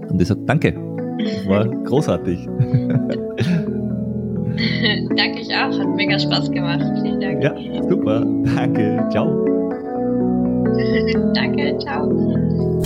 Und 0.09 0.21
ich 0.21 0.29
sage 0.29 0.43
danke. 0.47 0.73
Das 1.19 1.47
war 1.47 1.67
großartig. 1.85 2.47
danke 5.17 5.41
ich 5.41 5.55
auch. 5.55 5.79
Hat 5.79 5.97
mega 5.97 6.19
Spaß 6.19 6.51
gemacht. 6.51 6.83
Vielen 7.03 7.21
Dank. 7.21 7.43
Ja, 7.43 7.55
super. 7.89 8.21
Danke. 8.57 9.07
Ciao. 9.11 9.45
danke. 11.35 11.79
Ciao. 11.79 12.81